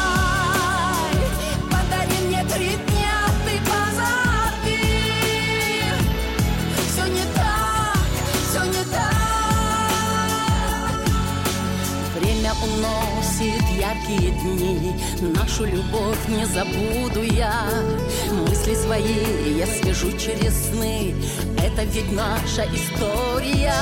уносит 12.64 13.64
яркие 13.80 14.32
дни, 14.32 14.94
нашу 15.22 15.66
любовь 15.66 16.28
не 16.28 16.46
забуду 16.46 17.22
я. 17.24 17.66
Мысли 18.32 18.76
свои 18.76 19.58
я 19.58 19.68
свяжу 19.68 20.12
через 20.18 20.54
сны, 20.70 21.16
это 21.58 21.84
ведь 21.84 22.12
наша 22.12 22.66
история. 22.74 23.74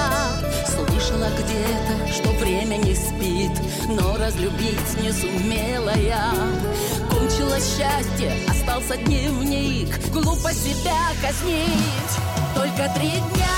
Слышала 0.66 1.28
где-то, 1.40 2.14
что 2.14 2.30
время 2.40 2.78
не 2.78 2.96
спит, 2.96 3.52
но 3.90 4.18
разлюбить 4.18 5.02
не 5.02 5.12
сумела 5.12 5.96
я. 5.98 6.34
Кончилось 7.10 7.78
счастье, 7.78 8.32
остался 8.48 8.98
дневник, 8.98 9.90
глупо 10.12 10.54
себя 10.54 10.98
казнить. 11.22 12.14
Только 12.56 12.92
три 12.96 13.10
дня 13.10 13.57